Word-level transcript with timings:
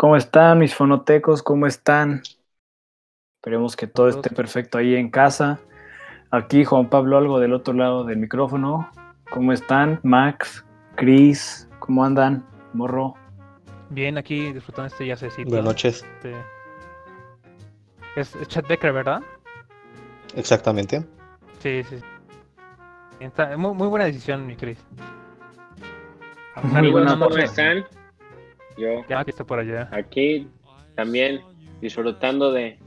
¿Cómo 0.00 0.16
están 0.16 0.60
mis 0.60 0.74
fonotecos? 0.74 1.42
¿Cómo 1.42 1.66
están? 1.66 2.22
Esperemos 3.36 3.76
que 3.76 3.86
todo 3.86 4.08
esté 4.08 4.30
perfecto 4.30 4.78
ahí 4.78 4.94
en 4.94 5.10
casa. 5.10 5.60
Aquí 6.30 6.64
Juan 6.64 6.88
Pablo 6.88 7.18
Algo 7.18 7.38
del 7.38 7.52
otro 7.52 7.74
lado 7.74 8.04
del 8.04 8.16
micrófono. 8.16 8.90
¿Cómo 9.30 9.52
están? 9.52 10.00
Max, 10.02 10.64
Chris, 10.96 11.68
¿cómo 11.80 12.02
andan? 12.02 12.46
Morro. 12.72 13.12
Bien, 13.90 14.16
aquí 14.16 14.54
disfrutando 14.54 14.86
este 14.86 15.06
ya 15.06 15.16
sé 15.16 15.28
Buenas 15.44 15.64
noches. 15.66 16.02
Este... 16.16 16.34
Es, 18.16 18.34
es 18.36 18.48
Chad 18.48 18.64
Becker, 18.70 18.94
¿verdad? 18.94 19.20
Exactamente. 20.34 21.04
Sí, 21.58 21.82
sí. 21.84 21.96
Está, 23.20 23.54
muy, 23.54 23.74
muy 23.74 23.88
buena 23.88 24.06
decisión, 24.06 24.46
mi 24.46 24.56
Chris. 24.56 24.78
Amigos, 26.54 27.04
¿cómo 27.18 27.36
están? 27.36 27.84
Yo 28.80 29.04
ya 29.08 29.20
aquí 29.20 29.30
está 29.30 29.44
por 29.44 29.58
allá. 29.58 29.88
Aquí 29.92 30.48
también 30.94 31.40
disfrutando 31.80 32.52
de 32.52 32.78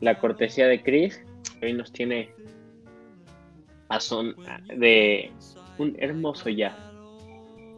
la 0.00 0.18
cortesía 0.18 0.66
de 0.66 0.82
Chris. 0.82 1.20
Hoy 1.62 1.72
nos 1.72 1.92
tiene 1.92 2.30
a 3.88 4.00
son 4.00 4.36
de 4.76 5.32
un 5.78 5.96
hermoso 5.98 6.48
ya. 6.48 6.76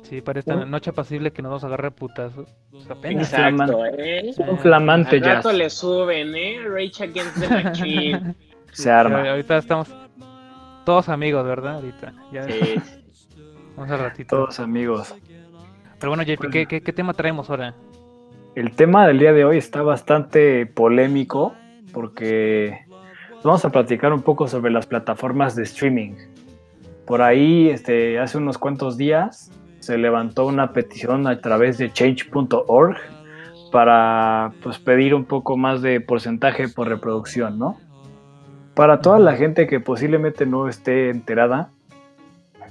Sí, 0.02 0.20
para 0.20 0.40
esta 0.40 0.56
noche 0.64 0.92
pasible 0.92 1.30
que 1.30 1.40
nos 1.42 1.50
vamos 1.50 1.64
a 1.64 1.68
agarrar 1.68 1.92
putas. 1.92 2.32
Apenas. 2.88 3.32
Exacto, 3.32 3.84
¿eh? 3.86 4.34
Un 4.38 4.58
flamante 4.58 5.20
ya. 5.20 5.34
rato 5.34 5.52
le 5.52 5.70
suben, 5.70 6.34
¿eh? 6.34 6.58
Rage 6.64 7.04
Against 7.04 7.38
the 7.38 7.48
Machine. 7.48 8.34
Se 8.72 8.90
arma. 8.90 9.28
Ahorita 9.30 9.58
estamos 9.58 9.88
todos 10.84 11.08
amigos, 11.08 11.44
¿verdad? 11.44 11.76
Ahorita. 11.76 12.12
Ya. 12.32 12.42
Sí. 12.44 12.74
Vamos 13.76 13.90
a 13.92 13.96
ratito. 13.96 14.36
Todos 14.36 14.58
amigos. 14.58 15.14
Pero 16.00 16.12
bueno, 16.12 16.22
JP, 16.22 16.66
¿qué, 16.66 16.92
tema 16.92 17.12
traemos 17.12 17.50
ahora? 17.50 17.74
El 18.54 18.72
tema 18.72 19.06
del 19.06 19.18
día 19.18 19.34
de 19.34 19.44
hoy 19.44 19.58
está 19.58 19.82
bastante 19.82 20.64
polémico 20.64 21.54
porque 21.92 22.86
vamos 23.44 23.64
a 23.66 23.70
platicar 23.70 24.14
un 24.14 24.22
poco 24.22 24.48
sobre 24.48 24.72
las 24.72 24.86
plataformas 24.86 25.54
de 25.56 25.64
streaming. 25.64 26.14
Por 27.04 27.20
ahí, 27.20 27.68
este, 27.68 28.18
hace 28.18 28.38
unos 28.38 28.56
cuantos 28.56 28.96
días, 28.96 29.52
se 29.80 29.98
levantó 29.98 30.46
una 30.46 30.72
petición 30.72 31.26
a 31.26 31.38
través 31.42 31.76
de 31.76 31.92
change.org 31.92 32.96
para 33.70 34.52
pues, 34.62 34.78
pedir 34.78 35.14
un 35.14 35.26
poco 35.26 35.58
más 35.58 35.82
de 35.82 36.00
porcentaje 36.00 36.68
por 36.68 36.88
reproducción, 36.88 37.58
¿no? 37.58 37.78
Para 38.74 39.02
toda 39.02 39.18
la 39.18 39.36
gente 39.36 39.66
que 39.66 39.80
posiblemente 39.80 40.46
no 40.46 40.66
esté 40.66 41.10
enterada, 41.10 41.70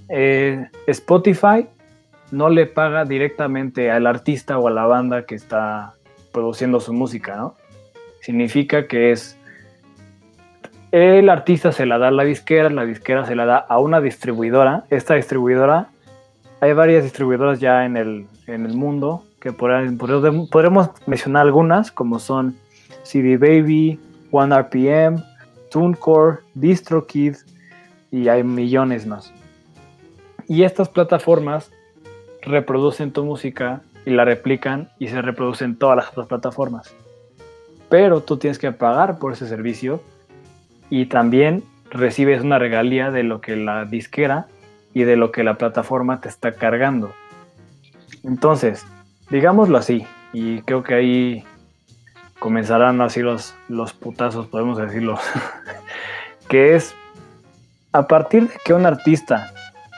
eh, 0.09 0.67
Spotify 0.87 1.67
no 2.31 2.49
le 2.49 2.65
paga 2.65 3.05
directamente 3.05 3.91
al 3.91 4.07
artista 4.07 4.57
o 4.57 4.67
a 4.67 4.71
la 4.71 4.85
banda 4.85 5.25
que 5.25 5.35
está 5.35 5.93
produciendo 6.31 6.79
su 6.79 6.93
música, 6.93 7.35
¿no? 7.35 7.55
Significa 8.21 8.87
que 8.87 9.11
es 9.11 9.37
el 10.91 11.29
artista 11.29 11.71
se 11.71 11.85
la 11.85 11.99
da 11.99 12.07
a 12.07 12.11
la 12.11 12.23
disquera, 12.23 12.69
la 12.69 12.85
disquera 12.85 13.25
se 13.25 13.35
la 13.35 13.45
da 13.45 13.57
a 13.57 13.79
una 13.79 14.01
distribuidora. 14.01 14.85
Esta 14.89 15.15
distribuidora, 15.15 15.89
hay 16.61 16.73
varias 16.73 17.03
distribuidoras 17.03 17.59
ya 17.59 17.85
en 17.85 17.95
el, 17.95 18.25
en 18.47 18.65
el 18.65 18.73
mundo 18.73 19.23
que 19.39 19.51
podremos 19.53 20.89
mencionar 21.05 21.43
algunas, 21.43 21.91
como 21.91 22.19
son 22.19 22.57
CD 23.03 23.37
Baby, 23.37 23.99
One 24.31 24.55
RPM, 24.55 25.23
TuneCore, 25.69 26.39
DistroKid 26.55 27.35
y 28.11 28.27
hay 28.27 28.43
millones 28.43 29.05
más. 29.05 29.31
Y 30.47 30.63
estas 30.63 30.89
plataformas 30.89 31.71
reproducen 32.49 33.11
tu 33.11 33.23
música 33.23 33.81
y 34.05 34.11
la 34.11 34.25
replican 34.25 34.89
y 34.97 35.07
se 35.07 35.21
reproducen 35.21 35.77
todas 35.77 35.97
las 35.97 36.09
otras 36.09 36.27
plataformas. 36.27 36.93
Pero 37.89 38.21
tú 38.21 38.37
tienes 38.37 38.59
que 38.59 38.71
pagar 38.71 39.19
por 39.19 39.33
ese 39.33 39.47
servicio 39.47 40.01
y 40.89 41.05
también 41.05 41.63
recibes 41.91 42.41
una 42.41 42.59
regalía 42.59 43.11
de 43.11 43.23
lo 43.23 43.39
que 43.39 43.55
la 43.55 43.85
disquera 43.85 44.47
y 44.93 45.03
de 45.03 45.15
lo 45.15 45.31
que 45.31 45.43
la 45.43 45.57
plataforma 45.57 46.21
te 46.21 46.29
está 46.29 46.53
cargando. 46.53 47.13
Entonces, 48.23 48.85
digámoslo 49.29 49.77
así, 49.77 50.05
y 50.33 50.61
creo 50.63 50.83
que 50.83 50.95
ahí 50.95 51.43
comenzarán 52.39 53.01
así 53.01 53.21
los, 53.21 53.55
los 53.67 53.93
putazos, 53.93 54.47
podemos 54.47 54.77
decirlo, 54.77 55.19
que 56.49 56.75
es 56.75 56.95
a 57.91 58.07
partir 58.07 58.47
de 58.49 58.55
que 58.63 58.73
un 58.73 58.85
artista 58.85 59.51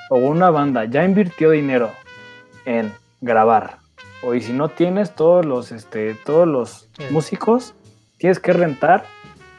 o 0.10 0.18
una 0.18 0.50
banda 0.50 0.86
ya 0.86 1.04
invirtió 1.06 1.52
dinero 1.52 1.92
en 2.66 2.92
grabar. 3.22 3.78
O 4.24 4.34
y 4.34 4.42
si 4.42 4.54
no 4.54 4.70
tienes 4.70 5.16
todos 5.16 5.46
los, 5.46 5.72
este, 5.72 6.14
todos 6.14 6.48
los 6.48 6.90
músicos, 7.10 7.74
tienes 8.18 8.40
que 8.40 8.54
rentar 8.54 9.06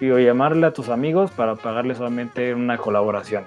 y 0.00 0.10
o 0.10 0.18
llamarle 0.18 0.66
a 0.66 0.72
tus 0.72 0.88
amigos 0.88 1.30
para 1.30 1.56
pagarle 1.56 1.94
solamente 1.94 2.54
una 2.54 2.76
colaboración. 2.76 3.44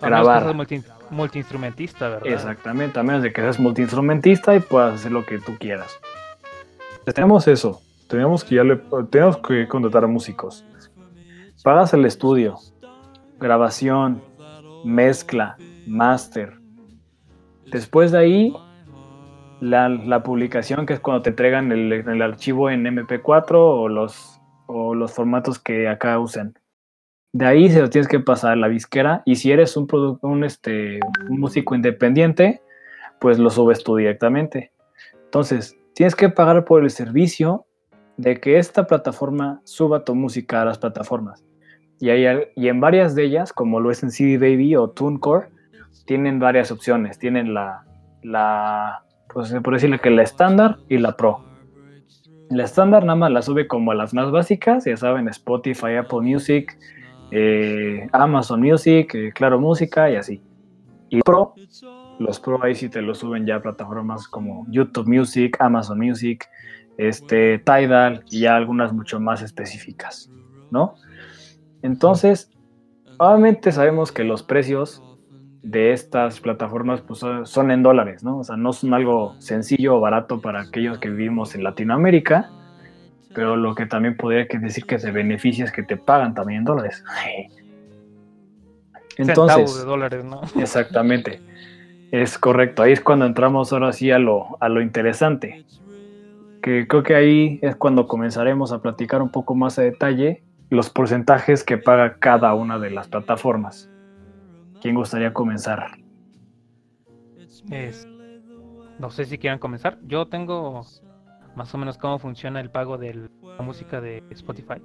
grabar. 0.00 0.54
multi, 0.54 0.82
multiinstrumentista, 1.10 2.08
¿verdad? 2.08 2.26
Exactamente, 2.26 2.98
a 2.98 3.02
menos 3.02 3.22
de 3.22 3.32
que 3.32 3.40
seas 3.40 3.58
multiinstrumentista 3.58 4.54
y 4.54 4.60
puedas 4.60 4.94
hacer 4.94 5.12
lo 5.12 5.24
que 5.24 5.38
tú 5.38 5.56
quieras. 5.58 5.98
Tenemos 7.04 7.48
eso. 7.48 7.80
Tenemos 8.08 8.42
que, 8.42 8.54
ya 8.54 8.64
le, 8.64 8.80
tenemos 9.10 9.36
que 9.38 9.68
contratar 9.68 10.04
a 10.04 10.06
músicos. 10.06 10.64
Pagas 11.62 11.92
el 11.92 12.06
estudio, 12.06 12.56
grabación, 13.38 14.22
mezcla, 14.84 15.56
máster, 15.86 16.57
Después 17.70 18.12
de 18.12 18.18
ahí, 18.18 18.54
la, 19.60 20.22
publicación, 20.22 20.86
que 20.86 20.94
es 20.94 21.00
cuando 21.00 21.22
te 21.22 21.30
entregan 21.30 21.70
el, 21.72 22.22
archivo 22.22 22.70
en 22.70 22.84
MP4 22.84 23.54
o 23.54 23.88
los, 23.88 24.40
o 24.66 24.94
los 24.94 25.12
formatos 25.12 25.58
que 25.58 25.88
acá 25.88 26.18
usan. 26.18 26.54
De 27.32 27.44
ahí 27.44 27.68
se 27.70 27.80
lo 27.80 27.90
tienes 27.90 28.08
que 28.08 28.20
pasar 28.20 28.52
a 28.52 28.56
la 28.56 28.68
disquera 28.68 29.22
y 29.26 29.36
si 29.36 29.52
eres 29.52 29.76
un, 29.76 29.86
un, 30.22 30.44
este, 30.44 30.98
un 31.28 31.40
músico 31.40 31.74
independiente, 31.74 32.62
pues 33.20 33.38
lo 33.38 33.50
subes 33.50 33.84
tú 33.84 33.96
directamente. 33.96 34.72
Entonces, 35.24 35.76
tienes 35.94 36.14
que 36.14 36.30
pagar 36.30 36.64
por 36.64 36.82
el 36.82 36.90
servicio 36.90 37.66
de 38.16 38.40
que 38.40 38.58
esta 38.58 38.86
plataforma 38.86 39.60
suba 39.64 40.04
tu 40.04 40.14
música 40.14 40.62
a 40.62 40.64
las 40.64 40.78
plataformas. 40.78 41.44
Y, 42.00 42.08
y 42.10 42.68
en 42.68 42.80
varias 42.80 43.14
de 43.14 43.24
ellas, 43.24 43.52
como 43.52 43.80
lo 43.80 43.90
es 43.90 44.02
en 44.02 44.10
CD 44.10 44.38
Baby 44.38 44.76
o 44.76 44.88
TuneCore, 44.88 45.48
tienen 46.06 46.38
varias 46.38 46.70
opciones. 46.70 47.18
Tienen 47.18 47.54
la, 47.54 47.84
la 48.22 49.02
pues 49.32 49.52
por 49.62 49.74
decirle 49.74 49.98
que 49.98 50.10
la 50.10 50.22
estándar 50.22 50.78
y 50.88 50.98
la 50.98 51.16
pro. 51.16 51.44
La 52.50 52.64
estándar 52.64 53.04
nada 53.04 53.16
más 53.16 53.30
la 53.30 53.42
sube 53.42 53.66
como 53.66 53.92
a 53.92 53.94
las 53.94 54.14
más 54.14 54.30
básicas, 54.30 54.84
ya 54.86 54.96
saben, 54.96 55.28
Spotify, 55.28 55.96
Apple 55.98 56.22
Music, 56.22 56.78
eh, 57.30 58.08
Amazon 58.12 58.60
Music, 58.62 59.14
eh, 59.14 59.32
Claro 59.34 59.60
Música 59.60 60.10
y 60.10 60.16
así. 60.16 60.42
Y 61.10 61.20
pro, 61.20 61.54
los 62.18 62.40
pro 62.40 62.62
ahí 62.62 62.74
sí 62.74 62.88
te 62.88 63.02
lo 63.02 63.14
suben 63.14 63.44
ya 63.44 63.56
a 63.56 63.62
plataformas 63.62 64.26
como 64.28 64.66
YouTube 64.70 65.08
Music, 65.08 65.56
Amazon 65.60 65.98
Music, 65.98 66.48
este, 66.96 67.58
Tidal 67.58 68.24
y 68.30 68.40
ya 68.40 68.56
algunas 68.56 68.92
mucho 68.92 69.20
más 69.20 69.42
específicas, 69.42 70.30
¿no? 70.70 70.94
Entonces, 71.82 72.50
obviamente 73.18 73.72
sabemos 73.72 74.10
que 74.10 74.24
los 74.24 74.42
precios 74.42 75.02
de 75.62 75.92
estas 75.92 76.40
plataformas 76.40 77.00
pues, 77.00 77.24
son 77.44 77.70
en 77.70 77.82
dólares, 77.82 78.22
¿no? 78.22 78.38
O 78.38 78.44
sea, 78.44 78.56
no 78.56 78.72
son 78.72 78.94
algo 78.94 79.34
sencillo 79.38 79.96
o 79.96 80.00
barato 80.00 80.40
para 80.40 80.60
aquellos 80.60 80.98
que 80.98 81.10
vivimos 81.10 81.54
en 81.54 81.64
Latinoamérica, 81.64 82.50
pero 83.34 83.56
lo 83.56 83.74
que 83.74 83.86
también 83.86 84.16
podría 84.16 84.46
decir 84.60 84.84
que 84.84 84.98
se 84.98 85.10
beneficia 85.10 85.64
es 85.64 85.72
que 85.72 85.82
te 85.82 85.96
pagan 85.96 86.34
también 86.34 86.60
en 86.60 86.64
dólares. 86.64 87.04
Entonces, 89.16 89.78
de 89.78 89.84
dólares, 89.84 90.24
¿no? 90.24 90.42
Exactamente. 90.60 91.40
Es 92.12 92.38
correcto. 92.38 92.82
Ahí 92.82 92.92
es 92.92 93.00
cuando 93.00 93.26
entramos 93.26 93.72
ahora 93.72 93.92
sí 93.92 94.10
a 94.10 94.18
lo, 94.18 94.56
a 94.60 94.68
lo 94.68 94.80
interesante. 94.80 95.64
Que 96.62 96.86
creo 96.86 97.02
que 97.02 97.14
ahí 97.14 97.58
es 97.62 97.76
cuando 97.76 98.06
comenzaremos 98.06 98.72
a 98.72 98.80
platicar 98.80 99.20
un 99.20 99.30
poco 99.30 99.54
más 99.54 99.78
a 99.78 99.82
detalle 99.82 100.42
los 100.70 100.90
porcentajes 100.90 101.64
que 101.64 101.78
paga 101.78 102.16
cada 102.18 102.54
una 102.54 102.78
de 102.78 102.90
las 102.90 103.08
plataformas. 103.08 103.90
¿Quién 104.80 104.94
gustaría 104.94 105.32
comenzar? 105.32 105.98
no 108.98 109.10
sé 109.10 109.24
si 109.24 109.38
quieran 109.38 109.58
comenzar. 109.58 109.98
Yo 110.02 110.26
tengo 110.26 110.84
más 111.54 111.74
o 111.74 111.78
menos 111.78 111.98
cómo 111.98 112.18
funciona 112.18 112.60
el 112.60 112.70
pago 112.70 112.98
de 112.98 113.28
la 113.42 113.64
música 113.64 114.00
de 114.00 114.22
Spotify. 114.30 114.80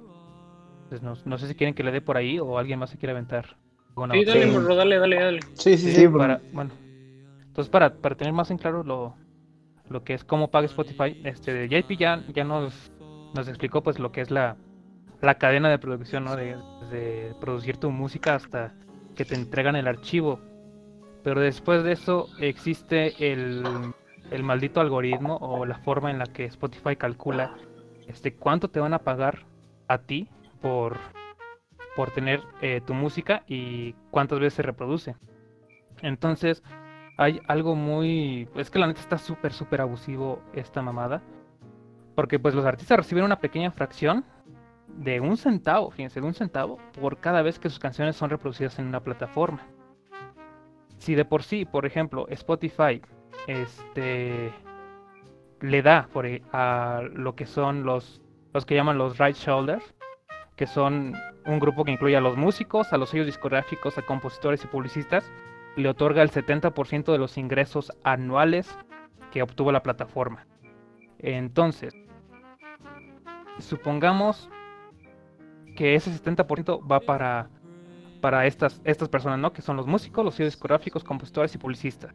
no, 1.02 1.38
sé 1.38 1.48
si 1.48 1.54
quieren 1.54 1.74
que 1.74 1.82
le 1.82 1.92
dé 1.92 2.00
por 2.00 2.16
ahí 2.16 2.38
o 2.38 2.58
alguien 2.58 2.78
más 2.78 2.90
se 2.90 2.98
quiere 2.98 3.12
aventar. 3.12 3.56
sí, 4.12 4.24
dale, 4.24 4.46
morro, 4.46 4.74
dale, 4.74 4.98
dale, 4.98 5.16
dale. 5.16 5.40
Sí, 5.54 5.76
sí, 5.76 5.92
sí. 5.92 6.08
para, 6.08 6.40
bueno, 6.52 6.72
entonces 7.46 7.70
para, 7.70 7.94
para 7.94 8.16
tener 8.16 8.32
más 8.32 8.50
en 8.50 8.58
claro 8.58 8.82
lo, 8.82 9.16
lo 9.88 10.02
que 10.02 10.14
es 10.14 10.24
cómo 10.24 10.50
paga 10.50 10.66
Spotify, 10.66 11.20
este 11.24 11.68
JP 11.68 11.96
ya, 11.96 12.22
ya 12.32 12.44
nos, 12.44 12.92
nos 13.34 13.48
explicó 13.48 13.82
pues 13.82 13.98
lo 13.98 14.10
que 14.10 14.20
es 14.20 14.30
la, 14.30 14.56
la 15.20 15.36
cadena 15.36 15.70
de 15.70 15.78
producción, 15.78 16.24
¿no? 16.24 16.36
De, 16.36 16.56
de 16.90 17.34
producir 17.40 17.76
tu 17.76 17.90
música 17.90 18.34
hasta 18.34 18.74
que 19.14 19.24
te 19.24 19.34
entregan 19.34 19.76
el 19.76 19.88
archivo. 19.88 20.40
Pero 21.22 21.40
después 21.40 21.82
de 21.84 21.92
eso 21.92 22.28
existe 22.38 23.32
el, 23.32 23.64
el 24.30 24.42
maldito 24.42 24.80
algoritmo 24.80 25.36
o 25.36 25.64
la 25.64 25.78
forma 25.78 26.10
en 26.10 26.18
la 26.18 26.26
que 26.26 26.44
Spotify 26.44 26.96
calcula 26.96 27.54
este 28.06 28.34
cuánto 28.34 28.68
te 28.68 28.80
van 28.80 28.94
a 28.94 28.98
pagar 28.98 29.46
a 29.88 29.98
ti 29.98 30.28
por, 30.60 30.98
por 31.96 32.10
tener 32.10 32.42
eh, 32.60 32.80
tu 32.84 32.94
música 32.94 33.42
y 33.46 33.94
cuántas 34.10 34.38
veces 34.38 34.54
se 34.54 34.62
reproduce. 34.62 35.16
Entonces, 36.02 36.62
hay 37.16 37.40
algo 37.46 37.74
muy... 37.74 38.48
Es 38.56 38.70
que 38.70 38.78
la 38.78 38.86
neta 38.86 39.00
está 39.00 39.18
súper, 39.18 39.52
súper 39.52 39.80
abusivo 39.80 40.42
esta 40.52 40.82
mamada. 40.82 41.22
Porque 42.14 42.38
pues 42.38 42.54
los 42.54 42.64
artistas 42.64 42.98
reciben 42.98 43.24
una 43.24 43.40
pequeña 43.40 43.70
fracción 43.70 44.24
de 44.96 45.20
un 45.20 45.36
centavo, 45.36 45.90
fíjense, 45.90 46.20
de 46.20 46.26
un 46.26 46.34
centavo 46.34 46.78
por 47.00 47.18
cada 47.18 47.42
vez 47.42 47.58
que 47.58 47.68
sus 47.68 47.78
canciones 47.78 48.16
son 48.16 48.30
reproducidas 48.30 48.78
en 48.78 48.86
una 48.86 49.00
plataforma. 49.00 49.66
Si 50.98 51.14
de 51.14 51.24
por 51.24 51.42
sí, 51.42 51.64
por 51.64 51.86
ejemplo, 51.86 52.26
Spotify 52.28 53.02
este 53.46 54.52
le 55.60 55.82
da 55.82 56.08
por, 56.12 56.26
e, 56.26 56.42
a 56.52 57.02
lo 57.12 57.34
que 57.34 57.46
son 57.46 57.84
los, 57.84 58.20
los 58.52 58.66
que 58.66 58.74
llaman 58.74 58.98
los 58.98 59.18
right 59.18 59.36
shoulders, 59.36 59.94
que 60.56 60.66
son 60.66 61.14
un 61.46 61.58
grupo 61.58 61.84
que 61.84 61.92
incluye 61.92 62.16
a 62.16 62.20
los 62.20 62.36
músicos, 62.36 62.92
a 62.92 62.98
los 62.98 63.10
sellos 63.10 63.26
discográficos, 63.26 63.98
a 63.98 64.02
compositores 64.02 64.62
y 64.64 64.66
publicistas, 64.66 65.30
le 65.76 65.88
otorga 65.88 66.22
el 66.22 66.30
70% 66.30 67.12
de 67.12 67.18
los 67.18 67.36
ingresos 67.36 67.92
anuales 68.04 68.78
que 69.32 69.42
obtuvo 69.42 69.72
la 69.72 69.82
plataforma. 69.82 70.46
Entonces, 71.18 71.94
supongamos 73.58 74.48
que 75.74 75.94
ese 75.94 76.10
70% 76.10 76.80
va 76.90 77.00
para, 77.00 77.48
para 78.20 78.46
estas, 78.46 78.80
estas 78.84 79.08
personas, 79.08 79.38
¿no? 79.38 79.52
Que 79.52 79.62
son 79.62 79.76
los 79.76 79.86
músicos, 79.86 80.24
los 80.24 80.36
discográficos, 80.36 81.04
compositores 81.04 81.54
y 81.54 81.58
publicistas. 81.58 82.14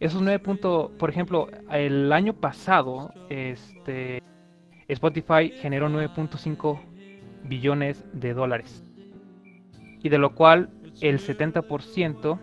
Esos 0.00 0.20
9 0.20 0.38
puntos, 0.40 0.90
por 0.98 1.08
ejemplo, 1.08 1.48
el 1.70 2.12
año 2.12 2.34
pasado, 2.34 3.12
este, 3.30 4.22
Spotify 4.88 5.50
generó 5.60 5.88
9.5 5.88 6.80
billones 7.44 8.04
de 8.12 8.34
dólares. 8.34 8.82
Y 10.02 10.08
de 10.08 10.18
lo 10.18 10.34
cual 10.34 10.70
el 11.00 11.18
70% 11.18 12.38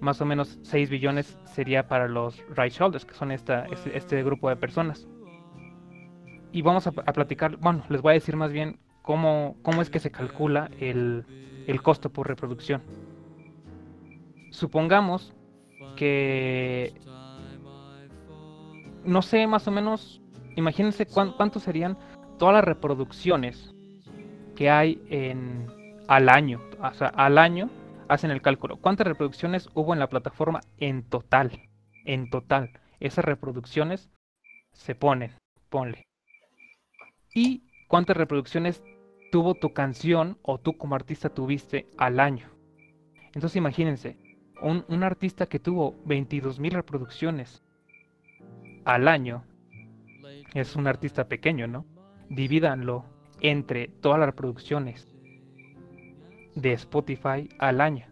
más 0.00 0.20
o 0.20 0.24
menos 0.26 0.58
6 0.62 0.90
billones 0.90 1.38
sería 1.44 1.86
para 1.86 2.08
los 2.08 2.42
right 2.56 2.72
shoulders, 2.72 3.04
que 3.04 3.14
son 3.14 3.30
esta, 3.30 3.66
este, 3.92 4.22
grupo 4.22 4.48
de 4.48 4.56
personas. 4.56 5.06
Y 6.52 6.62
vamos 6.62 6.86
a, 6.86 6.92
platicar, 6.92 7.56
bueno, 7.58 7.84
les 7.88 8.00
voy 8.00 8.12
a 8.12 8.14
decir 8.14 8.36
más 8.36 8.50
bien 8.50 8.80
cómo, 9.10 9.56
cómo 9.62 9.82
es 9.82 9.90
que 9.90 9.98
se 9.98 10.12
calcula 10.12 10.70
el, 10.78 11.24
el 11.66 11.82
costo 11.82 12.10
por 12.10 12.28
reproducción. 12.28 12.80
Supongamos 14.52 15.34
que, 15.96 16.94
no 19.04 19.20
sé, 19.22 19.48
más 19.48 19.66
o 19.66 19.72
menos, 19.72 20.22
imagínense 20.54 21.06
cuántos 21.06 21.64
serían 21.64 21.98
todas 22.38 22.54
las 22.54 22.64
reproducciones 22.64 23.74
que 24.54 24.70
hay 24.70 25.02
en, 25.08 25.66
al 26.06 26.28
año, 26.28 26.62
o 26.80 26.94
sea, 26.94 27.08
al 27.08 27.36
año 27.36 27.68
hacen 28.06 28.30
el 28.30 28.42
cálculo. 28.42 28.76
¿Cuántas 28.76 29.08
reproducciones 29.08 29.68
hubo 29.74 29.92
en 29.92 29.98
la 29.98 30.08
plataforma 30.08 30.60
en 30.78 31.02
total? 31.02 31.68
En 32.04 32.30
total. 32.30 32.78
Esas 33.00 33.24
reproducciones 33.24 34.08
se 34.70 34.94
ponen, 34.94 35.32
ponle. 35.68 36.04
¿Y 37.34 37.64
cuántas 37.88 38.16
reproducciones 38.16 38.84
tuvo 39.30 39.54
tu 39.54 39.72
canción 39.72 40.38
o 40.42 40.58
tú 40.58 40.76
como 40.76 40.94
artista 40.94 41.28
tuviste 41.30 41.88
al 41.96 42.20
año? 42.20 42.48
Entonces 43.32 43.56
imagínense, 43.56 44.16
un, 44.60 45.02
artista 45.02 45.46
que 45.46 45.58
tuvo 45.58 45.94
22.000 46.04 46.72
reproducciones 46.72 47.62
al 48.84 49.08
año 49.08 49.44
es 50.54 50.76
un 50.76 50.86
artista 50.86 51.28
pequeño, 51.28 51.66
¿no? 51.66 51.86
Divídanlo 52.28 53.04
entre 53.40 53.88
todas 53.88 54.18
las 54.18 54.28
reproducciones 54.28 55.08
de 56.54 56.72
Spotify 56.72 57.48
al 57.58 57.80
año. 57.80 58.06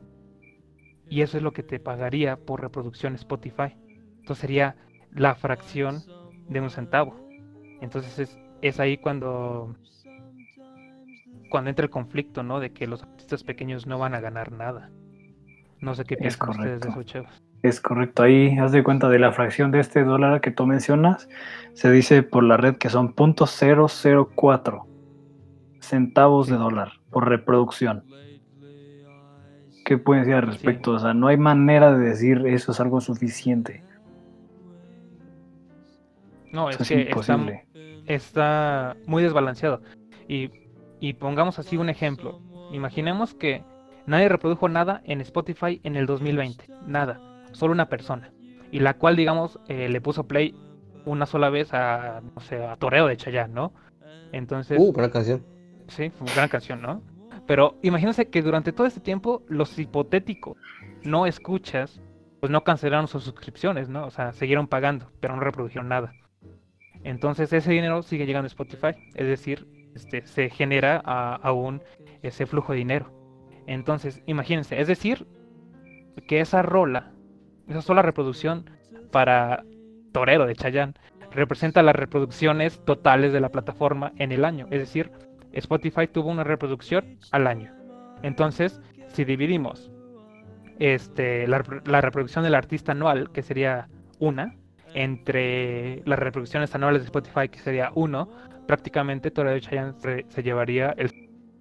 Y 1.10 1.22
eso 1.22 1.36
es 1.36 1.42
lo 1.42 1.52
que 1.52 1.62
te 1.62 1.80
pagaría 1.80 2.36
por 2.36 2.60
reproducción 2.60 3.14
Spotify. 3.14 3.74
Entonces 4.20 4.38
sería 4.38 4.76
la 5.12 5.34
fracción 5.34 6.02
de 6.48 6.60
un 6.60 6.70
centavo. 6.70 7.28
Entonces 7.80 8.36
es, 8.62 8.80
ahí 8.80 8.98
cuando 8.98 9.74
cuando 11.48 11.70
entra 11.70 11.84
el 11.84 11.90
conflicto, 11.90 12.42
¿no? 12.42 12.60
De 12.60 12.72
que 12.72 12.86
los 12.86 13.02
artistas 13.02 13.44
pequeños 13.44 13.86
no 13.86 13.98
van 13.98 14.14
a 14.14 14.20
ganar 14.20 14.52
nada. 14.52 14.90
No 15.80 15.94
sé 15.94 16.04
qué 16.04 16.16
piensan 16.16 16.50
ustedes 16.50 16.80
de 16.80 16.88
eso, 16.88 17.02
chavos. 17.02 17.42
Es 17.62 17.80
correcto. 17.80 18.22
Ahí 18.22 18.56
haz 18.58 18.72
de 18.72 18.84
cuenta 18.84 19.08
de 19.08 19.18
la 19.18 19.32
fracción 19.32 19.70
de 19.70 19.80
este 19.80 20.04
dólar 20.04 20.40
que 20.40 20.50
tú 20.50 20.66
mencionas. 20.66 21.28
Se 21.74 21.90
dice 21.90 22.22
por 22.22 22.44
la 22.44 22.56
red 22.56 22.76
que 22.76 22.88
son 22.88 23.14
.004 23.14 24.84
centavos 25.80 26.48
de 26.48 26.56
dólar 26.56 26.92
por 27.10 27.28
reproducción. 27.28 28.04
¿Qué 29.84 29.96
pueden 29.96 30.24
decir 30.24 30.36
al 30.36 30.46
respecto? 30.46 30.92
O 30.92 30.98
sea, 30.98 31.14
no 31.14 31.28
hay 31.28 31.38
manera 31.38 31.96
de 31.96 32.10
decir 32.10 32.46
eso 32.46 32.72
es 32.72 32.80
algo 32.80 33.00
suficiente. 33.00 33.82
No, 36.52 36.70
es, 36.70 36.76
que 36.76 37.10
Está, 38.06 38.96
muy 39.06 39.22
desbalanceado. 39.22 39.82
Y, 40.28 40.50
y 41.00 41.14
pongamos 41.14 41.58
así 41.58 41.76
un 41.76 41.88
ejemplo. 41.88 42.40
Imaginemos 42.72 43.34
que 43.34 43.64
nadie 44.06 44.28
reprodujo 44.28 44.68
nada 44.68 45.00
en 45.04 45.20
Spotify 45.20 45.80
en 45.84 45.96
el 45.96 46.06
2020. 46.06 46.64
Nada. 46.86 47.20
Solo 47.52 47.72
una 47.72 47.88
persona. 47.88 48.32
Y 48.70 48.80
la 48.80 48.94
cual, 48.94 49.16
digamos, 49.16 49.58
eh, 49.68 49.88
le 49.88 50.00
puso 50.00 50.26
play 50.26 50.54
una 51.04 51.26
sola 51.26 51.48
vez 51.50 51.72
a, 51.72 52.20
no 52.34 52.40
sé, 52.40 52.62
a 52.64 52.76
Toreo 52.76 53.06
de 53.06 53.16
Chayanne, 53.16 53.54
¿no? 53.54 53.72
Entonces... 54.32 54.78
Uh, 54.78 54.92
buena 54.92 55.10
canción. 55.10 55.42
Sí, 55.88 56.10
fue 56.10 56.26
una 56.26 56.34
gran 56.34 56.48
canción, 56.48 56.82
¿no? 56.82 57.02
Pero 57.46 57.76
imagínense 57.82 58.28
que 58.28 58.42
durante 58.42 58.72
todo 58.72 58.86
este 58.86 59.00
tiempo 59.00 59.42
los 59.48 59.78
hipotéticos 59.78 60.58
no 61.02 61.26
escuchas, 61.26 62.00
pues 62.40 62.52
no 62.52 62.62
cancelaron 62.62 63.08
sus 63.08 63.24
suscripciones, 63.24 63.88
¿no? 63.88 64.06
O 64.06 64.10
sea, 64.10 64.32
siguieron 64.32 64.68
pagando, 64.68 65.10
pero 65.20 65.34
no 65.34 65.40
reprodujeron 65.40 65.88
nada. 65.88 66.12
Entonces 67.04 67.52
ese 67.52 67.72
dinero 67.72 68.02
sigue 68.02 68.26
llegando 68.26 68.46
a 68.46 68.48
Spotify, 68.48 68.88
es 69.14 69.26
decir, 69.26 69.66
este, 69.98 70.26
se 70.26 70.50
genera 70.50 70.96
aún 70.98 71.82
ese 72.22 72.46
flujo 72.46 72.72
de 72.72 72.78
dinero. 72.78 73.12
Entonces, 73.66 74.22
imagínense, 74.26 74.80
es 74.80 74.88
decir, 74.88 75.26
que 76.26 76.40
esa 76.40 76.62
rola, 76.62 77.12
esa 77.68 77.82
sola 77.82 78.02
reproducción 78.02 78.70
para 79.10 79.62
Torero 80.12 80.46
de 80.46 80.54
Chayanne, 80.54 80.94
representa 81.30 81.82
las 81.82 81.94
reproducciones 81.94 82.82
totales 82.84 83.32
de 83.32 83.40
la 83.40 83.50
plataforma 83.50 84.12
en 84.16 84.32
el 84.32 84.44
año. 84.44 84.66
Es 84.70 84.80
decir, 84.80 85.10
Spotify 85.52 86.06
tuvo 86.06 86.30
una 86.30 86.44
reproducción 86.44 87.18
al 87.30 87.46
año. 87.46 87.72
Entonces, 88.22 88.80
si 89.08 89.24
dividimos 89.24 89.90
este, 90.78 91.46
la, 91.46 91.58
reproducción 92.00 92.44
del 92.44 92.54
artista 92.54 92.92
anual, 92.92 93.30
que 93.32 93.42
sería 93.42 93.88
una, 94.18 94.54
entre 94.94 96.02
las 96.06 96.18
reproducciones 96.18 96.74
anuales 96.74 97.02
de 97.02 97.06
Spotify, 97.06 97.48
que 97.48 97.58
sería 97.58 97.90
uno, 97.94 98.28
prácticamente 98.68 99.30
Torero 99.30 99.58
Chayanne 99.58 99.94
se, 100.28 100.42
llevaría 100.42 100.90
el 100.98 101.10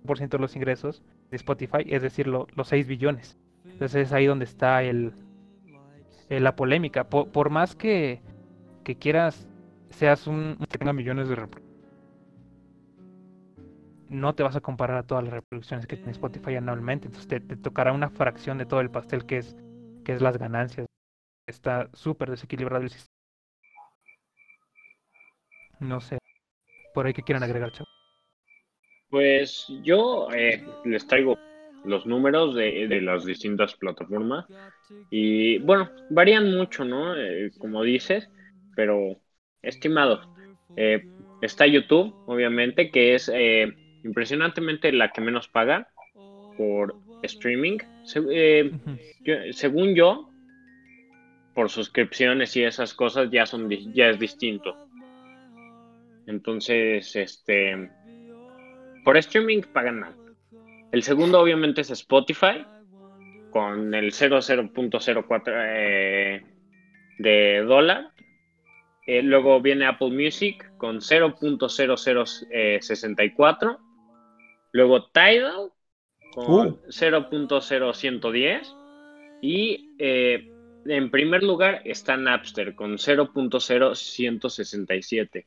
100% 0.04 0.28
de 0.28 0.38
los 0.40 0.58
ingresos 0.58 1.02
de 1.32 1.38
Spotify, 1.38 1.86
es 1.88 2.02
decir, 2.02 2.28
los 2.28 2.68
6 2.68 2.86
billones. 2.86 3.38
Entonces 3.64 4.08
es 4.08 4.14
ahí 4.14 4.26
donde 4.26 4.44
está 4.44 4.84
el, 4.84 5.14
la 6.30 6.56
polémica. 6.58 7.06
Por, 7.06 7.50
más 7.50 7.76
que, 7.76 8.22
que, 8.84 8.98
quieras, 8.98 9.48
seas 9.90 10.28
un 10.28 10.58
que 10.70 10.78
tenga 10.78 10.92
millones 10.92 11.30
de 11.30 11.36
reproducciones 11.36 11.68
no 14.10 14.36
te 14.36 14.44
vas 14.44 14.56
a 14.56 14.62
comparar 14.62 14.98
a 14.98 15.04
todas 15.04 15.26
las 15.26 15.34
reproducciones 15.34 15.86
que 15.86 15.98
tiene 15.98 16.12
Spotify 16.12 16.56
anualmente. 16.56 17.08
Entonces 17.08 17.28
te, 17.28 17.40
tocará 17.58 17.92
una 17.92 18.10
fracción 18.10 18.58
de 18.58 18.66
todo 18.66 18.80
el 18.80 18.90
pastel 18.90 19.26
que 19.26 19.40
es, 19.40 19.56
que 20.06 20.14
es 20.14 20.22
las 20.22 20.38
ganancias. 20.38 20.88
Está 21.46 21.90
súper 21.94 22.30
desequilibrado 22.30 22.84
el 22.84 22.90
sistema. 22.90 23.12
No 25.80 26.00
sé. 26.00 26.17
Por 26.98 27.06
ahí 27.06 27.14
que 27.14 27.22
quieran 27.22 27.44
agregar. 27.44 27.72
Pues 29.12 29.68
yo 29.84 30.30
eh, 30.34 30.66
les 30.84 31.06
traigo 31.06 31.38
los 31.86 32.08
números 32.08 32.56
de, 32.56 32.88
las 33.04 33.24
distintas 33.24 33.76
plataformas 33.76 34.48
y 35.12 35.60
bueno, 35.60 35.92
varían 36.10 36.58
mucho, 36.58 36.86
¿no? 36.86 37.16
Eh, 37.16 37.52
como 37.60 37.84
dices, 37.84 38.32
pero 38.76 39.16
estimado, 39.62 40.22
eh, 40.76 41.06
está 41.44 41.68
YouTube, 41.68 42.16
obviamente, 42.26 42.90
que 42.90 43.14
es 43.14 43.32
impresionantemente 44.04 44.92
la 44.92 45.12
que 45.12 45.22
menos 45.22 45.48
paga 45.50 45.90
por 46.58 46.96
streaming. 47.22 47.78
Eh, 48.32 48.72
según 49.52 49.94
yo, 49.94 50.32
por 51.54 51.70
suscripciones 51.70 52.58
y 52.58 52.64
esas 52.64 52.96
cosas 52.96 53.30
ya 53.30 53.46
son 53.46 53.70
ya 53.94 54.10
es 54.10 54.18
distinto. 54.18 54.87
Entonces, 56.28 57.16
este 57.16 57.90
por 59.04 59.18
streaming 59.18 59.64
pagan 59.74 60.02
mal. 60.02 60.16
El 60.92 61.02
segundo 61.02 61.40
obviamente 61.40 61.82
es 61.82 61.90
Spotify 61.92 62.66
con 63.52 63.94
el 63.94 64.12
00.04 64.12 65.44
eh, 65.48 66.44
de 67.20 67.62
dólar 67.62 68.12
Eh, 69.08 69.24
luego 69.24 69.62
viene 69.62 69.86
Apple 69.86 70.10
Music 70.10 70.70
con 70.78 70.98
0.0064. 70.98 73.78
Luego 74.74 75.06
Tidal 75.06 75.72
con 76.34 76.68
Uh. 76.68 76.78
0.0110. 76.90 78.76
Y 79.42 79.96
eh, 79.98 80.52
en 80.86 81.10
primer 81.10 81.44
lugar 81.44 81.82
está 81.86 82.18
Napster 82.18 82.76
con 82.76 82.98
0.0167. 82.98 85.46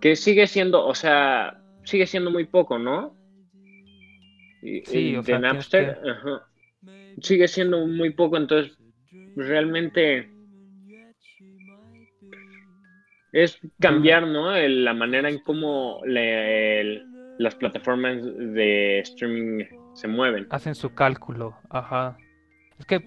Que 0.00 0.16
sigue 0.16 0.46
siendo, 0.46 0.86
o 0.86 0.94
sea, 0.94 1.60
sigue 1.84 2.06
siendo 2.06 2.30
muy 2.30 2.46
poco, 2.46 2.78
¿no? 2.78 3.14
Y- 4.62 4.82
Sí, 4.84 5.10
y 5.10 5.16
o 5.16 5.22
de 5.22 5.60
sea, 5.60 5.90
ajá. 6.10 6.46
sigue 7.20 7.48
siendo 7.48 7.86
muy 7.86 8.10
poco, 8.10 8.36
entonces 8.36 8.76
realmente 9.36 10.28
es 13.32 13.58
cambiar, 13.78 14.26
¿no? 14.26 14.54
El- 14.54 14.84
la 14.84 14.94
manera 14.94 15.28
en 15.28 15.38
cómo 15.38 16.00
le- 16.04 16.80
el- 16.80 17.04
las 17.38 17.54
plataformas 17.54 18.22
de 18.22 19.00
streaming 19.00 19.64
se 19.94 20.08
mueven. 20.08 20.46
Hacen 20.50 20.74
su 20.74 20.94
cálculo, 20.94 21.56
ajá. 21.70 22.18
Es 22.78 22.86
que, 22.86 23.00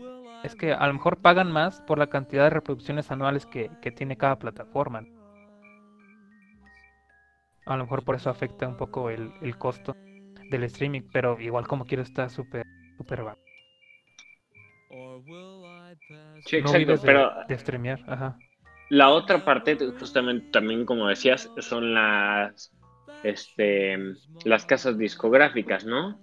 es 0.43 0.55
que 0.55 0.73
a 0.73 0.87
lo 0.87 0.93
mejor 0.93 1.21
pagan 1.21 1.51
más 1.51 1.81
por 1.81 1.97
la 1.97 2.07
cantidad 2.07 2.43
de 2.45 2.49
reproducciones 2.51 3.11
anuales 3.11 3.45
que, 3.45 3.69
que 3.81 3.91
tiene 3.91 4.17
cada 4.17 4.39
plataforma. 4.39 5.05
A 7.65 7.77
lo 7.77 7.83
mejor 7.83 8.03
por 8.03 8.15
eso 8.15 8.29
afecta 8.29 8.67
un 8.67 8.77
poco 8.77 9.09
el, 9.09 9.31
el 9.41 9.57
costo 9.57 9.95
del 10.49 10.63
streaming, 10.63 11.01
pero 11.11 11.39
igual 11.39 11.67
como 11.67 11.85
quiero 11.85 12.03
está 12.03 12.29
súper, 12.29 12.65
súper 12.97 13.23
bajo. 13.23 13.39
Sí, 16.45 16.57
exacto, 16.57 16.95
pero 17.03 17.31
de 17.47 17.57
streamear, 17.57 17.99
ajá. 18.07 18.37
la 18.89 19.09
otra 19.09 19.43
parte, 19.43 19.77
justamente 19.99 20.45
también 20.51 20.85
como 20.85 21.07
decías, 21.07 21.49
son 21.59 21.93
las 21.93 22.71
este 23.23 23.97
las 24.43 24.65
casas 24.65 24.97
discográficas, 24.97 25.85
¿no? 25.85 26.19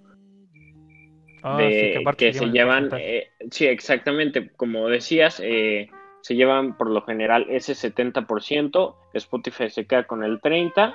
Ah, 1.42 1.56
sí, 1.58 1.64
de, 1.64 1.96
aparte 1.98 2.26
que 2.26 2.32
se 2.32 2.40
se 2.40 2.46
llevan 2.46 2.90
eh, 2.92 3.30
sí, 3.50 3.66
exactamente, 3.66 4.50
como 4.56 4.88
decías, 4.88 5.40
eh, 5.42 5.88
se 6.20 6.34
llevan 6.36 6.76
por 6.76 6.90
lo 6.90 7.02
general 7.02 7.46
ese 7.48 7.74
70%, 7.74 8.96
Spotify 9.14 9.70
se 9.70 9.86
queda 9.86 10.04
con 10.04 10.22
el 10.22 10.40
30%, 10.40 10.94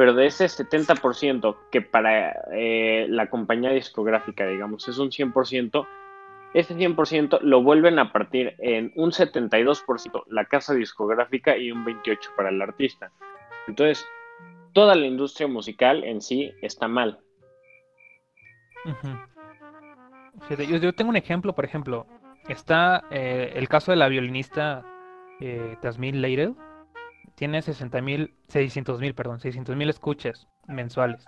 pero 0.00 0.14
de 0.14 0.24
ese 0.24 0.46
70% 0.46 1.58
que 1.70 1.82
para 1.82 2.32
eh, 2.52 3.04
la 3.10 3.28
compañía 3.28 3.68
discográfica, 3.68 4.46
digamos, 4.46 4.88
es 4.88 4.96
un 4.96 5.10
100%, 5.10 5.86
ese 6.54 6.74
100% 6.74 7.40
lo 7.42 7.62
vuelven 7.62 7.98
a 7.98 8.10
partir 8.10 8.54
en 8.60 8.94
un 8.96 9.10
72% 9.10 10.22
la 10.28 10.46
casa 10.46 10.72
discográfica 10.72 11.58
y 11.58 11.70
un 11.70 11.84
28% 11.84 12.34
para 12.34 12.48
el 12.48 12.62
artista. 12.62 13.12
Entonces, 13.68 14.08
toda 14.72 14.94
la 14.94 15.04
industria 15.04 15.48
musical 15.48 16.02
en 16.02 16.22
sí 16.22 16.50
está 16.62 16.88
mal. 16.88 17.18
Yo, 20.66 20.94
tengo 20.94 21.10
un 21.10 21.16
ejemplo, 21.16 21.54
por 21.54 21.66
ejemplo, 21.66 22.06
está 22.48 23.04
eh, 23.10 23.52
el 23.54 23.68
caso 23.68 23.92
de 23.92 23.98
la 23.98 24.08
violinista 24.08 24.82
eh, 25.40 25.76
Tasmin 25.82 26.22
Leidel, 26.22 26.56
tiene 27.40 27.62
60 27.62 28.02
mil, 28.02 28.34
600 28.48 29.00
mil, 29.00 29.14
perdón, 29.14 29.40
600 29.40 29.74
mil 29.74 29.88
escuchas 29.88 30.46
mensuales 30.68 31.24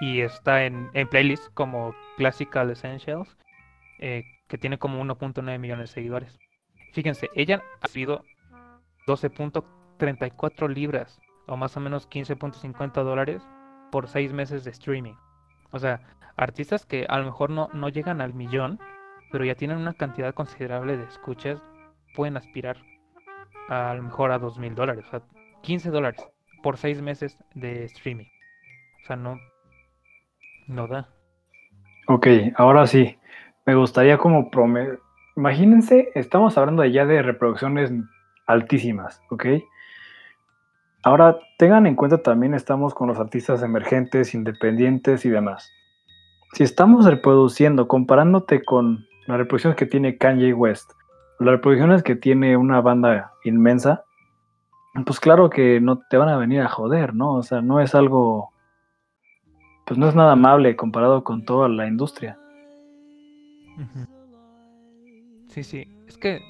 y 0.00 0.20
está 0.20 0.64
en, 0.64 0.88
en 0.94 1.08
playlists 1.08 1.50
como 1.52 1.96
Classical 2.16 2.70
Essentials, 2.70 3.36
eh, 3.98 4.22
que 4.46 4.56
tiene 4.56 4.78
como 4.78 5.02
1.9 5.02 5.58
millones 5.58 5.90
de 5.90 5.94
seguidores. 5.94 6.38
Fíjense, 6.92 7.28
ella 7.34 7.60
ha 7.80 7.88
sido 7.88 8.22
12.34 9.08 10.68
libras 10.68 11.20
o 11.48 11.56
más 11.56 11.76
o 11.76 11.80
menos 11.80 12.08
15.50 12.08 13.02
dólares 13.02 13.42
por 13.90 14.06
seis 14.06 14.32
meses 14.32 14.62
de 14.62 14.70
streaming. 14.70 15.14
O 15.72 15.80
sea, 15.80 16.02
artistas 16.36 16.86
que 16.86 17.06
a 17.08 17.18
lo 17.18 17.24
mejor 17.24 17.50
no, 17.50 17.68
no 17.72 17.88
llegan 17.88 18.20
al 18.20 18.32
millón, 18.32 18.78
pero 19.32 19.44
ya 19.44 19.56
tienen 19.56 19.78
una 19.78 19.94
cantidad 19.94 20.32
considerable 20.34 20.96
de 20.96 21.04
escuchas, 21.06 21.60
pueden 22.14 22.36
aspirar 22.36 22.76
a, 23.70 23.94
lo 23.94 24.02
mejor 24.02 24.32
a 24.32 24.38
dos 24.38 24.58
mil 24.58 24.74
dólares, 24.74 25.04
o 25.06 25.10
sea, 25.10 25.22
15 25.62 25.90
dólares 25.90 26.22
por 26.62 26.76
seis 26.76 27.00
meses 27.00 27.42
de 27.54 27.84
streaming. 27.84 28.26
O 29.02 29.06
sea, 29.06 29.16
no, 29.16 29.38
no 30.66 30.86
da. 30.86 31.08
Ok, 32.08 32.26
ahora 32.56 32.86
sí. 32.86 33.16
Me 33.64 33.74
gustaría 33.74 34.18
como 34.18 34.50
prome... 34.50 34.98
Imagínense, 35.36 36.10
estamos 36.14 36.58
hablando 36.58 36.84
ya 36.84 37.06
de 37.06 37.22
reproducciones 37.22 37.92
altísimas, 38.46 39.22
¿ok? 39.30 39.46
Ahora 41.02 41.38
tengan 41.56 41.86
en 41.86 41.94
cuenta 41.94 42.18
también 42.22 42.52
estamos 42.52 42.94
con 42.94 43.08
los 43.08 43.18
artistas 43.18 43.62
emergentes, 43.62 44.34
independientes 44.34 45.24
y 45.24 45.30
demás. 45.30 45.70
Si 46.52 46.64
estamos 46.64 47.06
reproduciendo, 47.06 47.88
comparándote 47.88 48.62
con 48.62 49.06
las 49.26 49.38
reproducciones 49.38 49.78
que 49.78 49.86
tiene 49.86 50.18
Kanye 50.18 50.52
West, 50.52 50.90
las 51.40 51.52
reproducciones 51.54 52.02
que 52.02 52.16
tiene 52.16 52.56
una 52.56 52.80
banda 52.82 53.32
inmensa, 53.44 54.04
pues 55.06 55.18
claro 55.18 55.48
que 55.48 55.80
no 55.80 55.98
te 55.98 56.18
van 56.18 56.28
a 56.28 56.36
venir 56.36 56.60
a 56.60 56.68
joder, 56.68 57.14
¿no? 57.14 57.34
O 57.34 57.42
sea, 57.42 57.62
no 57.62 57.80
es 57.80 57.94
algo, 57.94 58.52
pues 59.86 59.98
no 59.98 60.08
es 60.08 60.14
nada 60.14 60.32
amable 60.32 60.76
comparado 60.76 61.24
con 61.24 61.44
toda 61.44 61.68
la 61.68 61.86
industria. 61.86 62.38
Sí, 65.48 65.64
sí, 65.64 65.86
es 66.06 66.18
que 66.18 66.40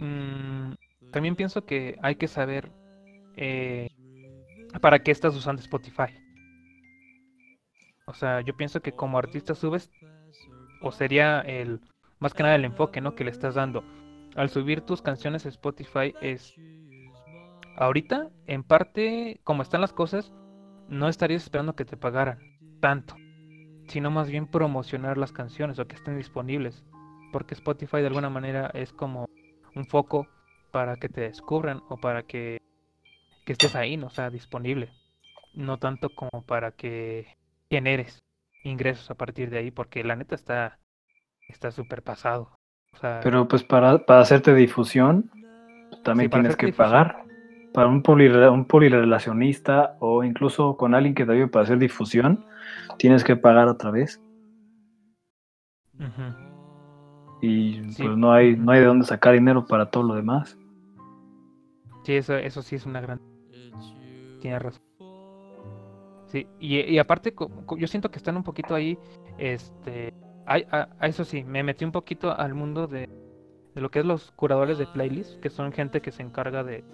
mm, 0.00 0.72
también 1.12 1.36
pienso 1.36 1.64
que 1.64 1.96
hay 2.02 2.16
que 2.16 2.26
saber 2.26 2.72
eh, 3.36 3.88
para 4.80 4.98
qué 4.98 5.12
estás 5.12 5.36
usando 5.36 5.62
Spotify. 5.62 6.12
O 8.06 8.14
sea, 8.14 8.40
yo 8.40 8.56
pienso 8.56 8.80
que 8.80 8.92
como 8.92 9.18
artista 9.18 9.54
subes, 9.54 9.90
o 10.82 10.90
sería 10.90 11.40
el, 11.40 11.80
más 12.18 12.34
que 12.34 12.42
nada 12.42 12.54
el 12.54 12.64
enfoque, 12.64 13.00
¿no? 13.00 13.14
Que 13.14 13.24
le 13.24 13.30
estás 13.30 13.54
dando. 13.54 13.84
Al 14.34 14.50
subir 14.50 14.82
tus 14.82 15.02
canciones 15.02 15.46
a 15.46 15.48
Spotify 15.48 16.14
es, 16.20 16.54
ahorita, 17.76 18.30
en 18.46 18.62
parte, 18.62 19.40
como 19.44 19.62
están 19.62 19.80
las 19.80 19.92
cosas, 19.92 20.32
no 20.88 21.08
estarías 21.08 21.42
esperando 21.42 21.74
que 21.74 21.84
te 21.84 21.96
pagaran 21.96 22.38
tanto, 22.80 23.16
sino 23.88 24.10
más 24.10 24.30
bien 24.30 24.46
promocionar 24.46 25.18
las 25.18 25.32
canciones 25.32 25.78
o 25.78 25.86
que 25.86 25.96
estén 25.96 26.16
disponibles. 26.16 26.84
Porque 27.32 27.54
Spotify 27.54 27.98
de 27.98 28.06
alguna 28.06 28.30
manera 28.30 28.70
es 28.72 28.92
como 28.92 29.26
un 29.74 29.86
foco 29.86 30.26
para 30.70 30.96
que 30.96 31.08
te 31.08 31.22
descubran 31.22 31.82
o 31.88 31.96
para 31.96 32.22
que, 32.22 32.58
que 33.44 33.52
estés 33.52 33.74
ahí, 33.74 33.96
¿no? 33.96 34.10
Sea, 34.10 34.30
disponible. 34.30 34.90
No 35.54 35.78
tanto 35.78 36.10
como 36.10 36.42
para 36.44 36.72
que 36.72 37.36
generes 37.70 38.22
ingresos 38.62 39.10
a 39.10 39.14
partir 39.14 39.50
de 39.50 39.58
ahí, 39.58 39.70
porque 39.70 40.04
la 40.04 40.16
neta 40.16 40.34
está 40.34 40.78
está 41.48 41.70
súper 41.70 42.02
pasado. 42.02 42.56
O 42.92 42.96
sea, 42.98 43.20
Pero 43.22 43.46
pues 43.48 43.62
para, 43.62 44.04
para 44.04 44.20
hacerte 44.20 44.54
difusión, 44.54 45.30
pues, 45.90 46.02
también 46.02 46.30
Sí, 46.30 46.32
tienes 46.34 46.56
que 46.56 46.66
difusión. 46.66 46.90
pagar. 46.90 47.24
Para 47.72 47.88
un, 47.88 48.02
polirre- 48.02 48.48
un 48.50 48.64
polirrelacionista 48.64 49.96
o 50.00 50.24
incluso 50.24 50.76
con 50.78 50.94
alguien 50.94 51.14
que 51.14 51.26
te 51.26 51.32
ayude 51.32 51.48
para 51.48 51.64
hacer 51.64 51.78
difusión, 51.78 52.44
tienes 52.98 53.22
que 53.22 53.36
pagar 53.36 53.68
otra 53.68 53.90
vez. 53.90 54.20
Y 57.42 57.82
Sí. 57.90 58.02
pues 58.02 58.16
no 58.16 58.32
hay, 58.32 58.56
no 58.56 58.72
hay 58.72 58.80
de 58.80 58.86
dónde 58.86 59.04
sacar 59.06 59.34
dinero 59.34 59.66
para 59.66 59.90
todo 59.90 60.04
lo 60.04 60.14
demás. 60.14 60.56
Sí, 62.04 62.14
eso, 62.14 62.34
eso 62.36 62.62
sí 62.62 62.76
es 62.76 62.86
una 62.86 63.00
gran... 63.00 63.20
Tienes 64.40 64.62
razón. 64.62 64.82
Sí, 66.26 66.46
y, 66.58 66.80
y 66.80 66.98
aparte 66.98 67.34
yo 67.76 67.86
siento 67.86 68.10
que 68.10 68.16
están 68.18 68.36
un 68.36 68.42
poquito 68.42 68.74
ahí, 68.74 68.98
este... 69.38 70.14
a, 70.46 70.88
a 70.98 71.06
eso 71.06 71.24
sí, 71.24 71.44
me 71.44 71.62
metí 71.62 71.84
un 71.84 71.92
poquito 71.92 72.36
al 72.38 72.54
mundo 72.54 72.86
de, 72.86 73.08
de 73.74 73.80
lo 73.80 73.90
que 73.90 74.00
es 74.00 74.04
los 74.06 74.30
curadores 74.32 74.78
de 74.78 74.86
playlists, 74.86 75.38
que 75.38 75.50
son 75.50 75.72
gente 75.72 76.00
que 76.00 76.12
se 76.12 76.22
encarga 76.22 76.62
de 76.64 76.84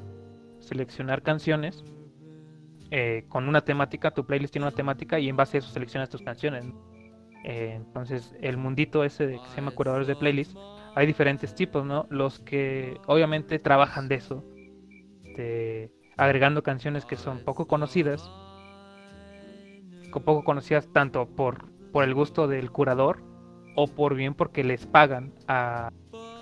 seleccionar 0.60 1.22
canciones 1.22 1.84
eh, 2.90 3.24
con 3.28 3.48
una 3.48 3.62
temática, 3.62 4.10
tu 4.10 4.26
playlist 4.26 4.52
tiene 4.52 4.66
una 4.66 4.76
temática 4.76 5.18
y 5.18 5.28
en 5.28 5.36
base 5.36 5.56
a 5.56 5.60
eso 5.60 5.70
seleccionas 5.70 6.10
tus 6.10 6.22
canciones. 6.22 6.64
Eh, 7.44 7.72
entonces, 7.74 8.34
el 8.40 8.56
mundito 8.58 9.02
ese 9.02 9.26
de 9.26 9.40
que 9.40 9.48
se 9.48 9.56
llama 9.56 9.70
curadores 9.72 10.06
de 10.06 10.14
playlists, 10.14 10.56
hay 10.94 11.06
diferentes 11.06 11.54
tipos, 11.54 11.84
¿no? 11.86 12.06
Los 12.10 12.38
que 12.40 13.00
obviamente 13.06 13.58
trabajan 13.58 14.08
de 14.08 14.16
eso, 14.16 14.44
de- 15.36 15.90
agregando 16.18 16.62
canciones 16.62 17.06
que 17.06 17.16
son 17.16 17.38
poco 17.40 17.66
conocidas, 17.66 18.30
co- 20.10 20.20
poco 20.20 20.44
conocidas 20.44 20.88
tanto 20.92 21.26
por, 21.26 21.70
por 21.92 22.04
el 22.04 22.14
gusto 22.14 22.46
del 22.46 22.70
curador 22.70 23.22
o 23.74 23.86
por 23.86 24.14
bien 24.14 24.34
porque 24.34 24.64
les 24.64 24.86
pagan 24.86 25.32
a, 25.48 25.90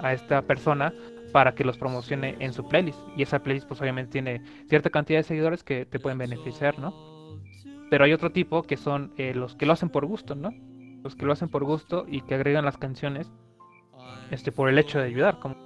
a 0.01 0.13
esta 0.13 0.43
persona 0.43 0.93
para 1.33 1.55
que 1.55 1.65
los 1.65 1.79
promocione 1.79 2.37
en 2.41 2.53
su 2.53 2.67
playlist. 2.69 2.99
Y 3.17 3.23
esa 3.23 3.43
playlist 3.43 3.69
pues 3.69 3.81
obviamente 3.81 4.13
tiene 4.13 4.43
cierta 4.69 4.91
cantidad 4.91 5.19
de 5.19 5.25
seguidores 5.25 5.63
que 5.63 5.87
te 5.87 5.99
pueden 5.99 6.19
beneficiar, 6.19 6.79
¿no? 6.79 6.95
Pero 7.91 8.05
hay 8.05 8.13
otro 8.13 8.31
tipo 8.31 8.63
que 8.63 8.77
son 8.77 9.13
eh, 9.17 9.35
los 9.35 9.57
que 9.57 9.67
lo 9.67 9.73
hacen 9.73 9.89
por 9.89 10.07
gusto, 10.07 10.35
¿no? 10.35 10.51
Los 11.03 11.17
que 11.17 11.27
lo 11.27 11.33
hacen 11.33 11.49
por 11.49 11.65
gusto 11.65 12.05
y 12.09 12.21
que 12.23 12.35
agregan 12.35 12.65
las 12.65 12.77
canciones 12.77 13.31
este, 14.31 14.53
por 14.53 14.69
el 14.69 14.79
hecho 14.79 14.99
de 14.99 15.07
ayudar. 15.07 15.39
Como, 15.39 15.57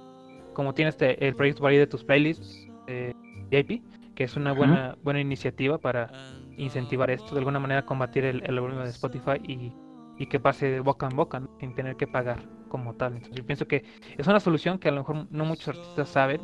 como 0.53 0.73
tienes 0.73 0.95
este, 0.95 1.27
el 1.27 1.35
proyecto 1.35 1.65
ahí 1.67 1.77
de 1.77 1.87
tus 1.87 2.03
playlists, 2.03 2.67
de 2.87 3.15
JP, 3.51 4.15
que 4.15 4.23
es 4.23 4.35
una 4.35 4.53
buena, 4.53 4.97
buena 5.03 5.19
iniciativa 5.19 5.77
para 5.77 6.11
incentivar 6.57 7.11
esto, 7.11 7.33
de 7.35 7.39
alguna 7.39 7.59
manera 7.59 7.85
combatir 7.85 8.23
el, 8.23 8.41
el 8.43 8.57
algoritmo 8.57 8.83
de 8.83 8.89
Spotify 8.89 9.41
y, 9.43 9.73
y 10.17 10.27
que 10.27 10.39
pase 10.39 10.67
de 10.67 10.79
boca 10.79 11.07
en 11.09 11.15
boca, 11.15 11.41
sin 11.59 11.75
tener 11.75 11.95
que 11.95 12.07
pagar 12.07 12.39
como 12.69 12.93
tal. 12.95 13.13
Entonces 13.13 13.37
yo 13.37 13.45
pienso 13.45 13.67
que 13.67 13.83
es 14.17 14.27
una 14.27 14.39
solución 14.39 14.79
que 14.79 14.89
a 14.89 14.91
lo 14.91 15.01
mejor 15.01 15.27
no 15.29 15.45
muchos 15.45 15.69
artistas 15.69 16.09
saben, 16.09 16.41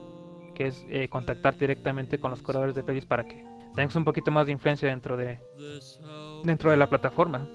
que 0.56 0.68
es 0.68 0.86
eh, 0.90 1.08
contactar 1.10 1.58
directamente 1.58 2.20
con 2.20 2.32
los 2.32 2.42
curadores 2.42 2.76
de 2.76 2.84
playlists 2.84 3.08
para 3.08 3.24
que 3.24 3.46
tengas 3.76 3.96
un 3.96 4.04
poquito 4.04 4.32
más 4.32 4.46
de 4.46 4.52
influencia 4.52 4.90
dentro 4.90 5.18
de 5.18 5.40
dentro 6.44 6.72
de 6.72 6.78
la 6.78 6.90
plataforma. 6.90 7.48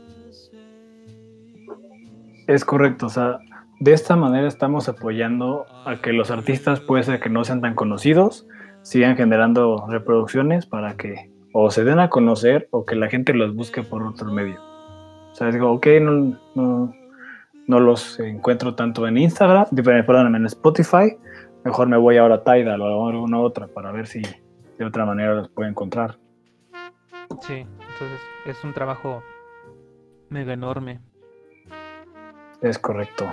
Es 2.47 2.65
correcto, 2.65 3.07
o 3.07 3.11
sea, 3.11 3.39
de 3.81 3.93
esta 3.93 4.17
manera 4.17 4.47
estamos 4.47 4.89
apoyando 4.89 5.67
a 5.85 6.01
que 6.01 6.13
los 6.13 6.31
artistas, 6.31 6.81
puede 6.81 7.03
ser 7.03 7.21
que 7.21 7.29
no 7.29 7.45
sean 7.45 7.61
tan 7.61 7.75
conocidos, 7.75 8.47
sigan 8.83 9.17
generando 9.17 9.85
reproducciones 9.89 10.65
para 10.65 10.97
que 10.97 11.31
o 11.53 11.71
se 11.71 11.85
den 11.85 11.99
a 11.99 12.09
conocer 12.09 12.69
o 12.71 12.85
que 12.85 12.97
la 12.97 13.09
gente 13.09 13.35
los 13.35 13.55
busque 13.55 13.83
por 13.83 14.03
otro 14.03 14.31
medio. 14.31 14.66
O 15.37 15.39
sea, 15.39 15.51
digo, 15.51 15.71
ok, 15.71 15.87
no, 16.01 16.41
no, 16.55 16.95
no 17.67 17.81
los 17.81 18.19
encuentro 18.21 18.75
tanto 18.75 19.07
en 19.07 19.19
Instagram, 19.19 19.67
perdón, 19.85 20.35
en 20.35 20.47
Spotify, 20.47 21.15
mejor 21.63 21.89
me 21.89 21.99
voy 21.99 22.17
ahora 22.17 22.37
a 22.37 22.43
Tidal 22.43 22.81
o 22.81 22.87
a 22.87 23.21
una 23.21 23.39
otra 23.39 23.67
para 23.67 23.93
ver 23.93 24.07
si 24.07 24.23
de 24.79 24.85
otra 24.87 25.05
manera 25.05 25.35
los 25.35 25.51
puedo 25.51 25.69
encontrar. 25.69 26.17
Sí, 27.43 27.67
entonces 27.67 28.21
es 28.47 28.65
un 28.65 28.73
trabajo 28.73 29.23
mega 30.31 30.55
enorme. 30.55 31.01
Es 32.63 32.79
correcto. 32.79 33.31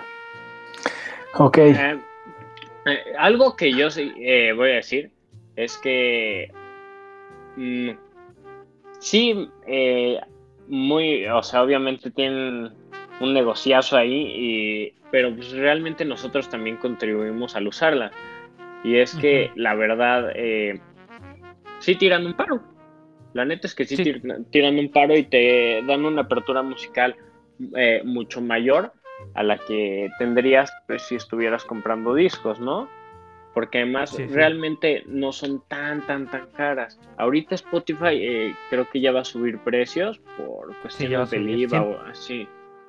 Ok. 1.36 1.58
Eh, 1.60 2.00
eh, 2.86 3.04
algo 3.18 3.56
que 3.56 3.72
yo 3.72 3.88
eh, 3.96 4.52
voy 4.52 4.72
a 4.72 4.76
decir 4.76 5.10
es 5.56 5.78
que 5.78 6.52
mm, 7.56 7.92
sí, 9.00 9.50
eh, 9.68 10.20
muy, 10.74 11.28
o 11.28 11.44
sea, 11.44 11.62
obviamente 11.62 12.10
tienen 12.10 12.72
un 13.20 13.34
negociazo 13.34 13.96
ahí, 13.96 14.26
y, 14.36 14.94
pero 15.12 15.34
pues 15.36 15.52
realmente 15.52 16.04
nosotros 16.04 16.50
también 16.50 16.78
contribuimos 16.78 17.56
al 17.56 17.68
usarla. 17.68 18.12
Y 18.84 18.98
es 18.98 19.14
que 19.16 19.52
la 19.56 19.76
verdad, 19.76 20.32
eh, 20.36 20.80
sí 21.80 21.96
tiran 21.96 22.26
un 22.26 22.34
paro. 22.34 22.62
La 23.34 23.46
neta 23.46 23.68
es 23.68 23.76
que 23.76 23.86
sí, 23.86 23.96
Sí. 23.98 24.04
tir- 24.04 24.46
tiran 24.52 24.78
un 24.80 24.90
paro 24.92 25.16
y 25.16 25.24
te 25.24 25.82
dan 25.86 26.06
una 26.06 26.24
apertura 26.24 26.64
musical 26.64 27.16
eh, 27.78 28.02
mucho 28.04 28.42
mayor 28.42 28.92
a 29.36 29.44
la 29.44 29.58
que 29.60 30.10
tendrías 30.18 30.72
pues, 30.88 31.04
si 31.04 31.16
estuvieras 31.16 31.64
comprando 31.66 32.14
discos, 32.16 32.60
¿no? 32.60 32.90
Porque 33.54 33.80
además 33.80 34.10
Sí, 34.10 34.18
sí. 34.28 34.34
realmente 34.34 35.04
no 35.08 35.32
son 35.32 35.62
tan, 35.68 36.06
tan, 36.08 36.30
tan 36.30 36.48
caras. 36.58 37.00
Ahorita 37.18 37.54
Spotify 37.56 38.16
eh, 38.16 38.56
creo 38.70 38.88
que 38.92 39.00
ya 39.00 39.12
va 39.12 39.22
a 39.22 39.26
subir 39.26 39.60
precios 39.60 40.20
por 40.38 40.76
cuestiones 40.82 41.30
del 41.30 41.44
subir. 41.44 41.60
IVA 41.60 41.82
o 41.84 42.02
así. 42.02 42.48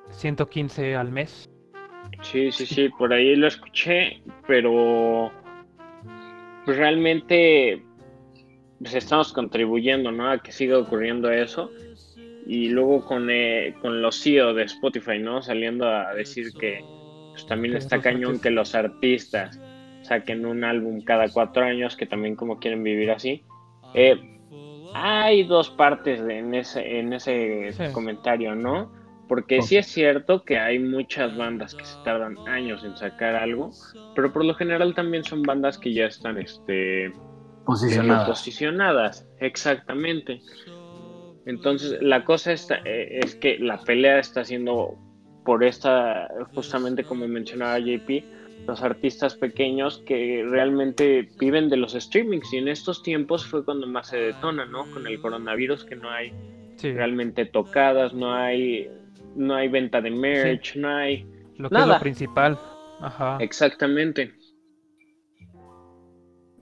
115 0.09 0.95
al 0.95 1.11
mes. 1.11 1.49
Sí, 2.21 2.51
sí, 2.51 2.65
sí, 2.65 2.89
por 2.89 3.13
ahí 3.13 3.35
lo 3.35 3.47
escuché, 3.47 4.21
pero 4.47 5.31
pues 6.65 6.77
realmente 6.77 7.83
pues 8.79 8.95
estamos 8.95 9.33
contribuyendo, 9.33 10.11
¿no? 10.11 10.29
A 10.31 10.39
que 10.41 10.51
siga 10.51 10.77
ocurriendo 10.79 11.29
eso. 11.31 11.71
Y 12.47 12.69
luego 12.69 13.03
con, 13.05 13.29
eh, 13.31 13.73
con 13.81 14.01
los 14.01 14.21
CEO 14.21 14.53
de 14.53 14.63
Spotify, 14.63 15.17
¿no? 15.19 15.41
Saliendo 15.41 15.87
a 15.87 16.13
decir 16.13 16.47
que 16.59 16.79
pues, 17.31 17.45
también 17.47 17.75
está 17.75 17.99
cañón 18.01 18.33
artistas- 18.35 18.41
que 18.43 18.49
los 18.51 18.75
artistas 18.75 19.59
saquen 20.05 20.45
un 20.45 20.63
álbum 20.63 21.01
cada 21.03 21.27
cuatro 21.29 21.63
años, 21.63 21.95
que 21.95 22.05
también 22.05 22.35
como 22.35 22.59
quieren 22.59 22.83
vivir 22.83 23.11
así. 23.11 23.43
Eh, 23.93 24.19
hay 24.93 25.43
dos 25.43 25.69
partes 25.71 26.23
de- 26.25 26.37
en 26.39 26.53
ese, 26.53 26.99
en 26.99 27.13
ese 27.13 27.73
Sí. 27.73 27.83
comentario, 27.93 28.55
¿no? 28.55 28.91
Porque 29.27 29.61
sí 29.61 29.77
es 29.77 29.87
cierto 29.87 30.43
que 30.43 30.57
hay 30.59 30.79
muchas 30.79 31.35
bandas 31.35 31.73
que 31.75 31.85
se 31.85 32.01
tardan 32.03 32.37
años 32.45 32.83
en 32.83 32.95
sacar 32.95 33.35
algo, 33.35 33.71
pero 34.13 34.31
por 34.31 34.45
lo 34.45 34.53
general 34.53 34.93
también 34.93 35.23
son 35.23 35.41
bandas 35.41 35.77
que 35.79 35.93
ya 35.93 36.05
están 36.05 36.37
este, 36.37 37.11
Posicionadas. 37.65 38.27
posicionadas, 38.27 39.27
exactamente. 39.39 40.41
Entonces, 41.45 41.97
la 42.01 42.23
cosa 42.23 42.53
está, 42.53 42.75
eh, 42.85 43.19
es 43.23 43.35
que 43.35 43.57
la 43.59 43.77
pelea 43.83 44.19
está 44.19 44.43
siendo 44.43 44.95
por 45.43 45.63
esta, 45.63 46.27
justamente 46.53 47.03
como 47.03 47.27
mencionaba 47.27 47.77
JP, 47.79 48.23
los 48.67 48.81
artistas 48.81 49.35
pequeños 49.35 49.99
que 50.05 50.43
realmente 50.47 51.29
viven 51.39 51.69
de 51.69 51.77
los 51.77 51.93
streamings 51.93 52.51
y 52.53 52.57
en 52.57 52.67
estos 52.67 53.03
tiempos 53.03 53.45
fue 53.45 53.63
cuando 53.63 53.87
más 53.87 54.07
se 54.09 54.17
detona, 54.17 54.65
¿no? 54.65 54.85
Con 54.91 55.05
el 55.07 55.19
coronavirus 55.21 55.85
que 55.85 55.95
no 55.95 56.09
hay 56.09 56.33
Sí, 56.77 56.91
realmente 56.91 57.45
tocadas, 57.45 58.13
no 58.13 58.33
hay, 58.33 58.89
no 59.35 59.55
hay 59.55 59.69
venta 59.69 60.01
de 60.01 60.11
merch, 60.11 60.75
no 60.75 60.89
hay 60.89 61.25
lo 61.57 61.69
que 61.69 61.79
es 61.79 61.85
nada. 61.85 61.93
lo 61.95 61.99
principal. 61.99 62.59
Ajá. 62.99 63.37
exactamente. 63.39 64.33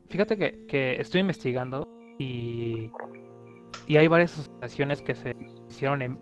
Fíjate 0.10 0.38
que, 0.38 0.66
que 0.68 1.02
estoy 1.02 1.22
investigando 1.22 1.88
y, 2.20 2.92
y 3.88 3.98
hay 3.98 4.08
varias 4.08 4.38
asociaciones 4.38 5.02
que 5.02 5.16
se 5.16 5.36
hicieron 5.70 6.02
en, 6.04 6.20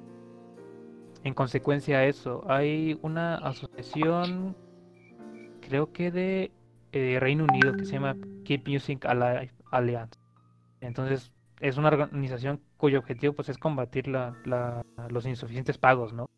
en 1.24 1.34
consecuencia 1.34 1.98
a 2.00 2.06
eso. 2.06 2.44
Hay 2.50 2.98
una 3.02 3.36
asociación, 3.36 4.56
creo 5.72 5.94
que 5.94 6.12
de 6.12 6.52
eh, 6.92 7.18
Reino 7.22 7.46
Unido, 7.46 7.72
que 7.78 7.86
se 7.86 7.94
llama 7.94 8.18
Keep 8.44 8.68
Music 8.68 9.06
Alive 9.06 9.54
Alliance. 9.72 10.20
Entonces, 10.82 11.32
es 11.62 11.78
una 11.78 11.88
organización 11.88 12.60
cuyo 12.76 13.00
objetivo 13.00 13.32
pues 13.32 13.48
es 13.48 13.58
combatir 13.58 14.10
los 14.10 15.26
insuficientes 15.26 15.78
pagos, 15.78 16.12
¿no? 16.12 16.30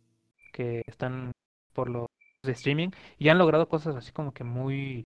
Que 0.52 0.84
están 0.86 1.32
por 1.74 1.90
los 1.90 2.06
de 2.44 2.52
streaming 2.52 2.90
y 3.18 3.30
han 3.30 3.40
logrado 3.40 3.68
cosas 3.68 3.96
así 3.96 4.12
como 4.12 4.34
que 4.34 4.44
muy 4.44 5.04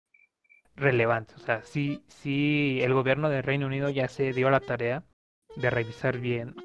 relevantes. 0.75 1.37
O 1.37 1.39
sea, 1.39 1.63
sí, 1.63 2.03
sí, 2.09 2.81
el 2.83 2.95
gobierno 2.95 3.29
de 3.29 3.43
Reino 3.43 3.67
Unido 3.67 3.91
ya 3.91 4.09
se 4.09 4.33
dio 4.33 4.49
a 4.49 4.51
la 4.51 4.61
tarea 4.61 5.05
de 5.55 5.71
revisar 5.71 6.19
bien 6.19 6.57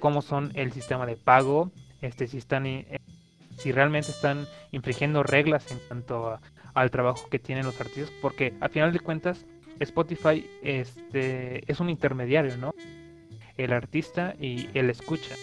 cómo 0.00 0.20
son 0.20 0.52
el 0.54 0.70
sistema 0.72 1.06
de 1.06 1.16
pago, 1.16 1.72
este, 2.02 2.26
si 2.26 2.36
están, 2.36 2.66
eh, 2.66 3.00
si 3.56 3.72
realmente 3.72 4.10
están 4.10 4.46
infringiendo 4.72 5.22
reglas 5.22 5.70
en 5.70 5.78
cuanto 5.88 6.28
a- 6.30 6.40
al 6.74 6.90
trabajo 6.90 7.28
que 7.30 7.38
tienen 7.38 7.64
los 7.64 7.80
artistas, 7.80 8.12
porque 8.20 8.54
al 8.60 8.70
final 8.70 8.92
de 8.92 9.00
cuentas 9.00 9.44
Spotify 9.80 10.46
este, 10.62 11.70
es 11.70 11.80
un 11.80 11.90
intermediario, 11.90 12.56
¿no? 12.56 12.72
El 13.56 13.72
artista 13.72 14.34
y 14.38 14.68
el 14.78 14.90
escucha. 14.90 15.34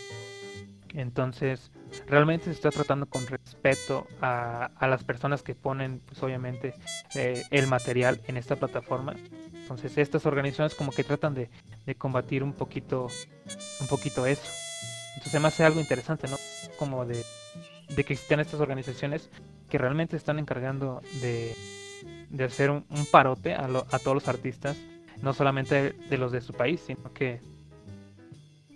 Entonces, 0.94 1.72
realmente 2.08 2.46
se 2.46 2.52
está 2.52 2.70
tratando 2.70 3.08
con 3.08 3.26
respeto 3.26 4.08
a, 4.22 4.66
a 4.76 4.88
las 4.88 5.04
personas 5.04 5.42
que 5.42 5.56
ponen, 5.56 6.00
pues 6.06 6.22
obviamente, 6.22 6.76
eh, 7.16 7.44
el 7.50 7.68
material 7.68 8.22
en 8.28 8.38
esta 8.38 8.56
plataforma. 8.56 9.16
Entonces, 9.54 9.98
estas 9.98 10.26
organizaciones 10.28 10.76
como 10.76 10.92
que 10.92 11.04
tratan 11.04 11.34
de, 11.34 11.50
de 11.86 11.96
combatir 11.96 12.44
un 12.44 12.54
poquito, 12.54 13.08
un 13.82 13.88
poquito 13.88 14.28
eso. 14.28 14.46
Entonces, 15.16 15.42
me 15.42 15.48
hace 15.48 15.64
algo 15.64 15.80
interesante, 15.80 16.28
¿no? 16.28 16.38
Como 16.78 17.06
de, 17.06 17.24
de 17.96 18.04
que 18.04 18.14
existan 18.14 18.40
estas 18.40 18.60
organizaciones 18.60 19.30
que 19.70 19.78
realmente 19.78 20.16
están 20.18 20.40
encargando 20.40 21.02
de, 21.22 21.56
de 22.30 22.44
hacer 22.44 22.70
un, 22.70 22.86
parote 23.12 23.54
a, 23.54 23.68
lo- 23.68 23.86
a 23.92 24.00
todos 24.00 24.16
los 24.16 24.28
artistas, 24.28 24.78
no 25.22 25.34
solamente 25.34 25.94
de 26.10 26.18
los 26.18 26.32
de 26.32 26.42
su 26.42 26.54
país, 26.54 26.82
sino 26.86 27.14
que 27.14 27.40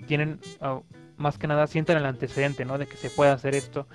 tienen, 0.07 0.39
ah, 0.61 0.79
más 1.17 1.37
que 1.37 1.47
nada, 1.47 1.67
sienten 1.67 1.97
el 1.97 2.05
antecedente, 2.05 2.63
¿no? 2.65 2.77
De 2.77 2.87
que 2.87 2.97
se 2.97 3.09
puede 3.09 3.31
hacer 3.31 3.55
esto 3.55 3.87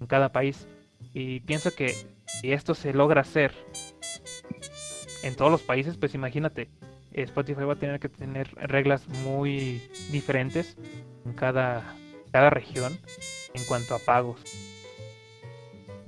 en 0.00 0.06
cada 0.06 0.30
país. 0.30 0.66
Y 1.12 1.40
pienso 1.40 1.72
que 1.74 1.94
si 2.40 2.52
esto 2.52 2.74
se 2.74 2.92
logra 2.92 3.20
hacer 3.20 3.52
en 5.22 5.34
todos 5.36 5.50
los 5.50 5.62
países, 5.62 5.96
pues 5.96 6.14
imagínate, 6.14 6.68
Spotify 7.12 7.62
va 7.62 7.74
a 7.74 7.76
tener 7.76 8.00
que 8.00 8.08
tener 8.08 8.54
reglas 8.54 9.06
muy 9.08 9.82
diferentes 10.10 10.76
en 11.26 11.32
cada, 11.34 11.94
cada 12.32 12.50
región 12.50 12.98
en 13.54 13.64
cuanto 13.64 13.94
a 13.94 13.98
pagos. 13.98 14.40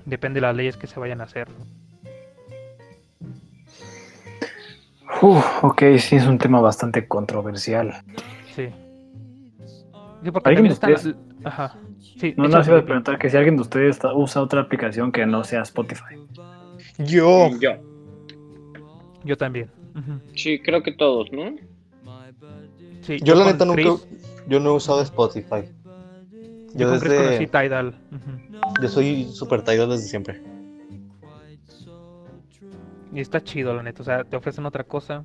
Depende 0.04 0.38
de 0.38 0.46
las 0.46 0.56
leyes 0.56 0.76
que 0.76 0.86
se 0.86 0.98
vayan 1.00 1.20
a 1.20 1.24
hacer. 1.24 1.48
¿no? 1.50 1.64
Uf, 5.20 5.64
ok, 5.64 5.82
sí, 5.98 6.16
es 6.16 6.26
un 6.26 6.38
tema 6.38 6.60
bastante 6.60 7.06
controversial. 7.06 8.02
Sí. 8.54 8.68
Sí, 10.24 10.30
porque 10.30 10.48
¿Alguien 10.48 10.66
de 10.68 10.72
están... 10.74 10.94
Ajá. 11.44 11.76
Sí, 11.98 12.34
No, 12.36 12.46
no, 12.48 12.62
se 12.62 12.70
iba 12.70 12.78
a 12.80 12.84
preguntar 12.84 13.18
que 13.18 13.28
si 13.30 13.36
alguien 13.36 13.56
de 13.56 13.62
ustedes 13.62 13.98
usa 14.14 14.42
otra 14.42 14.60
aplicación 14.60 15.10
que 15.10 15.26
no 15.26 15.42
sea 15.44 15.62
Spotify. 15.62 16.14
Yo. 16.98 17.50
Yo, 17.58 17.70
Yo 19.24 19.36
también. 19.36 19.70
Ujú. 19.96 20.20
sí, 20.34 20.60
creo 20.60 20.82
que 20.82 20.92
todos, 20.92 21.30
¿no? 21.32 21.54
Sí, 23.02 23.18
Yo 23.22 23.34
la 23.34 23.44
neta 23.46 23.64
nunca. 23.64 23.82
Chris- 23.82 24.06
Yo 24.46 24.60
no 24.60 24.70
he 24.70 24.72
usado 24.74 25.02
Spotify. 25.02 25.64
Yo 26.74 26.80
Yo 26.80 26.88
con 26.90 27.00
Chris 27.00 27.12
conocí 27.14 27.30
desde. 27.38 27.46
Tidal. 27.46 27.94
Yo 28.80 28.88
soy 28.88 29.24
super 29.32 29.62
Tidal 29.62 29.90
desde 29.90 30.08
siempre. 30.08 30.42
Y 33.14 33.20
está 33.20 33.42
chido, 33.42 33.74
la 33.74 33.82
neta. 33.82 34.02
O 34.02 34.04
sea, 34.04 34.24
te 34.24 34.36
ofrecen 34.36 34.64
otra 34.64 34.84
cosa. 34.84 35.24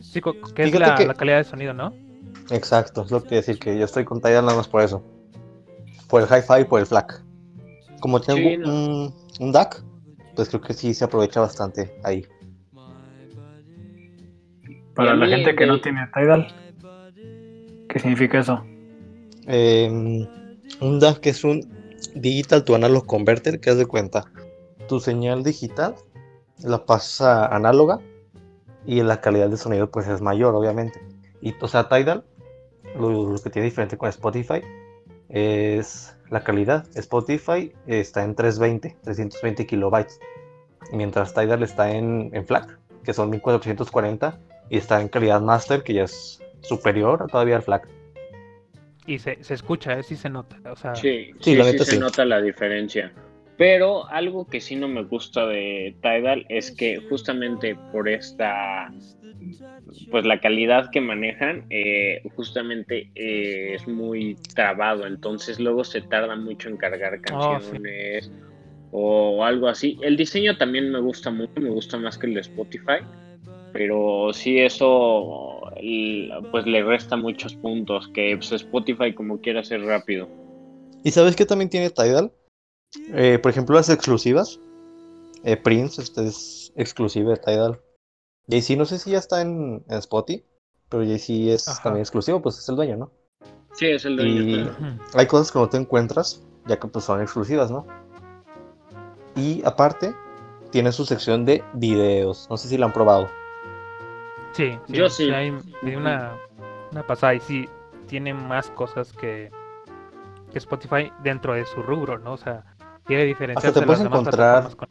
Sí, 0.00 0.20
que 0.54 0.62
es 0.62 0.78
la, 0.78 0.94
que- 0.94 1.06
la 1.06 1.14
calidad 1.14 1.38
de 1.38 1.44
sonido, 1.44 1.74
¿no? 1.74 1.92
Exacto, 2.50 3.02
es 3.04 3.10
lo 3.10 3.22
que 3.22 3.36
decir, 3.36 3.58
que 3.58 3.76
yo 3.78 3.84
estoy 3.84 4.04
con 4.04 4.20
Tidal 4.20 4.44
nada 4.46 4.56
más 4.56 4.68
por 4.68 4.82
eso. 4.82 5.04
Por 6.08 6.22
el 6.22 6.28
hi-fi 6.28 6.62
y 6.62 6.64
por 6.64 6.80
el 6.80 6.86
FLAC. 6.86 7.22
Como 8.00 8.20
tengo 8.20 8.38
Sí, 8.38 8.56
no. 8.56 8.68
un, 8.68 9.14
un 9.40 9.52
DAC, 9.52 9.82
pues 10.34 10.48
creo 10.48 10.60
que 10.60 10.72
sí 10.72 10.94
se 10.94 11.04
aprovecha 11.04 11.40
bastante 11.40 11.94
ahí. 12.02 12.24
Para 14.94 15.14
la 15.14 15.26
gente 15.28 15.54
que 15.54 15.66
no 15.66 15.80
tiene 15.80 16.06
Tidal, 16.14 16.48
¿qué 17.88 17.98
significa 17.98 18.40
eso? 18.40 18.64
Eh, 19.52 19.88
un 20.80 21.00
DAC 21.00 21.18
que 21.18 21.30
es 21.30 21.42
un 21.42 21.68
Digital 22.14 22.64
to 22.64 22.76
Analog 22.76 23.04
Converter, 23.04 23.58
que 23.58 23.70
haz 23.70 23.78
de 23.78 23.86
cuenta. 23.86 24.24
Tu 24.88 25.00
señal 25.00 25.42
digital 25.42 25.96
la 26.58 26.84
pasa 26.84 27.46
análoga 27.46 27.98
y 28.86 29.02
la 29.02 29.20
calidad 29.20 29.50
de 29.50 29.56
sonido 29.56 29.90
pues 29.90 30.06
es 30.06 30.20
mayor, 30.20 30.54
obviamente. 30.54 31.00
Y 31.40 31.52
o 31.60 31.66
sea, 31.66 31.88
Tidal, 31.88 32.24
lo, 32.96 33.34
que 33.42 33.50
tiene 33.50 33.66
diferente 33.66 33.96
con 33.98 34.08
Spotify 34.08 34.60
es 35.28 36.16
la 36.28 36.44
calidad. 36.44 36.86
Spotify 36.94 37.72
está 37.86 38.22
en 38.22 38.36
320, 38.36 38.98
320 39.02 39.66
kilobytes, 39.66 40.20
mientras 40.92 41.34
Tidal 41.34 41.64
está 41.64 41.90
en, 41.90 42.30
en 42.32 42.46
FLAC, 42.46 42.78
que 43.02 43.12
son 43.12 43.30
1440, 43.30 44.38
y 44.68 44.76
está 44.76 45.00
en 45.00 45.08
calidad 45.08 45.40
master, 45.40 45.82
que 45.82 45.94
ya 45.94 46.04
es 46.04 46.40
superior 46.60 47.26
todavía 47.28 47.56
al 47.56 47.62
FLAC. 47.62 47.99
Y 49.10 49.18
se, 49.18 49.42
se 49.42 49.54
escucha, 49.54 49.98
¿eh? 49.98 50.04
sí 50.04 50.14
se 50.14 50.30
nota. 50.30 50.56
O 50.70 50.76
sea, 50.76 50.94
Sí, 50.94 51.32
Sí, 51.40 51.60
sí, 51.64 51.78
se 51.80 51.98
nota 51.98 52.24
la 52.24 52.40
diferencia. 52.40 53.12
Pero 53.56 54.08
algo 54.08 54.46
que 54.48 54.60
sí 54.60 54.76
no 54.76 54.86
me 54.86 55.02
gusta 55.02 55.46
de 55.46 55.96
Tidal 56.00 56.46
es 56.48 56.70
que 56.70 56.98
justamente 57.08 57.74
por 57.90 58.08
esta, 58.08 58.94
pues 60.12 60.24
la 60.24 60.40
calidad 60.40 60.90
que 60.92 61.00
manejan, 61.00 61.64
eh, 61.70 62.22
justamente 62.36 63.10
eh, 63.16 63.74
es 63.74 63.88
muy 63.88 64.36
trabado. 64.54 65.08
Entonces 65.08 65.58
luego 65.58 65.82
se 65.82 66.02
tarda 66.02 66.36
mucho 66.36 66.68
en 66.68 66.76
cargar 66.76 67.14
Oh, 67.14 67.18
sí. 67.18 67.30
canciones 67.32 68.30
o 68.92 69.44
algo 69.44 69.66
así. 69.66 69.98
El 70.02 70.16
diseño 70.16 70.56
también 70.56 70.88
me 70.92 71.00
gusta 71.00 71.32
mucho, 71.32 71.52
me 71.56 71.70
gusta 71.70 71.98
más 71.98 72.16
que 72.16 72.28
el 72.28 72.34
de 72.34 72.42
Spotify. 72.42 73.02
Pero 73.72 74.32
sí 74.32 74.58
eso 74.58 75.60
pues 76.50 76.66
le 76.66 76.82
resta 76.82 77.16
muchos 77.16 77.54
puntos 77.54 78.08
que 78.12 78.36
pues, 78.36 78.52
Spotify 78.52 79.14
como 79.14 79.40
quiera 79.40 79.60
hacer 79.60 79.82
rápido. 79.82 80.28
¿Y 81.04 81.10
sabes 81.10 81.36
qué 81.36 81.46
también 81.46 81.70
tiene 81.70 81.90
Tidal? 81.90 82.32
Eh, 83.14 83.38
por 83.38 83.50
ejemplo, 83.50 83.76
las 83.76 83.88
exclusivas. 83.88 84.60
Eh, 85.44 85.56
Prince, 85.56 86.02
este 86.02 86.26
es 86.26 86.72
exclusiva 86.76 87.30
de 87.30 87.36
Tidal. 87.38 87.80
Jay-Z, 88.48 88.76
no 88.76 88.84
sé 88.84 88.98
si 88.98 89.12
ya 89.12 89.18
está 89.18 89.40
en, 89.40 89.84
en 89.88 89.98
Spotify, 89.98 90.44
pero 90.88 91.04
Jay-Z 91.04 91.54
es 91.54 91.68
Ajá. 91.68 91.84
también 91.84 92.02
exclusivo, 92.02 92.42
pues 92.42 92.58
es 92.58 92.68
el 92.68 92.76
dueño, 92.76 92.96
¿no? 92.96 93.10
Sí, 93.72 93.86
es 93.86 94.04
el 94.04 94.16
dueño. 94.16 94.42
Y-. 94.42 94.70
Hay 95.14 95.26
cosas 95.26 95.52
que 95.52 95.58
no 95.58 95.68
te 95.68 95.76
encuentras, 95.76 96.42
ya 96.66 96.78
que 96.78 96.88
pues 96.88 97.04
son 97.04 97.22
exclusivas, 97.22 97.70
¿no? 97.70 97.86
Y 99.36 99.62
aparte, 99.64 100.14
tiene 100.70 100.92
su 100.92 101.06
sección 101.06 101.44
de 101.44 101.62
videos. 101.74 102.46
No 102.50 102.56
sé 102.56 102.68
si 102.68 102.76
la 102.76 102.86
han 102.86 102.92
probado. 102.92 103.28
Sí, 104.52 104.78
sí, 104.86 104.92
Yo 104.92 105.08
sí. 105.08 105.30
Hay, 105.30 105.56
hay 105.82 105.96
una, 105.96 106.32
una 106.92 107.06
pasada 107.06 107.34
y 107.34 107.40
sí 107.40 107.68
tiene 108.06 108.34
más 108.34 108.70
cosas 108.70 109.12
que, 109.12 109.50
que 110.50 110.58
Spotify 110.58 111.12
dentro 111.22 111.54
de 111.54 111.64
su 111.64 111.82
rubro, 111.82 112.18
¿no? 112.18 112.32
O 112.32 112.36
sea, 112.36 112.64
quiere 113.04 113.24
diferenciarse 113.24 113.68
Hasta 113.68 113.80
te 113.80 113.80
de 113.80 113.86
puedes 113.86 114.00
las 114.02 114.12
encontrar- 114.12 114.76
con- 114.76 114.88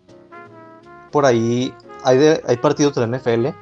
Por 1.12 1.26
ahí 1.26 1.74
hay, 2.04 2.18
de- 2.18 2.42
hay 2.48 2.58
partidos 2.58 2.96
de 2.96 3.02
la 3.02 3.08
NFL, 3.18 3.54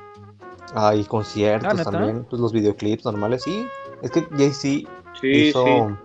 hay 0.76 1.04
conciertos 1.06 1.80
Ah, 1.80 1.84
también, 1.84 2.26
pues 2.26 2.40
los 2.42 2.52
videoclips 2.54 3.06
normales. 3.06 3.44
Sí, 3.44 3.66
es 4.02 4.12
que 4.12 4.22
Jay-Z 4.38 4.90
Sí, 5.20 5.28
hizo 5.32 5.64
sí. 5.66 5.96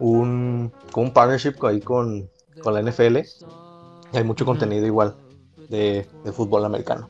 un, 0.00 0.70
un 0.94 1.10
partnership 1.12 1.54
ahí 1.64 1.80
con, 1.80 2.28
con 2.62 2.74
la 2.74 2.80
NFL. 2.82 3.24
Y 4.12 4.16
hay 4.18 4.24
mucho 4.24 4.44
contenido 4.44 4.84
igual 4.86 5.16
de, 5.70 6.06
de 6.22 6.32
fútbol 6.32 6.64
americano. 6.66 7.08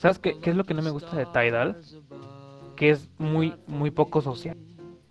¿Sabes 0.00 0.18
qué, 0.18 0.34
qué 0.40 0.50
es 0.50 0.56
lo 0.56 0.64
que 0.64 0.72
no 0.72 0.80
me 0.80 0.90
gusta 0.90 1.14
de 1.14 1.26
Tidal? 1.26 1.76
Que 2.76 2.90
es 2.90 3.06
muy, 3.18 3.54
muy 3.66 3.90
poco 3.90 4.22
social. 4.22 4.56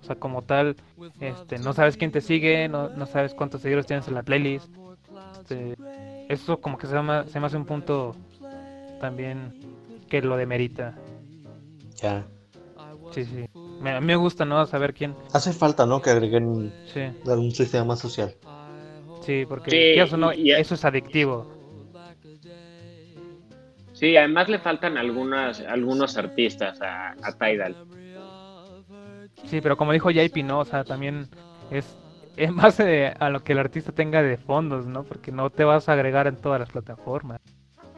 O 0.02 0.06
sea, 0.06 0.16
como 0.16 0.42
tal, 0.42 0.76
este, 1.22 1.60
no 1.60 1.74
sabes 1.74 1.96
quién 1.96 2.12
te 2.12 2.22
sigue, 2.22 2.68
no, 2.68 2.90
no 2.90 3.06
sabes 3.06 3.36
cuántos 3.36 3.62
seguidores 3.62 3.86
tienes 3.86 4.08
en 4.08 4.16
la 4.16 4.24
playlist. 4.24 4.68
Este, 5.34 5.76
eso 6.28 6.60
como 6.60 6.80
que 6.80 6.88
se, 6.88 6.96
llama, 6.96 7.26
se 7.28 7.40
me 7.40 7.46
hace 7.46 7.58
un 7.58 7.66
punto 7.66 8.16
también 9.00 9.54
que 10.10 10.24
lo 10.24 10.38
demerita. 10.38 10.96
Ya. 12.02 12.26
Sí, 13.12 13.26
sí. 13.26 13.46
Me, 13.82 13.92
a 13.92 14.00
mí 14.00 14.08
me 14.08 14.16
gusta, 14.16 14.44
¿no? 14.44 14.66
Saber 14.66 14.94
quién. 14.94 15.14
Hace 15.34 15.54
falta, 15.54 15.86
¿no? 15.86 16.02
Que 16.02 16.10
agreguen 16.10 16.72
Sí, 16.94 17.02
un 17.26 17.52
sistema 17.52 17.86
más 17.86 18.00
social. 18.00 18.34
sí, 19.22 19.46
porque 19.48 19.70
Sí, 19.72 19.78
quieras 19.94 20.14
o 20.14 20.18
no, 20.18 20.34
y- 20.34 20.52
eso 20.52 20.74
es 20.74 20.84
adictivo. 20.84 21.59
Sí, 24.00 24.16
además 24.16 24.48
le 24.48 24.60
faltan 24.60 24.98
algunas, 24.98 25.60
algunos 25.60 26.16
artistas 26.18 26.82
a, 26.82 27.10
a 27.22 27.32
Tidal. 27.34 27.76
Sí, 29.44 29.60
pero 29.60 29.76
como 29.76 29.92
dijo 29.92 30.10
JP, 30.10 30.38
¿no? 30.44 30.60
O 30.60 30.66
sea, 30.66 30.86
también 30.86 31.28
es 31.70 31.98
en 32.38 32.56
base 32.56 33.14
a 33.20 33.30
lo 33.30 33.44
que 33.44 33.52
el 33.52 33.60
artista 33.60 33.92
tenga 33.92 34.24
de 34.24 34.38
fondos, 34.38 34.86
¿no? 34.86 35.04
Porque 35.04 35.34
no 35.34 35.50
te 35.50 35.66
vas 35.66 35.90
a 35.90 35.94
agregar 35.94 36.28
en 36.28 36.38
todas 36.38 36.62
las 36.62 36.70
plataformas. 36.70 37.42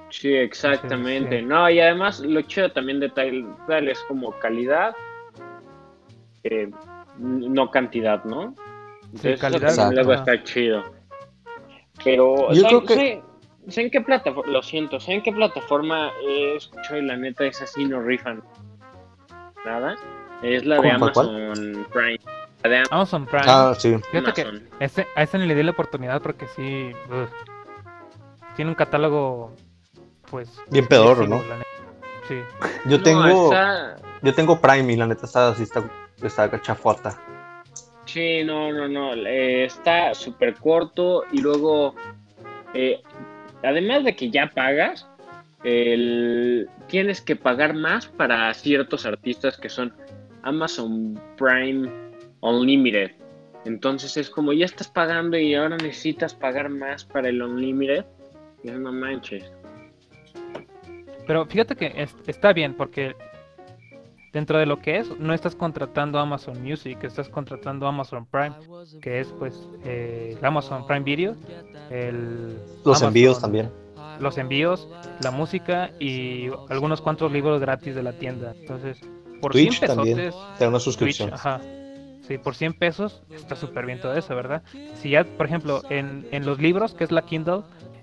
Sí, 0.10 0.34
exactamente. 0.34 1.38
Sí, 1.38 1.42
sí. 1.42 1.46
No, 1.46 1.70
y 1.70 1.80
además 1.80 2.20
lo 2.22 2.42
chido 2.42 2.72
también 2.72 3.00
de 3.00 3.10
Tidal 3.10 3.88
es 3.88 4.00
como 4.08 4.32
calidad, 4.40 4.96
eh, 6.44 6.72
no 7.20 7.70
cantidad, 7.70 8.24
¿no? 8.24 8.56
Entonces, 9.04 9.34
eso 9.34 9.42
calidad, 9.42 9.76
también 9.76 10.04
luego 10.04 10.14
está 10.14 10.44
chido. 10.44 10.84
Pero, 12.04 12.52
Yo 12.54 12.62
¿saben, 12.64 12.80
creo 12.86 12.98
que- 12.98 13.22
saben 13.67 13.91
qué 13.91 14.02
plataforma? 14.02 14.52
Lo 14.52 14.62
siento, 14.63 15.00
¿saben 15.00 15.21
qué 15.21 15.32
plataforma 15.32 16.12
he 16.26 16.56
escuchado 16.56 16.97
y 16.97 17.06
la 17.06 17.17
neta 17.17 17.45
es 17.45 17.62
así, 17.62 17.86
no 17.86 18.02
rifan 18.02 18.43
nada? 19.65 19.95
Es 20.41 20.65
la 20.65 20.82
de 20.82 20.93
¿Cómo, 20.93 21.12
cuál, 21.12 21.30
Amazon 21.45 21.88
Prime. 21.91 22.19
La 22.63 22.69
de 22.69 22.84
Amazon 22.89 23.26
Prime. 23.26 23.45
Ah, 23.47 23.74
sí. 23.78 23.95
Fíjate 24.12 24.34
que 24.34 24.62
ese, 24.80 25.08
a 25.15 25.24
ese 25.24 25.38
ni 25.38 25.45
le 25.45 25.56
di 25.56 25.63
la 25.63 25.71
oportunidad 25.71 26.21
porque 26.21 26.47
sí. 26.56 26.91
ugh, 27.10 27.30
tiene 28.56 28.69
un 28.71 28.76
catálogo, 28.76 29.56
pues. 30.30 30.50
Bien 30.69 30.88
pedorro, 30.88 31.24
agresivo, 31.24 31.43
¿no? 31.56 31.63
Sí. 32.28 32.36
Yo 32.86 32.97
No, 32.97 33.04
tengo, 33.04 33.52
yo 34.21 34.34
tengo 34.34 34.60
Prime 34.60 34.93
y 34.93 34.95
la 34.95 35.08
neta 35.08 35.26
está 35.26 35.50
así, 35.50 35.63
está, 35.63 35.84
está 36.21 36.62
chafota. 36.62 37.19
Sí, 38.06 38.43
no, 38.43 38.71
no, 38.71 38.88
no. 38.88 39.13
eh, 39.13 39.65
está 39.65 40.13
súper 40.13 40.56
corto 40.56 41.24
y 41.32 41.39
luego, 41.39 41.95
eh, 42.74 43.02
además 43.63 44.04
de 44.04 44.15
que 44.15 44.30
ya 44.30 44.52
pagas, 44.54 45.08
tienes 46.88 47.21
que 47.21 47.36
pagar 47.36 47.74
más 47.74 48.08
para 48.08 48.54
ciertos 48.54 49.06
artistas 49.06 49.58
que 49.58 49.69
son 49.69 49.93
Amazon 50.43 51.19
Prime 51.38 51.89
Unlimited. 52.41 53.12
Entonces 53.65 54.17
es 54.17 54.30
como 54.30 54.54
ya 54.54 54.65
estás 54.65 54.88
pagando 54.88 55.38
y 55.38 55.54
ahora 55.54 55.78
necesitas 55.78 56.34
pagar 56.34 56.69
más 56.69 57.06
para 57.06 57.30
el 57.30 57.41
Unlimited. 57.43 58.06
Ya 58.63 58.74
no 58.74 58.91
manches. 58.91 59.52
Pero 61.28 61.45
fíjate 61.45 61.76
que 61.76 61.93
es- 61.95 62.15
está 62.28 62.54
bien 62.54 62.74
porque 62.74 63.15
dentro 64.34 64.58
de 64.60 64.65
lo 64.65 64.80
que 64.80 64.98
es, 64.98 65.10
no 65.20 65.34
estás 65.34 65.56
contratando 65.56 66.20
Amazon 66.20 66.62
Music, 66.63 67.04
estás 67.04 67.30
contratando 67.30 67.88
Amazon 67.88 68.26
Prime, 68.26 68.56
que 69.02 69.20
es 69.20 69.28
pues 69.39 69.67
eh, 69.84 70.36
el 70.39 70.46
Amazon 70.46 70.86
Prime 70.88 71.02
Video, 71.04 71.36
el 71.89 72.58
Los 72.86 72.98
Amazon- 73.02 73.08
envíos 73.10 73.41
también. 73.41 73.70
los 74.20 74.38
envíos, 74.38 74.88
la 75.24 75.32
música 75.32 75.91
y 76.00 76.50
algunos 76.70 77.02
cuantos 77.02 77.32
libros 77.32 77.60
gratis 77.60 77.96
de 77.96 78.04
la 78.04 78.13
tienda. 78.13 78.54
Entonces, 78.60 79.00
por 79.41 79.52
Twitch 79.52 79.80
100 79.80 79.96
también. 79.96 80.17
pesotes, 80.17 80.58
Te 80.58 80.63
da 80.65 80.70
una 80.70 80.78
Twitch, 80.78 80.84
suscripción. 80.84 81.34
ajá. 81.34 81.62
Sí, 82.28 82.38
por 82.38 82.56
100 82.56 82.74
pesos 82.74 83.24
está 83.34 83.56
súper 83.56 83.86
bien 83.86 84.00
todo 84.00 84.13
eso, 84.13 84.36
¿verdad? 84.36 84.62
Si 84.96 85.10
ya, 85.10 85.24
por 85.26 85.48
ejemplo, 85.48 85.82
en, 85.89 86.28
en 86.32 86.46
los 86.46 86.60
libros, 86.60 86.94
que 86.94 87.04
es 87.04 87.12
la 87.12 87.24
Kindle, 87.24 87.62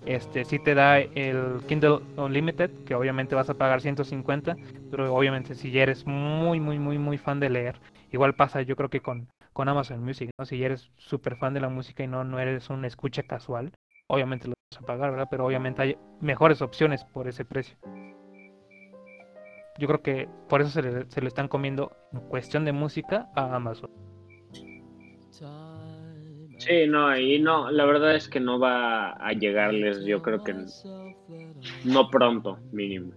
este 0.08 0.46
sí 0.46 0.58
te 0.58 0.74
da 0.74 0.98
el 1.00 1.60
Kindle 1.68 2.00
Unlimited, 2.16 2.70
que 2.86 2.94
obviamente 2.94 3.34
vas 3.34 3.50
a 3.50 3.54
pagar 3.54 3.82
150, 3.82 4.56
pero 4.90 5.14
obviamente 5.14 5.54
si 5.54 5.78
eres 5.78 6.06
muy, 6.06 6.60
muy, 6.60 6.78
muy, 6.78 6.98
muy 6.98 7.18
fan 7.18 7.40
de 7.40 7.50
leer, 7.50 7.78
igual 8.10 8.34
pasa 8.34 8.62
yo 8.62 8.74
creo 8.74 8.88
que 8.88 9.00
con, 9.00 9.28
con 9.52 9.68
Amazon 9.68 10.02
Music, 10.02 10.30
¿no? 10.38 10.46
Si 10.46 10.64
eres 10.64 10.90
súper 10.96 11.36
fan 11.36 11.52
de 11.52 11.60
la 11.60 11.68
música 11.68 12.02
y 12.02 12.06
no, 12.06 12.24
no 12.24 12.38
eres 12.38 12.70
un 12.70 12.86
escucha 12.86 13.22
casual, 13.22 13.70
obviamente 14.06 14.48
lo 14.48 14.54
vas 14.72 14.82
a 14.82 14.86
pagar, 14.86 15.10
¿verdad? 15.10 15.28
Pero 15.30 15.44
obviamente 15.44 15.82
hay 15.82 15.98
mejores 16.22 16.62
opciones 16.62 17.04
por 17.04 17.28
ese 17.28 17.44
precio. 17.44 17.76
Yo 19.78 19.86
creo 19.88 20.02
que 20.02 20.26
por 20.48 20.62
eso 20.62 20.70
se 20.70 20.82
le, 20.82 21.10
se 21.10 21.20
le 21.20 21.28
están 21.28 21.48
comiendo 21.48 21.92
en 22.14 22.20
cuestión 22.20 22.64
de 22.64 22.72
música 22.72 23.28
a 23.36 23.54
Amazon. 23.54 23.90
Sí, 26.58 26.86
no, 26.88 27.16
y 27.16 27.38
no, 27.38 27.70
la 27.70 27.84
verdad 27.84 28.14
es 28.16 28.28
que 28.28 28.40
no 28.40 28.58
va 28.58 29.10
a 29.12 29.32
llegarles, 29.32 30.04
yo 30.04 30.20
creo 30.22 30.42
que 30.42 30.54
no 31.84 32.10
pronto, 32.10 32.58
mínimo. 32.72 33.12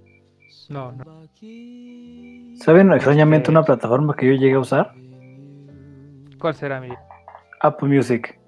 No, 0.70 0.92
no. 0.92 1.04
¿Saben 2.56 2.94
extrañamente 2.94 3.50
una 3.52 3.64
plataforma 3.64 4.16
que 4.16 4.28
yo 4.28 4.34
llegué 4.34 4.54
a 4.54 4.60
usar? 4.60 4.94
¿Cuál 6.40 6.54
será 6.56 6.80
mi? 6.80 6.90
Apple 7.62 7.90
Music. 7.90 8.40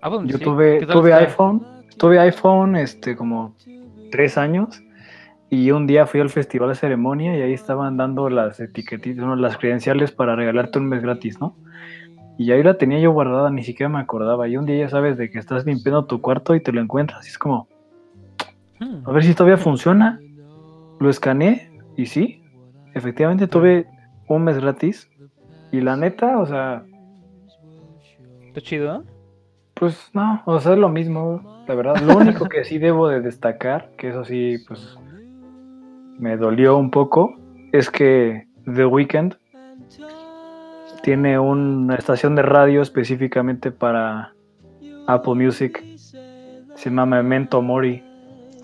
Apple 0.00 0.18
Yo 0.18 0.22
Music? 0.24 0.42
tuve, 0.44 0.78
¿Qué 0.80 0.86
tal 0.86 0.96
tuve 0.96 1.10
está? 1.10 1.22
iPhone, 1.22 1.66
tuve 1.96 2.18
iPhone 2.18 2.76
este 2.76 3.16
como 3.16 3.54
tres 4.10 4.36
años 4.36 4.82
y 5.50 5.70
un 5.70 5.86
día 5.86 6.06
fui 6.06 6.20
al 6.20 6.30
festival 6.30 6.70
de 6.70 6.74
ceremonia 6.74 7.36
y 7.36 7.42
ahí 7.42 7.52
estaban 7.52 7.96
dando 7.96 8.28
las 8.28 8.58
etiquetitas, 8.58 9.24
no, 9.24 9.36
las 9.36 9.56
credenciales 9.56 10.10
para 10.12 10.34
regalarte 10.34 10.78
un 10.78 10.88
mes 10.88 11.02
gratis, 11.02 11.40
¿no? 11.40 11.56
Y 12.38 12.50
ahí 12.52 12.62
la 12.62 12.78
tenía 12.78 12.98
yo 12.98 13.12
guardada, 13.12 13.50
ni 13.50 13.62
siquiera 13.62 13.88
me 13.88 14.00
acordaba. 14.00 14.48
Y 14.48 14.56
un 14.56 14.66
día 14.66 14.76
ya 14.78 14.88
sabes 14.88 15.16
de 15.16 15.30
que 15.30 15.38
estás 15.38 15.66
limpiando 15.66 16.06
tu 16.06 16.20
cuarto 16.20 16.54
y 16.54 16.60
te 16.60 16.72
lo 16.72 16.80
encuentras 16.80 17.26
y 17.26 17.30
es 17.30 17.38
como, 17.38 17.68
Hmm. 18.82 19.08
a 19.08 19.12
ver 19.12 19.22
si 19.24 19.34
todavía 19.34 19.58
funciona. 19.58 20.20
Lo 20.98 21.08
escaneé 21.08 21.70
y 21.96 22.06
sí, 22.06 22.42
efectivamente 22.94 23.46
tuve 23.46 23.86
un 24.28 24.44
mes 24.44 24.58
gratis. 24.58 25.08
Y 25.70 25.80
la 25.80 25.96
neta, 25.96 26.38
o 26.38 26.46
sea, 26.46 26.84
Está 28.48 28.60
chido. 28.60 29.04
Pues 29.74 30.10
no, 30.12 30.42
o 30.44 30.60
sea, 30.60 30.74
es 30.74 30.78
lo 30.78 30.90
mismo, 30.90 31.64
la 31.66 31.74
verdad. 31.74 31.96
Lo 32.02 32.18
único 32.18 32.48
que 32.48 32.64
sí 32.64 32.78
debo 32.78 33.08
de 33.08 33.22
destacar, 33.22 33.90
que 33.96 34.10
eso 34.10 34.24
sí, 34.24 34.58
pues 34.68 34.98
me 36.18 36.36
dolió 36.36 36.76
un 36.76 36.90
poco, 36.90 37.34
es 37.72 37.88
que 37.90 38.46
The 38.66 38.84
Weeknd 38.84 39.34
tiene 41.02 41.38
una 41.38 41.96
estación 41.96 42.34
de 42.34 42.42
radio 42.42 42.82
específicamente 42.82 43.70
para 43.70 44.34
Apple 45.06 45.34
Music. 45.34 45.82
Se 45.96 46.90
llama 46.90 47.06
Memento 47.06 47.60
Mori. 47.60 48.02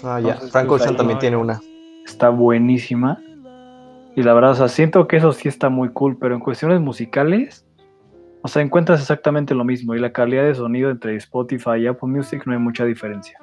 Ah, 0.03 0.21
ya. 0.21 0.33
Entonces, 0.33 0.53
Frank 0.53 0.69
pues, 0.69 0.83
Ocean 0.83 0.97
también 0.97 1.19
tiene 1.19 1.37
una. 1.37 1.61
Está 2.05 2.31
buenísima. 2.31 3.19
Y 4.15 4.23
la 4.23 4.35
verdad, 4.35 4.53
o 4.53 4.55
sea, 4.55 4.69
siento 4.69 5.07
que 5.07 5.17
eso 5.17 5.33
sí 5.33 5.49
está 5.49 5.69
muy 5.69 5.91
cool, 5.91 6.17
pero 6.19 6.35
en 6.35 6.41
cuestiones 6.41 6.81
musicales, 6.81 7.67
o 8.43 8.49
sea, 8.49 8.63
encuentras 8.63 9.01
exactamente 9.01 9.55
lo 9.55 9.65
mismo. 9.65 9.95
Y 9.95 9.99
la 9.99 10.13
calidad 10.13 10.45
de 10.45 10.55
sonido 10.55 10.91
entre 10.91 11.17
Spotify 11.17 11.77
y 11.81 11.87
Apple 11.87 12.09
Music 12.09 12.43
no 12.47 12.53
hay 12.53 12.59
mucha 12.59 12.85
diferencia. 12.85 13.39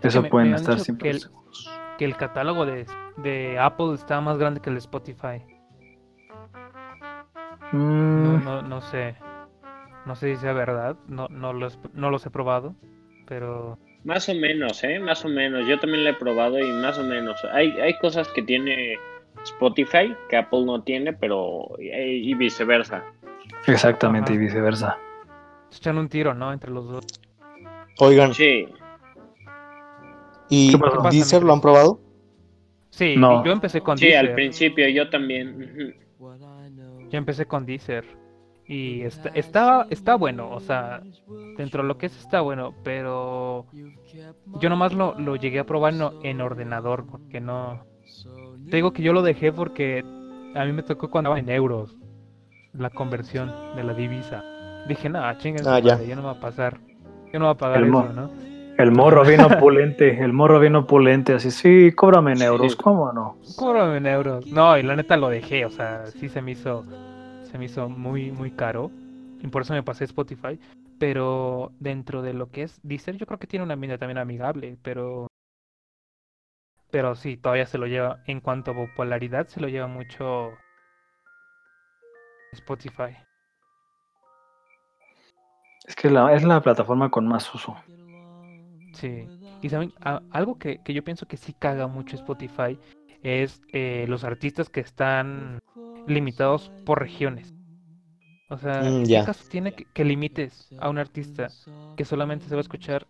Eso 0.00 0.22
pueden 0.24 0.50
me 0.50 0.56
estar 0.56 0.80
siempre 0.80 1.10
que 1.10 1.16
el, 1.16 1.20
seguros. 1.20 1.70
que 1.98 2.04
el 2.04 2.16
catálogo 2.16 2.64
de, 2.64 2.86
de 3.18 3.58
Apple 3.58 3.94
está 3.94 4.20
más 4.20 4.38
grande 4.38 4.60
que 4.60 4.70
el 4.70 4.76
de 4.76 4.80
Spotify. 4.80 5.42
No, 7.72 7.78
Mm, 8.38 8.44
no, 8.44 8.62
no 8.62 8.80
sé. 8.82 9.14
No 10.06 10.14
sé 10.16 10.34
si 10.34 10.40
sea 10.40 10.52
verdad. 10.52 10.96
No, 11.08 11.28
no, 11.28 11.52
los, 11.52 11.78
no 11.94 12.10
los 12.10 12.24
he 12.26 12.30
probado. 12.30 12.74
Pero. 13.26 13.78
Más 14.04 14.28
o 14.28 14.34
menos, 14.34 14.82
¿eh? 14.84 14.98
Más 14.98 15.24
o 15.24 15.28
menos. 15.28 15.66
Yo 15.66 15.78
también 15.78 16.04
lo 16.04 16.10
he 16.10 16.14
probado 16.14 16.58
y 16.58 16.70
más 16.72 16.98
o 16.98 17.02
menos. 17.04 17.40
Hay, 17.52 17.70
hay 17.80 17.96
cosas 17.98 18.28
que 18.28 18.42
tiene 18.42 18.96
Spotify 19.44 20.14
que 20.28 20.36
Apple 20.36 20.64
no 20.64 20.82
tiene, 20.82 21.12
pero 21.12 21.68
y, 21.78 21.88
y 22.30 22.34
viceversa. 22.34 23.04
exactamente, 23.66 24.32
Ajá. 24.32 24.34
y 24.40 24.44
viceversa. 24.44 24.98
Se 25.70 25.78
echan 25.78 25.98
un 25.98 26.08
tiro, 26.08 26.34
¿no? 26.34 26.52
Entre 26.52 26.70
los 26.70 26.86
dos. 26.88 27.06
Oigan, 28.00 28.34
Sí, 28.34 28.66
¿y. 30.48 30.72
Deezer 31.10 31.42
lo 31.42 31.52
han 31.52 31.60
probado? 31.60 32.00
Sí, 32.90 33.14
No. 33.16 33.44
yo 33.44 33.52
empecé 33.52 33.80
con 33.80 33.96
sí, 33.96 34.12
al 34.12 34.34
principio 34.34 34.86
yo 34.88 35.08
también. 35.08 35.94
Yo 37.12 37.18
empecé 37.18 37.46
con 37.46 37.66
Deezer. 37.66 38.04
Y 38.66 39.02
está, 39.02 39.28
está, 39.30 39.86
está 39.90 40.14
bueno, 40.14 40.50
o 40.50 40.60
sea, 40.60 41.02
dentro 41.58 41.82
de 41.82 41.88
lo 41.88 41.98
que 41.98 42.06
es 42.06 42.16
está 42.18 42.40
bueno, 42.40 42.74
pero 42.84 43.66
yo 44.60 44.68
nomás 44.70 44.94
lo, 44.94 45.18
lo 45.18 45.36
llegué 45.36 45.58
a 45.58 45.66
probar 45.66 45.92
en, 45.94 46.02
en 46.22 46.40
ordenador, 46.40 47.04
porque 47.06 47.40
no... 47.40 47.84
Te 48.70 48.76
digo 48.76 48.92
que 48.92 49.02
yo 49.02 49.12
lo 49.12 49.22
dejé 49.22 49.52
porque 49.52 50.02
a 50.54 50.64
mí 50.64 50.72
me 50.72 50.82
tocó 50.84 51.10
cuando 51.10 51.30
estaba 51.34 51.40
en 51.40 51.50
euros, 51.50 51.96
la 52.72 52.88
conversión 52.88 53.52
de 53.76 53.84
la 53.84 53.94
divisa. 53.94 54.42
Dije, 54.88 55.08
nada, 55.08 55.36
chingas, 55.38 55.66
Ah, 55.66 55.80
ya. 55.80 56.00
yo 56.02 56.14
no 56.16 56.22
me 56.22 56.26
va 56.28 56.32
a 56.34 56.40
pasar, 56.40 56.78
yo 57.32 57.38
no 57.40 57.46
voy 57.46 57.54
a 57.54 57.58
pagar 57.58 57.78
El 57.82 57.88
eso, 57.88 58.12
¿no? 58.12 58.30
El 58.82 58.90
morro 58.90 59.24
bien 59.24 59.40
opulente, 59.42 60.24
el 60.24 60.32
morro 60.32 60.58
bien 60.58 60.74
opulente, 60.74 61.34
así, 61.34 61.52
sí, 61.52 61.92
cóbrame 61.92 62.32
en 62.32 62.38
Sí. 62.38 62.44
euros, 62.44 62.74
¿cómo 62.74 63.12
no? 63.12 63.36
Cóbrame 63.56 63.98
en 63.98 64.06
euros. 64.06 64.44
No, 64.48 64.76
y 64.76 64.82
la 64.82 64.96
neta 64.96 65.16
lo 65.16 65.28
dejé, 65.28 65.64
o 65.64 65.70
sea, 65.70 66.06
sí 66.06 66.28
se 66.28 66.42
me 66.42 66.50
hizo, 66.50 66.84
se 67.44 67.58
me 67.58 67.66
hizo 67.66 67.88
muy, 67.88 68.32
muy 68.32 68.50
caro. 68.50 68.90
Y 69.40 69.46
por 69.46 69.62
eso 69.62 69.72
me 69.72 69.84
pasé 69.84 70.02
Spotify. 70.02 70.58
Pero 70.98 71.70
dentro 71.78 72.22
de 72.22 72.32
lo 72.34 72.50
que 72.50 72.64
es 72.64 72.80
Deezer, 72.82 73.16
yo 73.18 73.26
creo 73.26 73.38
que 73.38 73.46
tiene 73.46 73.64
una 73.64 73.76
mina 73.76 73.98
también 73.98 74.18
amigable, 74.18 74.76
pero. 74.82 75.28
Pero 76.90 77.14
sí, 77.14 77.36
todavía 77.36 77.66
se 77.66 77.78
lo 77.78 77.86
lleva, 77.86 78.18
en 78.26 78.40
cuanto 78.40 78.72
a 78.72 78.74
popularidad, 78.74 79.46
se 79.46 79.60
lo 79.60 79.68
lleva 79.68 79.86
mucho 79.86 80.50
Spotify. 82.52 83.16
Es 85.86 85.94
que 85.94 86.10
la, 86.10 86.32
es 86.34 86.42
la 86.42 86.60
plataforma 86.60 87.10
con 87.10 87.28
más 87.28 87.54
uso. 87.54 87.76
Sí. 88.92 89.28
Y 89.60 89.68
saben, 89.68 89.92
A- 90.00 90.22
algo 90.30 90.56
que, 90.58 90.78
que 90.80 90.94
yo 90.94 91.02
pienso 91.04 91.26
que 91.26 91.36
sí 91.36 91.54
caga 91.54 91.86
mucho 91.86 92.16
Spotify 92.16 92.78
es 93.22 93.60
eh, 93.72 94.06
los 94.08 94.24
artistas 94.24 94.68
que 94.68 94.80
están 94.80 95.58
limitados 96.04 96.70
por 96.84 97.00
regiones. 97.00 97.54
O 98.48 98.58
sea, 98.58 98.82
Mm, 98.82 99.04
¿qué 99.04 99.08
ya. 99.08 99.24
caso 99.24 99.44
tiene 99.48 99.72
que, 99.72 99.86
que 99.86 100.04
limites 100.04 100.72
a 100.76 100.90
un 100.90 100.98
artista 100.98 101.52
que 101.96 102.04
solamente 102.04 102.46
se 102.48 102.54
va 102.54 102.60
a 102.60 102.62
escuchar 102.62 103.06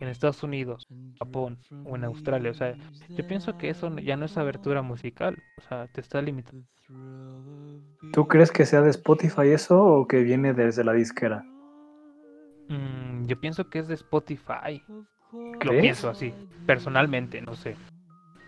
en 0.00 0.08
Estados 0.08 0.42
Unidos, 0.42 0.86
Japón 1.18 1.58
o 1.84 1.96
en 1.96 2.04
Australia? 2.04 2.50
O 2.50 2.54
sea, 2.54 2.76
yo 3.16 3.24
pienso 3.26 3.56
que 3.56 3.70
eso 3.70 3.96
ya 3.98 4.16
no 4.16 4.26
es 4.26 4.36
abertura 4.36 4.82
musical. 4.82 5.36
O 5.56 5.60
sea, 5.62 5.86
te 5.88 6.00
está 6.00 6.20
limitando. 6.22 6.66
¿Tú 8.12 8.26
crees 8.26 8.50
que 8.50 8.66
sea 8.66 8.82
de 8.82 8.90
Spotify 8.90 9.48
eso 9.48 9.82
o 9.82 10.06
que 10.06 10.22
viene 10.22 10.52
desde 10.52 10.84
la 10.84 10.92
disquera? 10.92 11.44
Mm, 12.68 13.09
yo 13.26 13.40
pienso 13.40 13.68
que 13.68 13.78
es 13.78 13.88
de 13.88 13.94
Spotify. 13.94 14.82
Lo 15.62 15.72
pienso 15.80 16.08
así, 16.10 16.34
personalmente, 16.66 17.40
no 17.40 17.54
sé. 17.54 17.76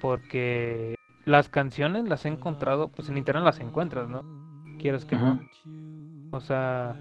Porque 0.01 0.95
las 1.25 1.49
canciones 1.49 2.09
las 2.09 2.25
he 2.25 2.29
encontrado, 2.29 2.89
pues 2.89 3.09
en 3.09 3.19
internet 3.19 3.45
las 3.45 3.61
encuentras, 3.61 4.09
¿no? 4.09 4.23
Quieres 4.79 5.05
que 5.05 5.17
no. 5.17 5.41
O 6.33 6.41
sea, 6.41 6.97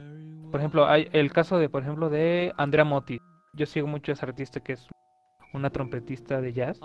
por 0.52 0.60
ejemplo, 0.60 0.86
hay 0.86 1.08
el 1.14 1.32
caso 1.32 1.58
de, 1.58 1.70
por 1.70 1.82
ejemplo, 1.82 2.10
de 2.10 2.54
Andrea 2.58 2.86
Motti. 2.86 3.20
Yo 3.54 3.66
sigo 3.66 3.88
mucho 3.88 4.12
a 4.12 4.14
ese 4.14 4.26
artista 4.26 4.60
que 4.60 4.74
es 4.74 4.88
una 5.54 5.70
trompetista 5.70 6.42
de 6.42 6.54
jazz. 6.54 6.80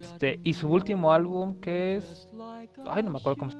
Este, 0.00 0.40
y 0.42 0.54
su 0.54 0.68
último 0.68 1.12
álbum 1.12 1.60
que 1.60 1.96
es... 1.96 2.28
Ay, 2.86 3.02
no 3.02 3.10
me 3.10 3.18
acuerdo 3.18 3.38
cómo 3.38 3.52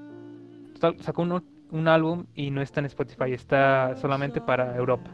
Sacó 1.01 1.23
un, 1.23 1.43
un 1.71 1.89
álbum 1.89 2.27
y 2.35 2.51
no 2.51 2.61
está 2.61 2.81
en 2.81 2.87
Spotify, 2.87 3.33
está 3.33 3.97
solamente 3.97 4.41
para 4.41 4.77
Europa, 4.77 5.11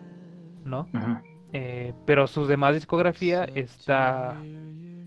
¿no? 0.65 0.89
Ujú. 0.93 1.32
Eh, 1.53 1.93
pero 2.07 2.27
su 2.27 2.47
demás 2.47 2.75
discografía 2.75 3.45
está 3.55 4.37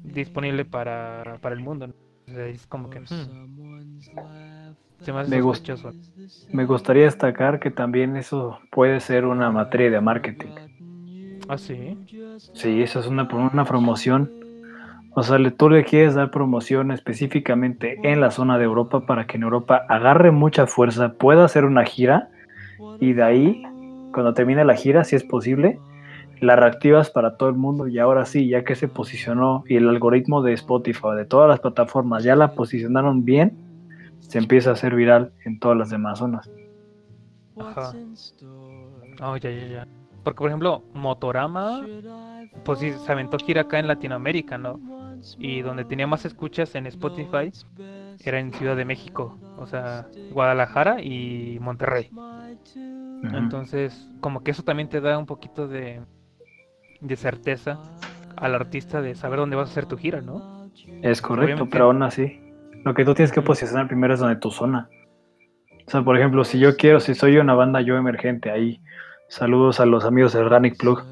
disponible 0.04 0.66
para, 0.66 1.38
para 1.42 1.56
el 1.56 1.62
mundo. 1.62 1.88
¿no? 1.88 1.94
O 2.28 2.32
sea, 2.32 2.46
es 2.48 2.66
como 2.68 2.90
que... 2.90 3.00
hmm, 3.00 3.06
se 5.02 5.12
me 5.14 5.20
hace 5.20 5.30
Me 5.32 5.42
gusta. 5.42 5.76
sospechoso. 5.76 5.94
Me 6.52 6.66
gustaría 6.66 7.04
destacar 7.06 7.60
que 7.60 7.72
también 7.72 8.16
eso 8.16 8.60
puede 8.72 9.00
ser 9.00 9.26
una 9.26 9.52
materia 9.52 9.90
de 9.92 10.02
marketing. 10.02 10.52
Ah, 11.48 11.58
sí. 11.58 11.98
Sí, 12.54 12.82
eso 12.82 13.00
es 13.00 13.08
una, 13.08 13.24
una 13.32 13.66
promoción. 13.66 14.32
O 15.16 15.24
sea, 15.24 15.38
le- 15.38 15.52
tú 15.52 15.70
le 15.70 15.84
quieres 15.84 16.14
dar 16.16 16.30
promoción 16.32 16.92
específicamente 16.92 18.00
en 18.04 18.20
la 18.22 18.32
zona 18.32 18.58
de 18.58 18.66
Europa 18.66 19.06
para 19.06 19.28
que 19.28 19.38
en 19.38 19.44
Europa 19.44 19.86
agarre 19.90 20.32
mucha 20.32 20.68
fuerza, 20.68 21.14
pueda 21.14 21.46
hacer 21.46 21.66
una 21.66 21.86
gira 21.86 22.30
y 23.00 23.14
de 23.14 23.24
ahí, 23.24 23.64
cuando 24.14 24.34
termine 24.34 24.64
la 24.66 24.76
gira, 24.76 25.04
si 25.04 25.16
es 25.16 25.24
posible, 25.24 25.80
la 26.42 26.56
reactivas 26.56 27.10
para 27.10 27.38
todo 27.38 27.50
el 27.50 27.56
mundo 27.56 27.88
y 27.88 28.00
ahora 28.00 28.26
sí, 28.26 28.48
ya 28.48 28.64
que 28.64 28.76
se 28.76 28.88
posicionó 28.88 29.64
y 29.68 29.76
el 29.76 29.88
algoritmo 29.90 30.42
de 30.42 30.54
Spotify, 30.54 31.16
de 31.16 31.26
todas 31.26 31.50
las 31.50 31.60
plataformas, 31.60 32.24
ya 32.24 32.36
la 32.36 32.54
posicionaron 32.54 33.26
bien, 33.26 33.58
se 34.20 34.38
empieza 34.38 34.72
a 34.72 34.74
hacer 34.74 34.96
viral 34.96 35.32
en 35.46 35.60
todas 35.60 35.78
las 35.78 35.90
demás 35.90 36.20
zonas. 36.20 36.50
Ajá. 37.60 37.94
Oh, 39.22 39.38
ya, 39.38 39.50
ya, 39.50 39.68
ya. 39.68 39.88
Porque, 40.24 40.40
por 40.40 40.50
ejemplo, 40.50 40.84
Motorama, 40.94 41.86
pues 42.64 42.80
sí, 42.80 42.92
se 42.92 43.12
aventó 43.12 43.38
gira 43.38 43.62
acá 43.62 43.80
en 43.80 43.88
Latinoamérica, 43.88 44.58
¿no? 44.58 44.80
Y 45.38 45.62
donde 45.62 45.86
tenía 45.86 46.08
más 46.08 46.26
escuchas 46.26 46.76
en 46.76 46.88
Spotify 46.88 47.52
era 48.24 48.40
en 48.40 48.52
Ciudad 48.54 48.76
de 48.76 48.86
México, 48.86 49.38
o 49.58 49.66
sea, 49.68 50.08
Guadalajara 50.32 51.02
y 51.02 51.60
Monterrey. 51.62 52.10
Entonces, 53.24 54.10
como 54.20 54.44
que 54.44 54.52
eso 54.52 54.64
también 54.64 54.90
te 54.90 55.00
da 55.00 55.18
un 55.18 55.26
poquito 55.26 55.68
de, 55.68 56.02
de 57.02 57.16
certeza 57.16 57.80
al 58.38 58.56
artista 58.56 59.02
de 59.02 59.16
saber 59.16 59.40
dónde 59.40 59.56
vas 59.56 59.70
a 59.70 59.72
hacer 59.72 59.86
tu 59.86 59.98
gira, 59.98 60.22
¿no? 60.22 60.70
Es 61.02 61.22
correcto, 61.22 61.46
Obviamente- 61.46 61.72
pero 61.72 61.86
aún 61.86 62.04
así, 62.04 62.42
lo 62.84 62.94
que 62.94 63.06
tú 63.06 63.14
tienes 63.14 63.32
que 63.32 63.42
posicionar 63.42 63.88
primero 63.88 64.14
es 64.14 64.20
donde 64.20 64.36
tu 64.36 64.52
zona. 64.52 64.90
O 65.88 65.92
sea, 65.92 66.02
por 66.04 66.18
ejemplo, 66.18 66.44
si 66.44 66.60
yo 66.60 66.76
quiero, 66.78 67.00
si 67.00 67.14
soy 67.16 67.38
una 67.38 67.54
banda 67.54 67.82
yo 67.82 67.96
emergente 67.96 68.52
ahí, 68.52 68.82
saludos 69.30 69.80
a 69.80 69.86
los 69.86 70.06
amigos 70.06 70.34
de 70.34 70.40
Organic 70.40 70.78
Plug. 70.78 71.04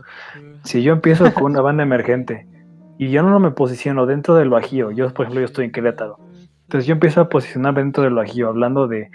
Si 0.64 0.82
yo 0.84 0.94
empiezo 0.94 1.32
con 1.34 1.52
una 1.52 1.62
banda 1.62 1.84
emergente 1.84 2.48
y 2.98 3.10
yo 3.10 3.24
no 3.24 3.40
me 3.40 3.52
posiciono 3.52 4.06
dentro 4.06 4.36
del 4.36 4.50
Bajío, 4.50 4.92
yo 4.92 5.14
por 5.14 5.26
ejemplo 5.26 5.42
yo 5.42 5.46
estoy 5.46 5.66
en 5.66 5.72
Querétaro, 5.72 6.18
Entonces 6.64 6.88
yo 6.88 6.94
empiezo 6.94 7.22
a 7.22 7.30
posicionar 7.30 7.76
dentro 7.76 8.04
del 8.04 8.14
Bajío, 8.14 8.50
hablando 8.50 8.88
de 8.88 9.12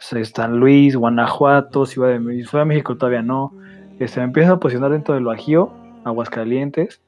San 0.00 0.58
Luis, 0.58 0.94
Guanajuato, 0.94 1.86
Ciudad 1.86 2.08
de, 2.10 2.20
México, 2.20 2.50
Ciudad 2.50 2.64
de 2.64 2.68
México 2.68 2.96
todavía 2.96 3.22
no. 3.22 3.52
Este, 3.98 4.20
me 4.20 4.26
empiezo 4.26 4.54
a 4.54 4.60
posicionar 4.60 4.90
dentro 4.90 5.14
del 5.14 5.24
Bajío, 5.24 5.72
Aguascalientes, 6.08 7.00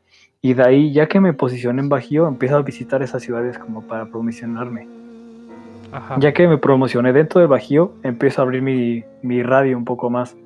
y 0.43 0.55
de 0.55 0.63
ahí, 0.63 0.93
ya 0.93 1.07
que 1.07 1.21
me 1.21 1.35
posicioné 1.35 1.83
en 1.83 1.89
Bajío, 1.89 2.27
empiezo 2.27 2.57
a 2.57 2.63
visitar 2.63 3.03
esas 3.03 3.23
ciudades 3.23 3.59
como 3.59 3.83
para 3.83 4.07
promocionarme. 4.07 4.89
Ajá. 5.93 6.17
Ya 6.19 6.33
que 6.33 6.49
me 6.49 6.57
promocioné 6.57 7.13
dentro 7.13 7.41
del 7.41 7.49
Bajío, 7.49 7.93
empiezo 8.03 8.41
a 8.41 8.45
abrir 8.45 8.63
mi, 8.63 9.05
mi 9.23 9.43
radio 9.43 9.77
un 9.77 9.85
poco 9.85 10.09
más. 10.09 10.37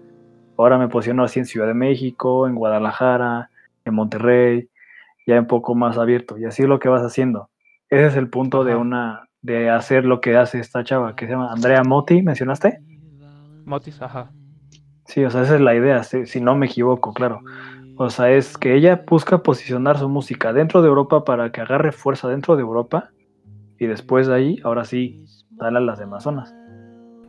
Ahora 0.56 0.78
me 0.78 0.88
posiciono 0.88 1.22
así 1.22 1.38
en 1.38 1.46
Ciudad 1.46 1.66
de 1.66 1.74
México, 1.74 2.48
en 2.48 2.54
Guadalajara, 2.54 3.50
en 3.84 3.94
Monterrey, 3.94 4.68
ya 5.26 5.38
un 5.38 5.46
poco 5.46 5.74
más 5.74 5.98
abierto. 5.98 6.38
Y 6.38 6.44
así 6.44 6.62
es 6.62 6.68
lo 6.68 6.78
que 6.78 6.88
vas 6.88 7.02
haciendo. 7.02 7.50
Ese 7.88 8.06
es 8.06 8.16
el 8.16 8.28
punto 8.28 8.64
de 8.64 8.74
una 8.74 9.28
de 9.42 9.68
hacer 9.68 10.06
lo 10.06 10.20
que 10.20 10.36
hace 10.36 10.58
esta 10.58 10.82
chava, 10.82 11.14
que 11.14 11.26
se 11.26 11.32
llama 11.32 11.52
Andrea 11.52 11.84
Motti, 11.84 12.22
¿mencionaste? 12.22 12.80
Motis, 13.66 14.00
ajá. 14.00 14.30
Sí, 15.06 15.22
o 15.22 15.30
sea, 15.30 15.42
esa 15.42 15.56
es 15.56 15.60
la 15.60 15.74
idea, 15.74 16.02
si, 16.02 16.26
si 16.26 16.40
no 16.40 16.56
me 16.56 16.66
equivoco, 16.66 17.12
claro. 17.12 17.40
O 17.96 18.10
sea, 18.10 18.30
es 18.32 18.58
que 18.58 18.74
ella 18.74 19.04
busca 19.08 19.38
posicionar 19.42 19.98
su 19.98 20.08
música 20.08 20.52
dentro 20.52 20.82
de 20.82 20.88
Europa 20.88 21.24
para 21.24 21.52
que 21.52 21.60
agarre 21.60 21.92
fuerza 21.92 22.28
dentro 22.28 22.56
de 22.56 22.62
Europa 22.62 23.12
y 23.78 23.86
después 23.86 24.26
de 24.26 24.34
ahí, 24.34 24.60
ahora 24.64 24.84
sí, 24.84 25.24
sale 25.58 25.78
a 25.78 25.80
las 25.80 25.98
demás 25.98 26.24
zonas. 26.24 26.52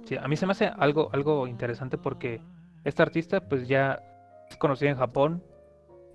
Sí, 0.05 0.17
a 0.17 0.27
mí 0.27 0.35
se 0.35 0.45
me 0.45 0.51
hace 0.51 0.67
algo, 0.67 1.09
algo 1.13 1.47
interesante 1.47 1.97
porque 1.97 2.41
esta 2.83 3.03
artista 3.03 3.39
pues 3.41 3.67
ya 3.67 3.99
es 4.49 4.57
conocida 4.57 4.89
en 4.89 4.97
Japón, 4.97 5.43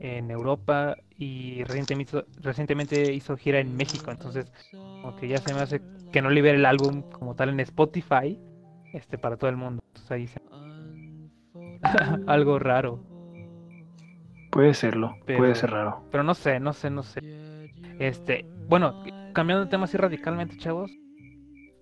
en 0.01 0.31
Europa 0.31 0.97
y 1.19 1.63
recientemente 1.65 3.13
hizo, 3.13 3.37
gira 3.37 3.61
en 3.61 3.77
México, 3.77 4.11
entonces 4.11 4.47
como 5.03 5.15
que 5.17 5.29
ya 5.29 5.41
se 5.41 5.53
me 5.53 5.61
hace 5.61 5.81
que 6.11 6.23
no 6.23 6.31
libere 6.31 6.57
el 6.59 6.67
álbum 6.67 7.03
como 7.19 7.35
tal 7.35 7.51
en 7.51 7.61
Spotify 7.61 8.39
este 8.93 9.19
para 9.19 9.37
todo 9.37 9.51
el 9.51 9.57
mundo. 9.57 9.81
Entonces 9.95 10.11
ahí 10.11 10.27
se- 10.27 10.41
algo 12.27 12.59
raro, 12.59 13.10
Puede 14.51 14.75
serlo, 14.75 15.15
Pero- 15.27 15.39
puede 15.39 15.55
ser 15.55 15.71
raro. 15.71 16.03
pero 16.11 16.23
no 16.25 16.35
sé, 16.35 16.59
no 16.61 16.73
sé, 16.73 16.91
no 16.91 17.03
sé. 17.03 17.21
Este, 17.99 18.45
bueno, 18.69 19.03
cambiando 19.33 19.65
de 19.65 19.71
tema 19.71 19.85
así 19.85 19.97
radicalmente, 19.97 20.57
chavos. 20.59 20.91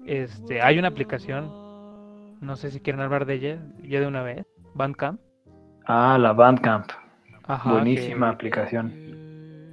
Este, 0.07 0.61
hay 0.63 0.79
una 0.79 0.89
aplicación, 0.89 1.51
no 2.41 2.57
sé 2.57 2.71
si 2.71 2.81
quieren 2.81 3.01
hablar 3.03 3.27
de 3.27 3.35
ella 3.35 3.59
ya 3.83 4.01
de 4.01 4.07
una 4.07 4.23
vez, 4.23 4.47
Bandcamp. 4.75 5.21
Ah, 5.87 6.19
la 6.21 6.33
Bandcamp, 6.33 6.87
Ajá, 7.45 7.73
buenísima 7.73 8.29
que- 8.29 8.35
aplicación. 8.35 8.91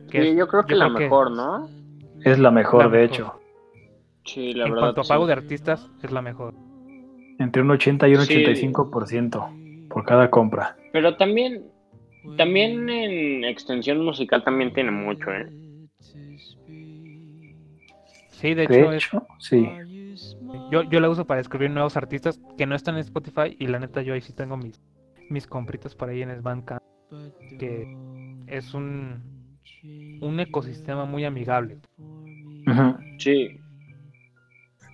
que 0.09 0.21
Sí, 0.21 0.35
yo 0.37 0.47
creo 0.47 0.65
que 0.65 0.75
la 0.75 0.85
creo 0.87 0.99
mejor, 0.99 1.31
¿no? 1.31 1.67
Es 2.23 2.39
la 2.39 2.51
mejor, 2.51 2.85
La 2.85 2.89
de 2.89 2.97
mejor. 3.01 3.13
hecho. 3.15 3.39
Sí, 4.23 4.53
la 4.53 4.65
en 4.65 4.71
verdad. 4.71 4.83
cuanto 4.85 5.01
a 5.01 5.03
sí. 5.03 5.09
pago 5.09 5.27
de 5.27 5.33
artistas, 5.33 5.89
es 6.01 6.11
la 6.11 6.21
mejor. 6.21 6.53
Entre 7.39 7.61
un 7.61 7.69
80 7.71 8.07
y 8.07 8.15
un 8.15 8.21
Sí. 8.21 8.33
85% 8.45 9.49
por 9.89 10.05
cada 10.05 10.29
compra. 10.31 10.75
Pero 10.93 11.17
también, 11.17 11.65
también 12.37 12.89
en 12.89 13.43
extensión 13.43 14.03
musical 14.03 14.43
también 14.43 14.73
tiene 14.73 14.91
mucho, 14.91 15.31
¿eh? 15.31 15.47
Sí, 18.31 18.53
de 18.53 18.55
De 18.55 18.63
hecho, 18.63 18.91
es- 18.91 19.05
hecho, 19.05 19.27
sí. 19.39 19.65
yo, 20.71 20.83
yo 20.83 20.99
la 20.99 21.09
uso 21.09 21.25
para 21.25 21.39
descubrir 21.39 21.69
nuevos 21.71 21.95
artistas 21.97 22.39
que 22.57 22.65
no 22.65 22.75
están 22.75 22.95
en 22.95 23.01
Spotify 23.01 23.55
y 23.59 23.67
la 23.67 23.79
neta 23.79 24.01
yo 24.01 24.13
ahí 24.13 24.21
sí 24.21 24.33
tengo 24.33 24.57
mis, 24.57 24.81
mis 25.29 25.47
compritas 25.47 25.95
por 25.95 26.09
ahí 26.09 26.21
en 26.21 26.41
Bandcamp, 26.41 26.81
que 27.57 27.87
es 28.47 28.73
un, 28.73 29.21
un 30.21 30.39
ecosistema 30.39 31.05
muy 31.05 31.23
amigable. 31.25 31.77
Ujú. 32.67 32.97
Sí. 33.19 33.59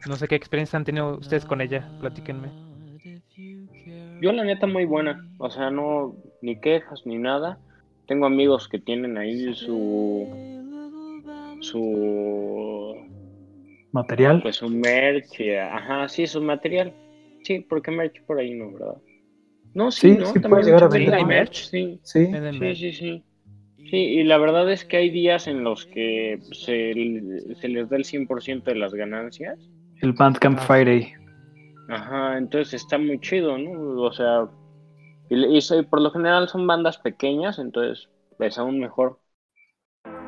No 0.08 0.16
sé 0.16 0.28
qué 0.28 0.36
experiencia 0.36 0.78
han 0.78 0.86
tenido 0.86 1.18
ustedes 1.18 1.46
con 1.46 1.62
ella, 1.62 1.88
platíquenme. 2.00 2.50
Yo 4.22 4.32
la 4.32 4.44
neta 4.44 4.68
muy 4.68 4.86
buena. 4.86 5.24
O 5.40 5.50
sea, 5.50 5.70
no, 5.72 6.16
ni 6.42 6.60
quejas 6.60 7.06
ni 7.06 7.18
nada. 7.18 7.58
Tengo 8.08 8.26
amigos 8.26 8.68
que 8.68 8.80
tienen 8.80 9.18
ahí 9.18 9.54
su, 9.54 10.28
su, 11.62 12.96
Material. 13.92 14.42
pues 14.42 14.58
su 14.58 14.70
merch. 14.70 15.40
y- 15.40 15.52
Ajá, 15.56 16.08
sí, 16.10 16.28
su 16.28 16.42
material. 16.42 16.94
Sí, 17.44 17.60
porque 17.68 17.92
merch 17.92 18.22
por 18.26 18.40
ahí 18.40 18.54
no, 18.54 18.72
¿verdad? 18.72 18.98
No, 19.74 19.92
sí, 19.92 20.12
Sí, 20.14 20.18
¿no? 20.18 20.26
sí 20.28 20.40
También 20.42 20.66
llegar 20.66 20.84
a 20.84 20.88
vender 20.90 21.14
hay 21.16 21.26
merch. 21.26 21.66
sí. 21.70 22.00
Sí. 22.04 22.28
Sí, 22.60 22.76
sí, 22.76 22.94
sí. 22.94 23.24
Sí, 23.90 23.98
y 23.98 24.24
la 24.24 24.38
verdad 24.38 24.72
es 24.72 24.86
que 24.86 24.98
hay 24.98 25.10
días 25.10 25.48
en 25.48 25.64
los 25.64 25.86
que 25.86 26.40
se, 26.52 26.94
se 27.60 27.68
les 27.68 27.90
da 27.90 27.98
el 27.98 28.04
100% 28.06 28.64
de 28.64 28.76
las 28.76 28.94
ganancias. 28.94 29.60
El 30.02 30.14
Bandcamp 30.14 30.60
Ah. 30.60 30.62
Friday. 30.62 31.14
Ajá, 31.90 32.38
entonces 32.38 32.76
está 32.76 32.98
muy 32.98 33.20
chido, 33.20 33.58
¿no? 33.58 34.02
O 34.02 34.12
sea, 34.14 34.48
y, 35.32 35.58
y 35.58 35.62
soy- 35.62 35.84
por 35.86 36.02
lo 36.02 36.12
general 36.12 36.50
son 36.50 36.68
bandas 36.68 36.98
pequeñas, 37.00 37.60
entonces 37.60 38.10
es 38.40 38.58
aún 38.60 38.80
mejor. 38.80 39.20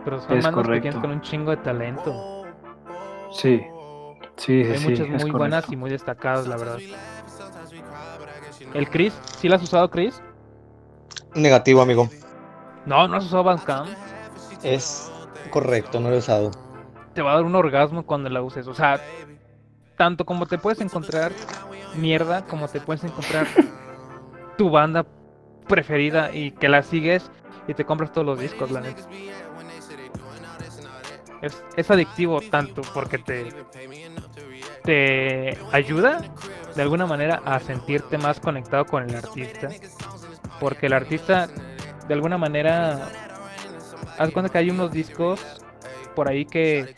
Pero 0.04 0.22
son 0.22 0.42
Es 0.42 0.44
bandas 0.44 0.68
correcto. 0.68 0.70
pequeñas 0.70 1.00
con 1.00 1.12
un 1.12 1.22
chingo 1.22 1.52
de 1.52 1.58
talento. 1.58 2.14
Sí. 3.32 3.62
Sí, 4.38 4.64
sí, 4.66 4.76
Hay 4.76 4.78
sí. 4.78 4.94
muchas 4.94 5.10
muy 5.10 5.32
buenas 5.32 5.72
y 5.72 5.78
muy 5.78 5.90
destacadas, 5.90 6.48
la 6.48 6.58
verdad. 6.58 6.84
El 8.74 8.90
Chris, 8.90 9.24
¿sí 9.32 9.48
la 9.48 9.56
has 9.56 9.64
usado, 9.64 9.90
Chris? 9.90 10.22
Negativo, 11.36 11.82
amigo. 11.82 12.10
No, 12.86 13.08
no 13.08 13.18
has 13.18 13.26
usado 13.26 13.44
Bandcamp. 13.44 13.98
Es 14.64 15.12
correcto, 15.50 16.00
no 16.00 16.10
lo 16.10 16.16
he 16.16 16.20
usado. 16.20 16.52
Te 17.14 17.22
va 17.22 17.32
a 17.34 17.36
dar 17.36 17.44
un 17.46 17.56
orgasmo 17.56 18.06
cuando 18.06 18.30
la 18.30 18.42
uses. 18.44 18.68
O 18.68 18.74
sea, 18.74 19.04
tanto 19.98 20.26
como 20.26 20.48
te 20.48 20.60
puedes 20.60 20.82
encontrar 20.82 21.40
mierda, 21.94 22.44
como 22.48 22.70
te 22.70 22.82
puedes 22.82 23.04
encontrar 23.06 23.54
tu 24.64 24.70
banda 24.70 25.06
preferida 25.68 26.34
y 26.34 26.52
que 26.52 26.70
la 26.70 26.84
sigues 26.84 27.30
y 27.68 27.74
te 27.74 27.84
compras 27.84 28.14
todos 28.14 28.26
los 28.26 28.40
discos, 28.40 28.72
la 28.72 28.80
neta. 28.80 29.02
Es, 31.42 31.62
es 31.76 31.92
adictivo 31.92 32.40
tanto 32.50 32.82
porque 32.94 33.18
te, 33.18 33.54
te 34.86 35.58
ayuda 35.74 36.22
de 36.74 36.82
alguna 36.82 37.06
manera 37.06 37.42
a 37.44 37.60
sentirte 37.60 38.18
más 38.18 38.40
conectado 38.40 38.86
con 38.86 39.04
el 39.04 39.14
artista. 39.18 39.68
Porque 40.62 40.86
el 40.86 40.94
artista, 40.94 41.50
de 42.08 42.14
alguna 42.14 42.38
manera, 42.38 43.10
haz 44.18 44.32
cuenta 44.32 44.50
que 44.50 44.60
hay 44.60 44.70
unos 44.70 44.94
discos 44.94 45.42
por 46.16 46.30
ahí 46.30 46.46
que, 46.46 46.96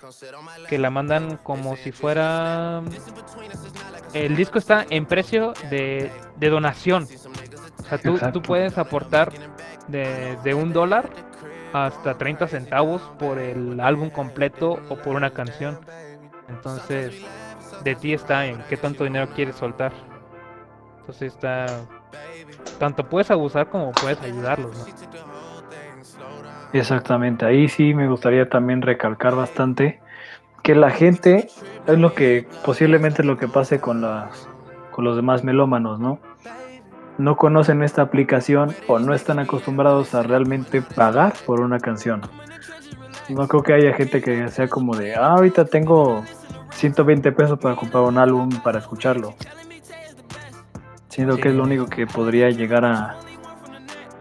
que 0.69 0.78
la 0.78 0.91
mandan 0.91 1.38
como 1.38 1.75
si 1.78 1.91
fuera... 1.91 2.84
El 4.13 4.36
disco 4.36 4.60
está 4.60 4.86
en 4.88 5.08
precio 5.08 5.54
de, 5.71 6.12
de 6.38 6.49
donación. 6.49 7.08
O 7.86 7.88
sea, 7.88 7.98
tú, 8.00 8.17
tú 8.34 8.41
puedes 8.41 8.78
aportar 8.78 9.32
desde 9.88 10.54
un 10.56 10.74
dólar 10.74 11.10
hasta 11.71 12.17
30 12.17 12.48
centavos 12.48 13.02
por 13.19 13.38
el 13.38 13.80
álbum 13.80 14.10
completo 14.10 14.80
o 14.89 14.95
por 14.95 15.15
una 15.15 15.30
canción. 15.32 15.80
Entonces, 16.50 17.24
de 17.84 17.95
ti 17.95 18.13
está 18.13 18.48
en 18.48 18.63
qué 18.69 18.78
tanto 18.78 19.04
dinero 19.04 19.28
quieres 19.36 19.56
soltar. 19.56 19.91
Entonces 21.02 21.34
está... 21.34 21.65
Tanto 22.80 23.08
puedes 23.08 23.30
abusar 23.30 23.69
como 23.69 23.91
puedes 23.91 24.19
ayudarlos, 24.21 24.76
¿no? 24.76 24.86
Exactamente, 26.74 27.45
ahí 27.45 27.69
sí 27.69 27.93
me 27.93 28.08
gustaría 28.08 28.50
también 28.50 28.82
recalcar 28.82 29.36
bastante 29.36 30.02
que 30.62 30.76
la 30.76 30.89
gente 30.89 31.48
es 31.88 32.00
lo 32.00 32.13
que 32.13 32.48
posiblemente 32.65 33.24
lo 33.24 33.38
que 33.38 33.48
pase 33.48 33.80
con 33.80 34.02
las 34.02 34.50
con 34.91 35.06
los 35.06 35.15
demás 35.15 35.43
melómanos, 35.43 36.00
¿no? 36.00 36.19
No 37.17 37.38
conocen 37.38 37.82
esta 37.82 38.01
aplicación 38.01 38.75
o 38.88 38.99
no 38.99 39.13
están 39.13 39.39
acostumbrados 39.39 40.13
a 40.13 40.23
realmente 40.23 40.82
pagar 40.82 41.34
por 41.45 41.62
una 41.62 41.80
canción. 41.80 42.21
No 43.29 43.48
creo 43.48 43.63
que 43.63 43.73
haya 43.73 43.94
gente 43.94 44.21
que 44.21 44.50
sea 44.50 44.67
como 44.67 44.96
de, 44.96 45.15
ah, 45.15 45.33
ahorita 45.33 45.65
tengo 45.65 46.23
120 46.71 47.31
pesos 47.31 47.58
para 47.58 47.75
comprar 47.75 48.04
un 48.04 48.17
álbum 48.17 48.50
para 48.63 48.79
escucharlo. 48.79 49.33
Siento 51.10 51.35
Sí, 51.35 51.42
que 51.42 51.50
es 51.50 51.56
lo 51.56 51.63
único 51.63 51.87
que 51.87 52.06
podría 52.06 52.50
llegar 52.50 52.83
a, 52.85 53.15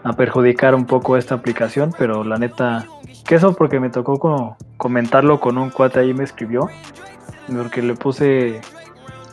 a 0.04 0.12
perjudicar 0.12 0.74
un 0.74 0.84
poco 0.84 1.16
esta 1.16 1.34
aplicación, 1.34 1.92
pero 1.98 2.22
la 2.24 2.38
neta, 2.38 2.86
que 3.26 3.34
eso 3.34 3.54
porque 3.54 3.80
me 3.80 3.90
tocó 3.90 4.18
como 4.18 4.56
comentarlo 4.76 5.40
con 5.40 5.58
un 5.58 5.70
cuate 5.70 6.00
ahí 6.00 6.14
me 6.14 6.24
escribió, 6.24 6.68
porque 7.48 7.82
le 7.82 7.94
puse, 7.94 8.60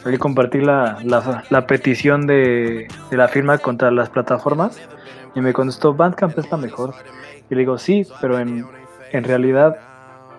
ahí 0.06 0.18
compartí 0.18 0.60
la, 0.60 1.00
la, 1.04 1.44
la 1.50 1.68
petición 1.68 2.28
de, 2.28 2.88
la 3.12 3.28
firma 3.28 3.58
contra 3.58 3.92
las 3.92 4.10
plataformas 4.10 4.80
y 5.36 5.42
me 5.42 5.54
contestó, 5.54 5.94
Bandcamp 5.94 6.38
es 6.38 6.50
la 6.52 6.58
mejor. 6.58 6.94
Y 7.50 7.56
le 7.56 7.60
digo, 7.60 7.78
sí, 7.78 8.08
pero 8.20 8.40
en, 8.40 8.66
en 9.12 9.24
realidad 9.24 9.78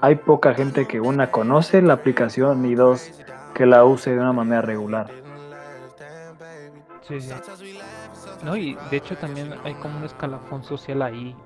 hay 0.00 0.16
poca 0.16 0.54
gente 0.54 0.86
que 0.86 1.00
una 1.00 1.30
conoce 1.30 1.82
la 1.82 1.94
aplicación 1.94 2.64
y 2.64 2.74
dos 2.74 3.10
que 3.54 3.66
la 3.66 3.84
use 3.84 4.10
de 4.10 4.18
una 4.18 4.32
manera 4.32 4.62
regular. 4.62 5.10
Sí, 7.02 7.20
sí. 7.20 7.32
No, 8.44 8.56
y 8.56 8.76
de 8.90 8.96
hecho 8.96 9.16
también 9.16 9.54
hay 9.64 9.74
como 9.74 9.98
un 9.98 10.04
escalafón 10.04 10.64
social 10.64 11.02
ahí. 11.02 11.36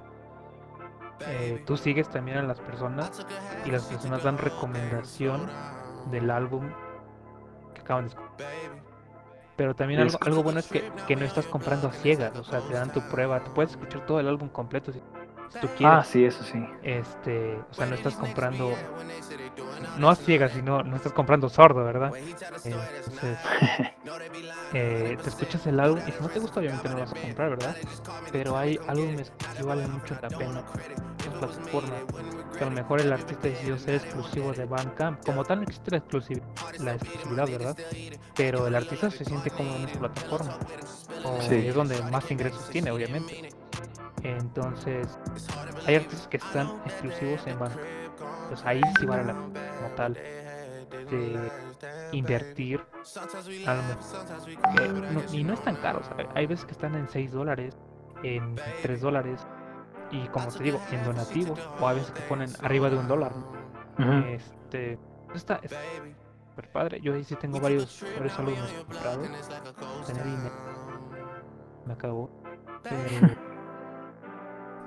Eh, 1.27 1.63
tú 1.67 1.77
sigues 1.77 2.09
también 2.09 2.39
a 2.39 2.43
las 2.43 2.61
personas 2.61 3.27
y 3.65 3.71
las 3.71 3.85
personas 3.85 4.23
dan 4.23 4.39
recomendación 4.39 5.47
del 6.11 6.31
álbum 6.31 6.69
acaban 7.87 8.05
de 8.05 8.09
escuchar. 8.09 8.47
Pero 9.57 9.75
también 9.75 10.01
algo, 10.01 10.19
algo 10.21 10.43
bueno 10.43 10.61
es 10.61 10.67
que, 10.67 10.93
que 11.07 11.17
no 11.17 11.25
estás 11.25 11.47
comprando 11.47 11.89
a 11.89 11.93
ciegas, 11.93 12.37
o 12.37 12.45
sea, 12.45 12.61
te 12.61 12.75
dan 12.75 12.93
tu 12.93 13.01
prueba, 13.09 13.43
te 13.43 13.51
puedes 13.51 13.71
escuchar 13.71 14.05
todo 14.05 14.21
el 14.21 14.29
álbum 14.29 14.51
completo 14.51 14.93
si, 14.93 14.99
si 15.49 15.61
tú 15.61 15.69
quieres. 15.69 15.99
Ah, 15.99 16.05
sí, 16.05 16.27
eso 16.27 16.45
sí. 16.45 16.63
Este, 16.83 17.59
o 17.71 17.75
sea, 17.75 17.87
no 17.87 17.95
estás 17.95 18.17
comprando, 18.17 18.75
no 19.97 20.11
a 20.11 20.15
ciegas, 20.15 20.53
sino 20.53 20.83
no 20.83 20.97
estás 20.97 21.15
comprando 21.15 21.49
sordo, 21.49 21.83
¿verdad? 21.85 22.13
Entonces, 22.65 23.39
eh, 24.75 25.17
te 25.23 25.29
escuchas 25.31 25.67
el 25.67 25.81
álbum 25.81 26.03
y 26.07 26.13
si 26.13 26.21
no 26.21 26.29
te 26.29 26.39
gusta, 26.39 26.61
obviamente 26.61 26.91
no 26.91 26.97
lo 26.97 27.01
vas 27.01 27.15
a 27.15 27.17
comprar, 27.17 27.49
¿verdad? 27.49 27.77
Pero 28.31 28.59
hay 28.59 28.79
álbumes 28.87 29.33
que 29.57 29.63
valen 29.63 29.91
mucho 29.91 30.19
la 30.21 30.29
pena 30.29 30.65
en 31.25 31.33
plataformas. 31.33 32.05
Que 32.59 32.65
a 32.65 32.69
lo 32.69 32.73
mejor 32.75 33.01
el 33.01 33.13
artista 33.13 33.49
decidió 33.49 33.79
ser 33.79 33.97
exclusivo 33.97 34.53
de 34.53 34.65
Bandcamp. 34.65 35.25
Como 35.25 35.45
tal, 35.45 35.59
no 35.59 35.65
existe 35.65 35.91
la 35.91 35.99
exclusividad, 35.99 36.47
la 36.79 36.95
exclusividad, 36.95 37.47
¿verdad? 37.49 37.77
Pero 38.35 38.67
el 38.67 38.75
artista 38.75 39.11
se 39.11 39.25
siente 39.25 39.51
cómodo 39.51 39.77
en 39.77 39.89
esa 39.89 39.99
plataforma. 39.99 40.59
O 41.25 41.41
Sí. 41.43 41.67
es 41.67 41.75
donde 41.75 42.01
más 42.11 42.31
ingresos 42.31 42.69
tiene, 42.71 42.91
obviamente. 42.91 43.51
Entonces, 44.23 45.07
hay 45.87 45.97
artistas 45.97 46.29
que 46.29 46.39
están 46.39 46.69
exclusivos 46.87 47.47
en 47.47 47.59
Bandcamp. 47.59 47.87
Pues 48.49 48.65
ahí 48.65 48.81
sí 48.99 49.07
vale 49.07 49.25
la 49.25 49.33
pena, 49.35 49.73
como 49.77 49.89
tal, 49.95 50.15
de 50.15 51.51
invertir. 52.13 52.81
Que 54.77 54.89
no- 54.89 55.23
y 55.33 55.45
no 55.45 55.55
es 55.55 55.63
tan 55.63 55.77
caro. 55.77 56.01
hay 56.35 56.47
veces 56.47 56.65
que 56.65 56.73
están 56.73 56.95
en 56.95 57.09
6 57.09 57.33
dólares, 57.33 57.77
en 58.23 58.57
3 58.83 59.01
dólares. 59.01 59.47
Y 60.11 60.27
como 60.29 60.47
te 60.49 60.63
digo, 60.63 60.81
en 60.91 61.05
donativos. 61.05 61.59
O 61.81 61.89
a 61.89 61.93
veces 61.93 62.11
que 62.13 62.23
ponen 62.23 62.49
arriba 62.63 62.89
de 62.91 62.97
un 62.99 63.09
dólar. 63.09 63.33
¿no? 63.37 63.47
Ujú. 64.19 64.27
Este, 64.29 64.99
está 65.35 65.57
está 65.63 65.79
súper 66.51 66.71
padre. 66.73 67.01
Yo 67.01 67.15
ahí 67.15 67.25
sí 67.25 67.35
tengo 67.37 67.61
varios, 67.61 68.05
varios 68.17 68.39
álbumes 68.39 68.73
comprados. 68.87 69.29
Tener 70.07 70.25
dinero. 70.25 70.55
Me 71.87 71.93
acabó. 71.93 72.31
Pero, 72.83 73.29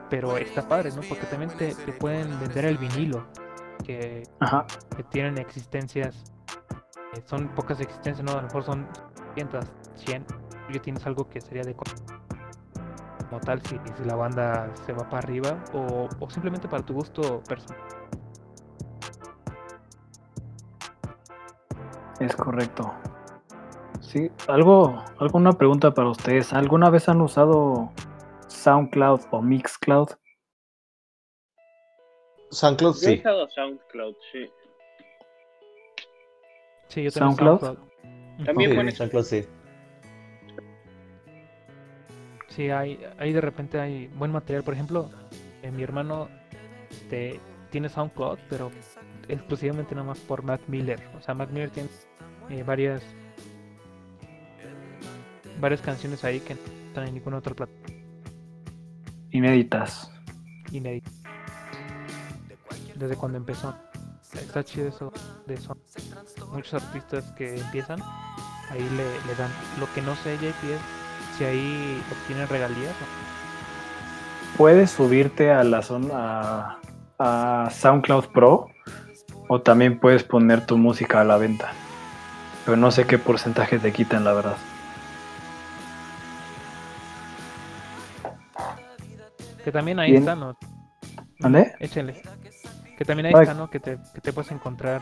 pero 0.09 0.37
está 0.37 0.67
padre, 0.67 0.89
¿no? 0.91 1.01
Porque 1.07 1.25
también 1.27 1.51
te, 1.57 1.73
te 1.75 1.93
pueden 1.93 2.39
vender 2.39 2.65
el 2.65 2.77
vinilo. 2.77 3.25
Que, 3.85 4.23
Ajá. 4.39 4.65
que 4.95 5.03
tienen 5.03 5.37
existencias. 5.37 6.31
eh, 7.13 7.21
son 7.25 7.47
pocas 7.49 7.79
existencias, 7.79 8.23
¿no? 8.25 8.33
A 8.33 8.41
lo 8.41 8.43
mejor 8.43 8.63
son 8.63 8.87
500, 9.35 9.65
100. 9.95 10.25
Y 10.69 10.73
que 10.73 10.79
tienes 10.79 11.05
algo 11.05 11.27
que 11.29 11.41
sería 11.41 11.63
de 11.63 11.75
como 13.29 13.41
tal 13.41 13.61
si, 13.61 13.79
si 13.97 14.05
la 14.05 14.15
banda 14.15 14.73
se 14.85 14.93
va 14.93 15.07
para 15.09 15.19
arriba 15.19 15.63
o, 15.73 16.09
o 16.19 16.29
simplemente 16.29 16.67
para 16.67 16.83
tu 16.83 16.93
gusto 16.93 17.41
personal. 17.47 17.77
Es 22.19 22.35
correcto. 22.35 22.91
Sí, 24.01 24.29
algo, 24.47 25.03
alguna 25.19 25.53
pregunta 25.53 25.93
para 25.93 26.09
ustedes. 26.09 26.51
¿Alguna 26.53 26.89
vez 26.89 27.07
han 27.07 27.21
usado 27.21 27.91
SoundCloud 28.47 29.21
o 29.31 29.41
Mixcloud? 29.41 30.09
SoundCloud 32.51 32.95
Yo 32.95 32.99
he 33.09 33.13
sí. 33.13 33.19
usado 33.19 33.47
SoundCloud, 33.49 34.15
sí. 34.31 34.49
Sí, 36.87 37.03
yo 37.03 37.11
tengo 37.11 37.35
¿SoundCloud? 37.35 37.77
También 38.45 38.71
Sí, 38.71 38.75
pone- 38.75 38.91
SoundCloud 38.91 39.23
sí. 39.23 39.45
Sí, 42.59 42.69
hay, 42.71 42.99
hay 43.17 43.31
de 43.31 43.39
repente 43.39 43.79
hay 43.79 44.07
buen 44.07 44.33
material. 44.33 44.65
Por 44.65 44.73
ejemplo, 44.73 45.09
eh, 45.63 45.71
mi 45.71 45.81
hermano 45.81 46.27
este, 46.91 47.39
tiene 47.71 47.87
SoundCloud, 47.87 48.37
pero 48.49 48.69
exclusivamente 49.29 49.95
nada 49.95 50.07
más 50.07 50.19
por 50.19 50.43
Mac 50.43 50.59
Miller. 50.67 51.01
O 51.17 51.21
sea, 51.21 51.33
Mac 51.33 51.51
Miller 51.51 51.69
tiene 51.69 51.87
eh, 52.49 52.61
varias 52.63 53.01
varias 55.61 55.79
canciones 55.79 56.25
ahí 56.25 56.41
que 56.41 56.55
no 56.55 56.59
están 56.87 57.07
en 57.07 57.13
ninguna 57.13 57.37
otra 57.37 57.55
plataforma 57.55 57.95
Inéditas. 59.31 60.11
inédita. 60.73 61.11
Desde 62.93 63.15
cuando 63.15 63.37
empezó. 63.37 63.73
Está 64.33 64.65
chido 64.65 64.89
eso 64.89 65.13
de 65.47 65.53
eso. 65.53 65.77
Muchos 66.51 66.73
artistas 66.73 67.31
que 67.37 67.57
empiezan, 67.57 68.01
ahí 68.69 68.81
le, 68.81 69.27
le 69.27 69.35
dan. 69.37 69.49
Lo 69.79 69.89
que 69.93 70.01
no 70.01 70.13
sé, 70.17 70.35
JP, 70.35 70.43
es 70.43 70.98
si 71.39 71.45
ahí 71.45 72.03
obtienen 72.11 72.49
regalías. 72.49 72.93
Puedes 74.57 74.91
subirte 74.91 75.51
a 75.51 75.63
la 75.63 75.81
zona 75.81 76.09
a, 77.17 77.65
a 77.65 77.69
SoundCloud 77.69 78.25
Pro 78.33 78.69
o 79.47 79.61
también 79.61 79.99
puedes 79.99 80.23
poner 80.25 80.65
tu 80.65 80.77
música 80.77 81.21
a 81.21 81.23
la 81.23 81.37
venta. 81.37 81.71
Pero 82.65 82.75
no 82.75 82.91
sé 82.91 83.07
qué 83.07 83.17
porcentaje 83.17 83.79
te 83.79 83.93
quitan, 83.93 84.25
la 84.25 84.33
verdad. 84.33 84.57
Que 89.63 89.71
también 89.71 89.99
ahí 89.99 90.11
Bien. 90.11 90.23
está, 90.23 90.35
¿no? 90.35 90.57
¿Mande? 91.39 91.73
Échenle. 91.79 92.21
Que 92.97 93.05
también 93.05 93.27
ahí 93.27 93.33
Ay. 93.33 93.43
está, 93.43 93.53
¿no? 93.53 93.69
Que 93.69 93.79
te, 93.79 93.97
que 94.13 94.19
te 94.19 94.33
puedes 94.33 94.51
encontrar 94.51 95.01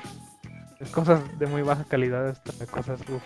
cosas 0.91 1.19
de 1.39 1.47
muy 1.47 1.63
baja 1.63 1.83
calidad 1.85 2.27
hasta 2.27 2.65
cosas 2.67 2.99
uf. 3.09 3.23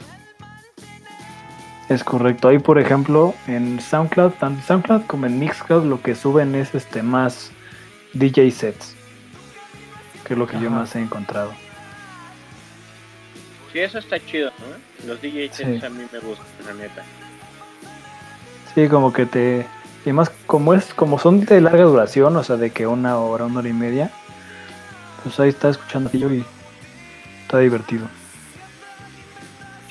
Es 1.92 2.06
correcto. 2.06 2.48
Ahí, 2.48 2.58
por 2.58 2.80
ejemplo, 2.80 3.36
en 3.48 3.82
SoundCloud, 3.82 4.32
tanto 4.40 4.62
en 4.62 4.66
SoundCloud 4.66 5.02
como 5.08 5.26
en 5.26 5.38
Mixcloud, 5.40 5.84
lo 5.84 6.02
que 6.02 6.16
suben 6.16 6.56
es 6.56 6.74
este 6.74 7.04
más 7.04 7.52
DJ 8.14 8.50
sets. 8.52 8.96
Que 10.26 10.36
es 10.36 10.40
lo 10.40 10.48
que 10.48 10.58
yo 10.58 10.72
más 10.72 10.96
he 10.96 11.02
encontrado. 11.02 11.52
Sí, 13.74 13.80
eso 13.80 14.00
está 14.00 14.26
chido, 14.26 14.52
¿no? 14.60 15.08
Los 15.08 15.22
DJs 15.22 15.54
Sí. 15.54 15.86
a 15.86 15.90
mí 15.90 16.06
me 16.14 16.20
gustan, 16.20 16.46
la 16.66 16.74
neta. 16.76 17.04
Sí, 18.74 18.88
como 18.88 19.12
que 19.12 19.26
te. 19.26 19.68
Y 20.06 20.14
más 20.14 20.30
como 20.46 20.74
es, 20.74 20.94
como 20.94 21.20
son 21.20 21.44
de 21.44 21.60
larga 21.60 21.84
duración, 21.84 22.38
o 22.38 22.44
sea, 22.46 22.56
de 22.56 22.70
que 22.72 22.88
una 22.88 23.18
hora, 23.18 23.44
una 23.46 23.60
hora 23.60 23.68
y 23.68 23.74
media, 23.74 24.12
pues 25.24 25.38
ahí 25.42 25.50
está 25.50 25.68
escuchando 25.68 26.10
y 26.14 26.46
está 27.42 27.60
divertido. 27.60 28.08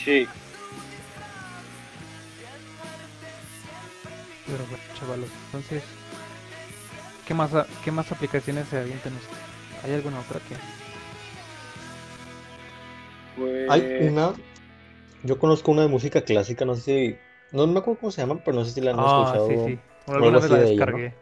Sí. 0.03 0.26
Pero 4.51 4.64
bueno, 4.68 4.84
chavalos. 4.98 5.28
Entonces, 5.46 5.82
¿qué 7.26 7.34
más, 7.34 7.51
qué 7.84 7.90
más 7.92 8.11
aplicaciones 8.11 8.66
se 8.68 8.78
avientan 8.78 9.12
ustedes? 9.14 9.38
¿Hay 9.84 9.92
alguna 9.94 10.20
otra 10.20 10.40
que.? 10.40 10.57
Pues... 13.36 13.70
Hay 13.70 14.09
una. 14.09 14.32
Yo 15.22 15.38
conozco 15.38 15.70
una 15.72 15.82
de 15.82 15.88
música 15.88 16.22
clásica, 16.22 16.64
no 16.64 16.74
sé 16.74 16.82
si. 16.82 17.16
No 17.57 17.66
me 17.66 17.78
acuerdo 17.80 18.01
cómo 18.01 18.12
se 18.12 18.20
llama, 18.22 18.40
pero 18.44 18.57
no 18.59 18.64
sé 18.64 18.72
si 18.72 18.80
la 18.80 18.92
han 18.92 19.01
Ah, 19.01 19.22
escuchado. 19.34 19.48
sí, 19.48 19.57
sí. 19.74 19.78
o 20.07 20.12
Alguna 20.14 20.38
vez 20.38 20.51
la 20.51 20.57
de 20.59 20.64
ella, 20.72 20.86
¿no? 20.86 20.98
descargué. 20.98 21.14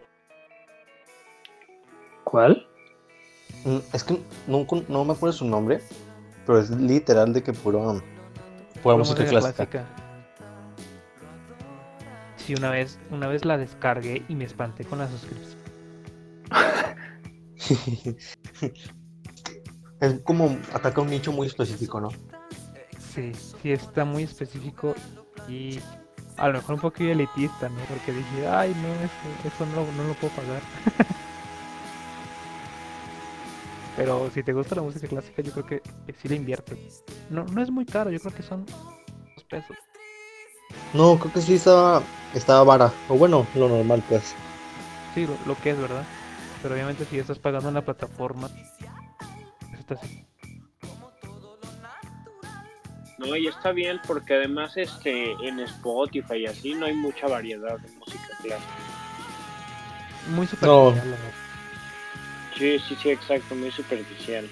¿Cuál? 2.24 2.66
Mm, 3.64 3.78
Es 3.92 4.04
que 4.04 4.18
no, 4.46 4.66
no 4.88 5.04
me 5.04 5.12
acuerdo 5.12 5.32
su 5.32 5.44
nombre, 5.46 5.80
pero 6.46 6.60
es 6.60 6.70
literal 6.70 7.32
de 7.32 7.42
que 7.42 7.52
puro. 7.52 7.80
Pura 7.82 8.02
Pura 8.82 8.96
música 8.96 9.24
clásica. 9.24 9.86
Sí, 12.48 12.54
una 12.54 12.70
vez, 12.70 12.98
una 13.10 13.26
vez 13.26 13.44
la 13.44 13.58
descargué 13.58 14.24
y 14.26 14.34
me 14.34 14.46
espanté 14.46 14.82
con 14.82 15.00
la 15.00 15.06
suscripción. 15.06 15.58
es 20.00 20.20
como 20.20 20.56
ataca 20.72 21.02
un 21.02 21.10
nicho 21.10 21.30
muy 21.30 21.46
específico, 21.46 22.00
¿no? 22.00 22.08
Sí, 22.98 23.34
sí 23.34 23.70
está 23.70 24.06
muy 24.06 24.22
específico 24.22 24.94
y 25.46 25.78
a 26.38 26.48
lo 26.48 26.54
mejor 26.54 26.76
un 26.76 26.80
poquito 26.80 27.10
elitista, 27.10 27.68
¿no? 27.68 27.80
Porque 27.86 28.12
dije, 28.12 28.48
ay, 28.48 28.74
no, 28.80 28.94
eso, 28.94 29.12
eso 29.54 29.66
no, 29.66 29.84
no 29.92 30.08
lo 30.08 30.14
puedo 30.14 30.32
pagar. 30.32 30.62
Pero 33.96 34.30
si 34.30 34.42
te 34.42 34.54
gusta 34.54 34.74
la 34.74 34.80
música 34.80 35.06
clásica, 35.06 35.42
yo 35.42 35.52
creo 35.52 35.66
que, 35.66 35.82
sí 36.14 36.28
le 36.28 36.36
inviertes. 36.36 37.04
No, 37.28 37.44
no 37.44 37.62
es 37.62 37.70
muy 37.70 37.84
caro, 37.84 38.10
yo 38.10 38.18
creo 38.18 38.32
que 38.34 38.42
son 38.42 38.64
dos 38.64 39.44
pesos. 39.50 39.76
No, 40.92 41.18
creo 41.18 41.32
que 41.32 41.40
sí 41.42 41.54
estaba, 41.54 42.02
estaba 42.34 42.64
vara. 42.64 42.92
O 43.08 43.14
bueno, 43.16 43.46
lo 43.54 43.68
normal, 43.68 44.02
pues. 44.08 44.34
Sí, 45.14 45.26
lo, 45.26 45.36
lo 45.46 45.60
que 45.60 45.70
es, 45.70 45.78
¿verdad? 45.78 46.04
Pero 46.62 46.74
obviamente 46.74 47.04
si 47.04 47.18
estás 47.18 47.38
pagando 47.38 47.68
una 47.68 47.82
plataforma, 47.82 48.48
pues 48.48 49.80
está 49.80 49.94
así. 49.94 50.24
No, 53.18 53.36
y 53.36 53.48
está 53.48 53.72
bien 53.72 54.00
porque 54.06 54.34
además 54.34 54.76
este 54.76 55.32
en 55.46 55.58
Spotify 55.60 56.36
y 56.36 56.46
así 56.46 56.74
no 56.74 56.86
hay 56.86 56.94
mucha 56.94 57.26
variedad 57.26 57.76
de 57.78 57.88
música 57.98 58.28
clásica. 58.42 58.72
muy 60.28 60.46
No. 60.46 60.50
superficial. 60.50 60.94
la 61.10 61.16
verdad. 61.16 61.32
Sí, 62.56 62.78
sí, 62.88 62.96
sí, 63.00 63.10
exacto, 63.10 63.54
muy 63.54 63.70
superficial. 63.72 64.48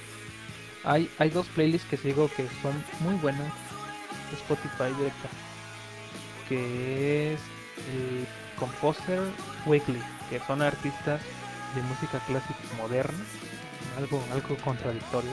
Hay, 0.84 1.10
hay 1.18 1.30
dos 1.30 1.46
playlists 1.48 1.88
que 1.88 1.96
sigo 1.96 2.28
que 2.36 2.46
son 2.62 2.72
muy 3.00 3.14
buenas 3.16 3.52
Spotify 4.32 4.92
directa. 4.96 5.28
Que 6.48 7.34
es 7.34 7.40
el 7.92 8.26
Composer 8.58 9.20
Weekly, 9.66 10.02
que 10.30 10.40
son 10.46 10.62
artistas 10.62 11.20
de 11.74 11.82
música 11.82 12.18
clásica 12.26 12.54
moderna, 12.78 13.18
algo, 13.98 14.22
algo 14.32 14.56
contradictorio. 14.58 15.30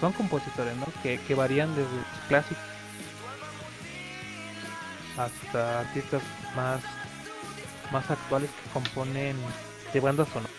Son 0.00 0.12
compositores, 0.12 0.76
¿no? 0.76 0.86
Que, 1.02 1.18
que 1.20 1.34
varían 1.34 1.74
desde 1.74 1.88
clásicos 2.28 2.62
hasta 5.16 5.80
artistas 5.80 6.22
más, 6.54 6.80
más 7.90 8.10
actuales 8.10 8.50
que 8.50 8.70
componen 8.70 9.36
de 9.92 10.00
bandas 10.00 10.28
sonoras. 10.28 10.50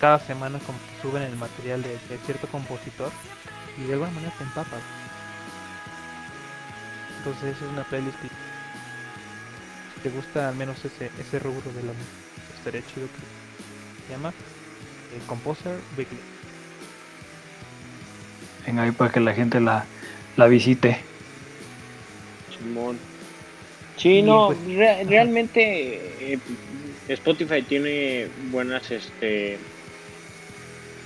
Cada- 0.00 0.18
semana 0.26 0.58
como 0.60 0.78
suben 1.00 1.22
el 1.22 1.36
material 1.36 1.82
de, 1.82 1.98
de 2.08 2.18
cierto 2.26 2.46
compositor 2.48 3.10
y 3.78 3.84
de 3.84 3.94
alguna 3.94 4.10
manera 4.10 4.32
te 4.36 4.44
empapas. 4.44 4.82
Entonces 7.18 7.56
es 7.60 7.62
una 7.70 7.84
playlist 7.84 8.18
que 8.20 8.28
si 9.94 10.00
te 10.00 10.10
gusta 10.10 10.48
al 10.48 10.56
menos 10.56 10.84
ese, 10.84 11.10
ese 11.18 11.38
rubro 11.38 11.72
de 11.72 11.82
la 11.82 11.92
música, 11.92 12.52
estaría 12.54 12.84
chido 12.86 13.08
que 13.08 13.20
se 14.04 14.12
llama 14.12 14.32
eh, 15.10 15.20
Composer 15.26 15.80
Weekly. 15.96 16.20
Venga, 18.66 18.82
ahí 18.82 18.92
para 18.92 19.10
que 19.12 19.20
la 19.20 19.32
gente 19.34 19.60
la, 19.60 19.88
la 20.36 20.46
visite. 20.46 21.04
Simón. 22.56 22.98
Sí, 23.96 24.22
no, 24.22 24.46
pues, 24.48 24.58
re- 24.76 24.90
ajá. 24.90 25.04
realmente 25.08 26.34
eh, 26.34 26.38
Spotify 27.08 27.62
tiene 27.62 28.28
buenas 28.50 28.90
este 28.90 29.58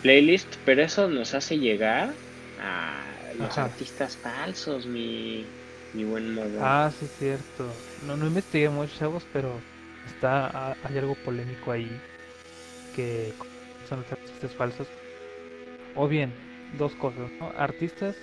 playlists, 0.03 0.59
pero 0.65 0.83
eso 0.83 1.09
nos 1.09 1.35
hace 1.35 1.59
llegar 1.59 2.17
a 2.59 3.15
los 3.35 3.51
Ajá. 3.51 3.65
artistas 3.67 4.17
falsos, 4.17 4.87
mi, 4.87 5.47
mi 5.95 6.05
buen. 6.05 6.39
Ah, 6.61 6.91
sí, 6.99 7.07
cierto. 7.19 7.67
No, 8.07 8.17
no 8.17 8.27
investigué 8.27 8.69
mucho, 8.69 8.93
chavos, 8.99 9.27
pero 9.33 9.53
está 10.07 10.73
hay 10.85 10.99
algo 10.99 11.15
polémico 11.25 11.73
ahí 11.73 11.91
que 12.95 13.33
son 13.89 14.01
los 14.01 14.13
artistas 14.13 14.53
falsos. 14.53 14.89
O 15.95 16.09
bien, 16.09 16.33
dos 16.79 16.93
cosas, 16.95 17.31
¿no? 17.39 17.53
Artistas 17.57 18.17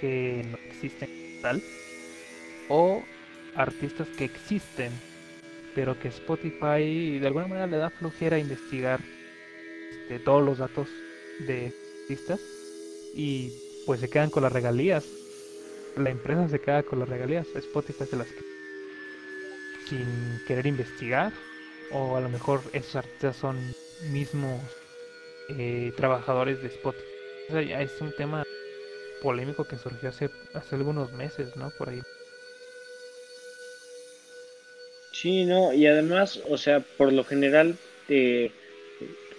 que 0.00 0.44
no 0.50 0.58
existen 0.70 1.08
tal 1.40 1.62
o 2.68 3.02
artistas 3.54 4.08
que 4.16 4.24
existen, 4.24 4.92
pero 5.74 5.98
que 5.98 6.08
Spotify 6.08 7.18
de 7.18 7.26
alguna 7.26 7.46
manera 7.46 7.66
le 7.66 7.76
da 7.76 7.90
flojera 7.90 8.38
investigar 8.38 9.00
este, 9.90 10.18
todos 10.18 10.44
los 10.44 10.58
datos 10.58 10.88
de 11.46 11.72
artistas 12.02 12.40
y 13.14 13.52
pues 13.86 14.00
se 14.00 14.08
quedan 14.08 14.30
con 14.30 14.42
las 14.42 14.52
regalías 14.52 15.04
la 15.96 16.10
empresa 16.10 16.48
se 16.48 16.60
queda 16.60 16.82
con 16.82 16.98
las 17.00 17.08
regalías. 17.08 17.46
Spotify 17.54 18.04
se 18.04 18.16
las 18.16 18.28
sin 19.88 20.40
querer 20.46 20.66
investigar. 20.66 21.32
O 21.90 22.16
a 22.16 22.20
lo 22.20 22.28
mejor 22.28 22.62
esos 22.72 22.96
artistas 22.96 23.36
son 23.36 23.58
mismos 24.10 24.60
eh, 25.50 25.92
trabajadores 25.96 26.62
de 26.62 26.68
Spotify. 26.68 27.04
Ya 27.68 27.82
es 27.82 28.00
un 28.00 28.14
tema 28.16 28.44
polémico 29.20 29.64
que 29.64 29.76
surgió 29.76 30.08
hace, 30.08 30.30
hace 30.54 30.76
algunos 30.76 31.12
meses, 31.12 31.54
¿no? 31.56 31.70
Por 31.76 31.90
ahí. 31.90 32.00
Sí, 35.12 35.44
no, 35.44 35.72
y 35.72 35.86
además, 35.86 36.40
o 36.48 36.56
sea, 36.56 36.80
por 36.80 37.12
lo 37.12 37.22
general, 37.24 37.76
eh, 38.08 38.50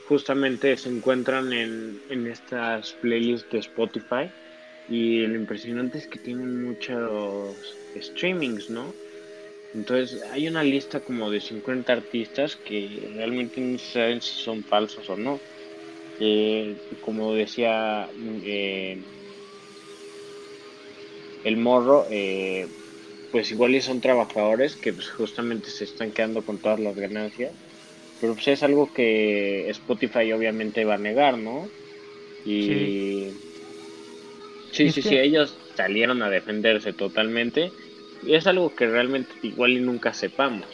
justamente 0.08 0.78
se 0.78 0.90
encuentran 0.90 1.52
en, 1.52 2.02
en 2.10 2.28
estas 2.28 2.94
playlists 3.02 3.52
de 3.52 3.60
Spotify 3.60 4.32
y 4.94 5.26
lo 5.28 5.36
impresionante 5.36 5.98
es 5.98 6.08
que 6.08 6.20
tienen 6.20 6.64
muchos 6.64 7.58
streamings, 7.96 8.70
¿no? 8.70 8.94
Entonces 9.74 10.22
hay 10.32 10.48
una 10.48 10.64
lista 10.64 11.04
como 11.04 11.32
de 11.32 11.42
50 11.42 11.94
artistas 11.94 12.56
que 12.58 13.10
realmente 13.16 13.60
no 13.62 13.80
saben 13.80 14.22
si 14.22 14.36
son 14.44 14.64
falsos 14.66 15.10
o 15.10 15.18
no. 15.18 15.40
Eh, 16.20 16.78
como 17.02 17.34
decía 17.34 18.08
eh, 18.44 19.04
el 21.44 21.58
morro, 21.58 22.08
eh, 22.12 22.68
pues 23.32 23.52
igual 23.52 23.82
son 23.82 24.00
trabajadores 24.02 24.78
que 24.78 24.94
pues, 24.94 25.10
justamente 25.10 25.70
se 25.72 25.86
están 25.86 26.12
quedando 26.14 26.46
con 26.46 26.60
todas 26.62 26.80
las 26.80 26.96
ganancias. 26.96 27.56
Pero 28.20 28.36
pues 28.36 28.48
es 28.50 28.64
algo 28.64 28.94
que 28.94 29.70
Spotify 29.72 30.32
obviamente 30.34 30.86
va 30.86 30.96
a 30.96 30.98
negar, 31.00 31.38
¿no? 31.40 31.68
Y 32.44 32.62
sí, 32.68 33.53
sí, 34.74 34.92
sí, 34.92 35.02
que- 35.02 35.24
ellos 35.24 35.58
salieron 35.76 36.22
a 36.22 36.30
defenderse 36.30 36.94
totalmente. 36.94 37.72
Y 38.24 38.36
es 38.36 38.48
algo 38.48 38.74
que 38.76 38.88
realmente 38.88 39.34
igual 39.42 39.72
y 39.72 39.82
nunca 39.82 40.14
sepamos. 40.14 40.66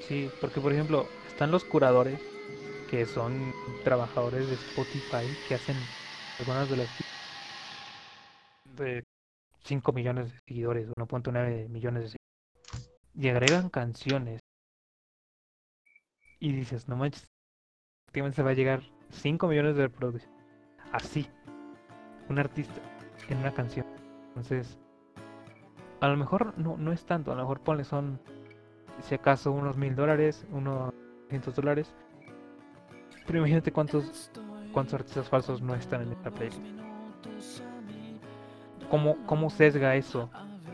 Sí, 0.00 0.30
porque 0.40 0.60
por 0.60 0.72
ejemplo, 0.72 1.08
están 1.26 1.50
los 1.50 1.64
curadores 1.64 2.20
que 2.88 3.06
son 3.06 3.54
trabajadores 3.84 4.48
de 4.48 4.54
Spotify 4.54 5.34
que 5.46 5.54
hacen 5.54 5.88
algunas 6.38 6.68
de 6.68 6.76
las 6.76 6.90
de 8.76 9.04
5 9.64 9.92
millones 9.92 10.32
de 10.32 10.38
seguidores, 10.48 10.88
1.9 10.96 11.68
millones 11.68 12.02
de 12.02 12.08
seguidores. 12.10 12.22
Y 13.14 13.28
agregan 13.28 13.68
canciones. 13.70 14.40
Y 16.40 16.52
dices, 16.52 16.88
no 16.88 16.96
manches, 16.96 17.26
se 18.12 18.42
va 18.42 18.50
a 18.50 18.54
llegar 18.54 18.82
5 19.10 19.46
millones 19.48 19.76
de 19.76 19.82
reproducciones. 19.82 20.36
Así, 20.92 21.28
un 22.32 22.38
artista 22.38 22.80
en 23.28 23.38
una 23.38 23.52
canción. 23.52 23.86
Entonces, 24.28 24.78
a 26.00 26.08
lo 26.08 26.16
mejor 26.16 26.54
no, 26.58 26.76
no 26.76 26.92
es 26.92 27.04
tanto, 27.04 27.30
a 27.32 27.34
lo 27.34 27.42
mejor 27.42 27.60
ponle 27.60 27.84
son, 27.84 28.20
si 29.00 29.14
acaso, 29.14 29.52
unos 29.52 29.76
mil 29.76 29.94
dólares, 29.94 30.44
unos 30.50 30.92
200 31.24 31.54
dólares. 31.54 31.94
Pero 33.26 33.38
imagínate 33.38 33.70
cuántos, 33.72 34.30
cuántos 34.72 34.94
artistas 34.94 35.28
falsos 35.28 35.62
no 35.62 35.74
están 35.74 36.02
en 36.02 36.12
esta 36.12 36.30
playlist. 36.30 36.60
¿Cómo, 38.90 39.16
cómo 39.26 39.48
sesga 39.48 39.94
eso 39.96 40.28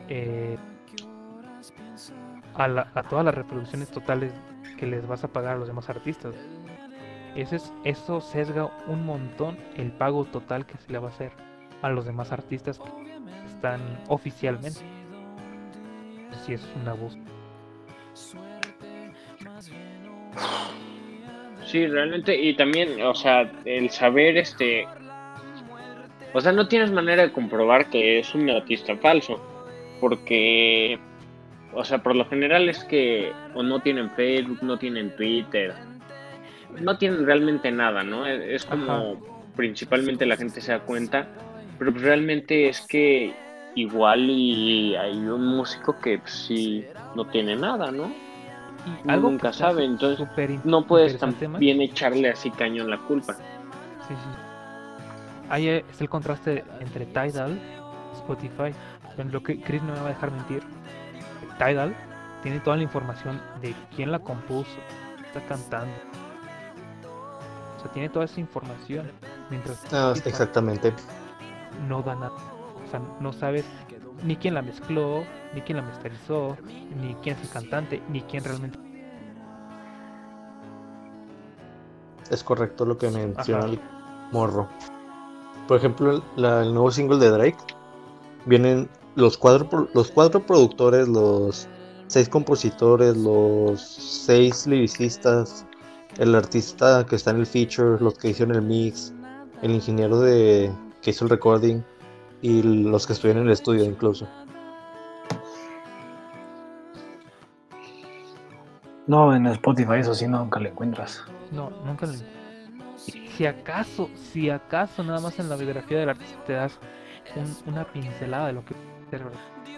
eh, 0.08 0.56
a, 2.54 2.66
la- 2.68 2.90
a 2.94 3.02
todas 3.02 3.24
las 3.24 3.34
reproducciones 3.34 3.90
totales 3.90 4.32
que 4.76 4.86
les 4.86 5.06
vas 5.06 5.24
a 5.24 5.28
pagar 5.28 5.56
a 5.56 5.58
los 5.58 5.68
demás 5.68 5.88
artistas? 5.90 6.34
Es, 7.34 7.72
eso 7.84 8.20
sesga 8.20 8.70
un 8.86 9.04
montón 9.04 9.58
el 9.76 9.92
pago 9.92 10.24
total 10.24 10.66
que 10.66 10.76
se 10.78 10.90
le 10.90 10.98
va 10.98 11.08
a 11.08 11.10
hacer 11.10 11.32
a 11.82 11.88
los 11.90 12.04
demás 12.04 12.32
artistas 12.32 12.78
que 12.78 12.90
están 13.46 13.80
oficialmente. 14.08 14.80
Si 16.44 16.54
es 16.54 16.66
un 16.80 16.88
abuso. 16.88 17.18
Sí, 21.64 21.86
realmente, 21.86 22.34
y 22.34 22.54
también, 22.54 23.02
o 23.02 23.14
sea, 23.14 23.50
el 23.64 23.90
saber, 23.90 24.38
este, 24.38 24.86
o 26.32 26.40
sea, 26.40 26.52
no 26.52 26.66
tienes 26.66 26.90
manera 26.90 27.22
de 27.22 27.32
comprobar 27.32 27.90
que 27.90 28.20
es 28.20 28.34
un 28.34 28.48
artista 28.48 28.96
falso, 28.96 29.38
porque, 30.00 30.98
o 31.74 31.84
sea, 31.84 32.02
por 32.02 32.16
lo 32.16 32.24
general 32.26 32.68
es 32.68 32.84
que 32.84 33.32
o 33.54 33.62
no 33.62 33.80
tienen 33.80 34.10
Facebook, 34.12 34.62
no 34.62 34.78
tienen 34.78 35.14
Twitter, 35.16 35.74
no 36.80 36.96
tienen 36.96 37.26
realmente 37.26 37.70
nada, 37.70 38.02
¿no? 38.02 38.26
Es, 38.26 38.62
es 38.62 38.64
como 38.64 39.20
principalmente 39.54 40.24
la 40.24 40.36
gente 40.36 40.60
se 40.60 40.72
da 40.72 40.80
cuenta, 40.80 41.28
pero 41.78 41.92
pues 41.92 42.02
realmente 42.02 42.68
es 42.68 42.80
que 42.82 43.34
igual 43.74 44.28
y 44.28 44.96
hay 44.96 45.16
un 45.16 45.46
músico 45.56 45.98
que 45.98 46.18
pues, 46.18 46.32
sí 46.32 46.84
no 47.14 47.24
tiene 47.26 47.56
nada, 47.56 47.90
¿no? 47.90 48.12
Y 49.04 49.10
algo 49.10 49.30
nunca 49.30 49.52
sabe, 49.52 49.84
entonces 49.84 50.26
No 50.64 50.86
puedes 50.86 51.18
también 51.18 51.80
echarle 51.80 52.30
así 52.30 52.50
cañón 52.50 52.90
la 52.90 52.98
culpa. 52.98 53.34
Sí, 53.34 54.14
sí. 54.14 54.14
Ahí 55.50 55.68
es 55.68 56.00
el 56.00 56.08
contraste 56.08 56.64
entre 56.80 57.06
Tidal 57.06 57.58
y 58.12 58.16
Spotify. 58.16 58.74
En 59.16 59.32
lo 59.32 59.42
que 59.42 59.60
Chris 59.60 59.82
no 59.82 59.92
me 59.94 60.00
va 60.00 60.06
a 60.06 60.08
dejar 60.10 60.30
mentir. 60.30 60.62
Tidal 61.58 61.94
tiene 62.42 62.60
toda 62.60 62.76
la 62.76 62.84
información 62.84 63.40
de 63.60 63.74
quién 63.94 64.12
la 64.12 64.20
compuso, 64.20 64.70
está 65.26 65.40
cantando. 65.46 65.92
O 67.76 67.80
sea, 67.80 67.90
tiene 67.92 68.08
toda 68.08 68.24
esa 68.26 68.40
información. 68.40 69.10
Mientras 69.50 69.82
Ah, 69.92 70.12
Spotify 70.14 70.28
exactamente. 70.28 70.92
No 71.86 72.02
da 72.02 72.14
nada. 72.14 72.32
O 72.86 72.90
sea, 72.90 73.00
no 73.20 73.32
sabes 73.32 73.64
ni 74.24 74.36
quién 74.36 74.54
la 74.54 74.62
mezcló, 74.62 75.24
ni 75.54 75.60
quién 75.60 75.78
la 75.78 75.84
masterizó, 75.84 76.56
ni 77.00 77.14
quién 77.22 77.36
es 77.36 77.42
el 77.42 77.48
cantante, 77.50 78.02
ni 78.08 78.22
quién 78.22 78.44
realmente. 78.44 78.78
Es 82.30 82.42
correcto 82.44 82.84
lo 82.84 82.98
que 82.98 83.10
menciona 83.10 83.64
Ajá. 83.64 83.72
el 83.72 83.80
morro. 84.32 84.68
Por 85.66 85.78
ejemplo, 85.78 86.10
el, 86.12 86.22
la- 86.36 86.62
el 86.62 86.72
nuevo 86.74 86.90
single 86.90 87.18
de 87.18 87.30
Drake. 87.30 87.56
Vienen 88.46 88.88
los 89.14 89.36
cuatro, 89.36 89.88
los 89.94 90.10
cuatro 90.10 90.40
productores, 90.46 91.08
los 91.08 91.68
seis 92.06 92.28
compositores, 92.28 93.16
los 93.16 93.80
seis 93.80 94.66
lyricistas, 94.66 95.66
el 96.18 96.34
artista 96.34 97.04
que 97.04 97.16
está 97.16 97.30
en 97.32 97.38
el 97.38 97.46
feature, 97.46 97.98
los 98.00 98.14
que 98.14 98.30
hicieron 98.30 98.54
el 98.54 98.62
mix, 98.62 99.12
el 99.62 99.72
ingeniero 99.72 100.20
de, 100.20 100.70
que 101.02 101.10
hizo 101.10 101.24
el 101.24 101.30
recording 101.30 101.82
y 102.42 102.62
los 102.62 103.06
que 103.06 103.12
estuvieron 103.12 103.42
en 103.42 103.48
el 103.48 103.52
estudio 103.52 103.84
incluso. 103.84 104.28
No, 109.06 109.34
en 109.34 109.46
Spotify 109.46 109.94
eso 110.00 110.14
sí 110.14 110.26
nunca 110.28 110.60
lo 110.60 110.68
encuentras. 110.68 111.24
No, 111.50 111.70
nunca 111.84 112.06
lo. 112.06 112.12
Si 113.36 113.46
acaso, 113.46 114.10
si 114.32 114.50
acaso 114.50 115.02
nada 115.02 115.20
más 115.20 115.38
en 115.38 115.48
la 115.48 115.56
biografía 115.56 115.98
del 116.00 116.10
artista 116.10 116.44
te 116.44 116.52
das 116.54 116.78
un- 117.36 117.72
una 117.72 117.84
pincelada 117.84 118.48
de 118.48 118.52
lo 118.54 118.64
que 118.64 118.74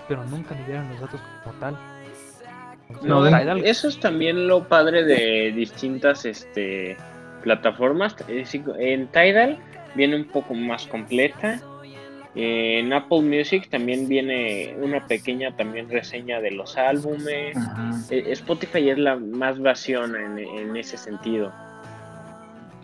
pero 0.09 0.25
nunca 0.25 0.57
liberan 0.57 0.89
los 0.91 1.01
datos 1.01 1.21
como 1.45 1.55
tal. 1.61 1.79
No, 3.03 3.25
eso 3.59 3.87
es 3.87 4.01
también 4.01 4.49
lo 4.49 4.66
padre 4.66 5.05
de 5.05 5.53
distintas 5.55 6.25
este, 6.25 6.97
plataformas. 7.45 8.16
Decir, 8.27 8.64
En 8.81 9.07
Tidal 9.09 9.59
viene 9.95 10.16
un 10.16 10.24
poco 10.24 10.55
más 10.55 10.86
completa. 10.86 11.61
En 12.34 12.93
Apple 12.93 13.22
Music 13.22 13.68
también 13.68 14.07
viene 14.07 14.76
una 14.80 15.05
pequeña 15.07 15.57
también 15.57 15.88
reseña 15.88 16.41
de 16.41 16.53
los 16.53 16.76
álbumes. 16.76 17.57
Ajá. 17.57 17.93
Eh, 18.11 18.24
Spotify 18.28 18.91
es 18.91 18.99
la 18.99 19.16
más 19.16 19.61
vacío 19.61 20.05
en, 20.05 20.38
en 20.38 20.76
ese 20.76 20.97
sentido. 20.97 21.53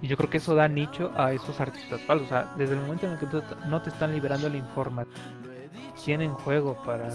Y 0.03 0.09
yo 0.09 0.17
creo 0.17 0.29
que 0.29 0.39
eso 0.39 0.55
da 0.55 0.69
nicho 0.69 1.13
a 1.17 1.33
esos 1.33 1.61
artistas 1.61 2.01
falsos. 2.03 2.27
O 2.27 2.31
sea, 2.31 2.53
desde 2.57 2.75
el 2.75 2.81
momento 2.81 3.07
en 3.07 3.13
el 3.13 3.19
que 3.19 3.27
no 3.69 3.81
te 3.83 3.91
están 3.91 4.13
liberando 4.13 4.49
la 4.49 4.57
información, 4.57 5.15
tienen 6.05 6.33
juego 6.33 6.77
para, 6.85 7.09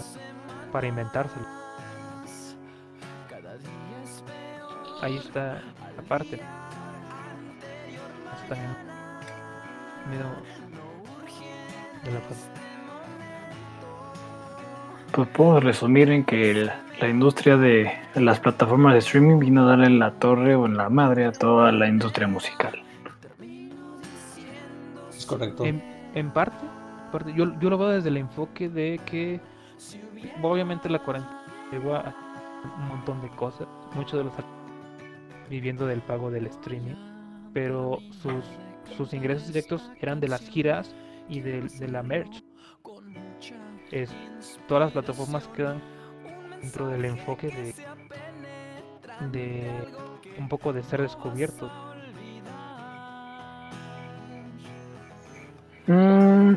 para 0.72 0.86
inventárselo. 0.86 1.46
Ahí 5.00 5.16
está 5.16 5.62
la 5.96 6.02
parte. 6.02 6.40
Miedo 10.08 10.28
de 12.04 12.10
la 12.12 12.20
parte. 12.20 12.34
Pues 15.12 15.28
puedo 15.28 15.60
resumir 15.60 16.10
en 16.10 16.24
que 16.24 16.50
el- 16.50 16.70
la 17.00 17.08
industria 17.08 17.56
de 17.56 17.92
las 18.14 18.40
plataformas 18.40 18.94
de 18.94 19.00
streaming 19.00 19.38
vino 19.38 19.62
a 19.64 19.66
darle 19.66 19.86
en 19.86 19.98
la 19.98 20.12
torre 20.12 20.54
o 20.54 20.66
en 20.66 20.76
la 20.76 20.88
madre 20.88 21.26
a 21.26 21.32
toda 21.32 21.70
la 21.72 21.86
industria 21.88 22.26
musical. 22.28 22.82
Es 25.10 25.26
correcto. 25.26 25.64
En, 25.64 25.82
en 26.14 26.30
parte, 26.30 26.56
parte, 27.10 27.32
yo, 27.34 27.58
yo 27.60 27.70
lo 27.70 27.78
veo 27.78 27.88
desde 27.88 28.08
el 28.08 28.16
enfoque 28.16 28.68
de 28.68 29.00
que 29.04 29.40
obviamente 30.40 30.88
la 30.88 30.98
cuarentena 31.00 31.42
llegó 31.70 31.94
a 31.94 32.14
un 32.78 32.88
montón 32.88 33.20
de 33.20 33.28
cosas, 33.30 33.66
muchos 33.94 34.18
de 34.18 34.24
los 34.24 34.32
viviendo 35.50 35.86
del 35.86 36.00
pago 36.00 36.30
del 36.30 36.46
streaming, 36.46 36.94
pero 37.52 37.98
sus, 38.22 38.44
sus 38.96 39.12
ingresos 39.12 39.48
directos 39.48 39.90
eran 40.00 40.20
de 40.20 40.28
las 40.28 40.40
giras 40.48 40.94
y 41.28 41.40
de, 41.40 41.88
la 41.88 42.02
merch. 42.02 42.42
Es, 43.90 44.10
todas 44.68 44.84
las 44.84 44.92
plataformas 44.92 45.48
quedan 45.48 45.80
dentro 46.60 46.88
del 46.88 47.04
enfoque 47.04 47.74
de, 49.32 49.70
un 50.38 50.48
poco 50.48 50.72
de 50.72 50.82
ser 50.82 51.02
descubiertos. 51.02 51.70
Mm, 55.86 56.54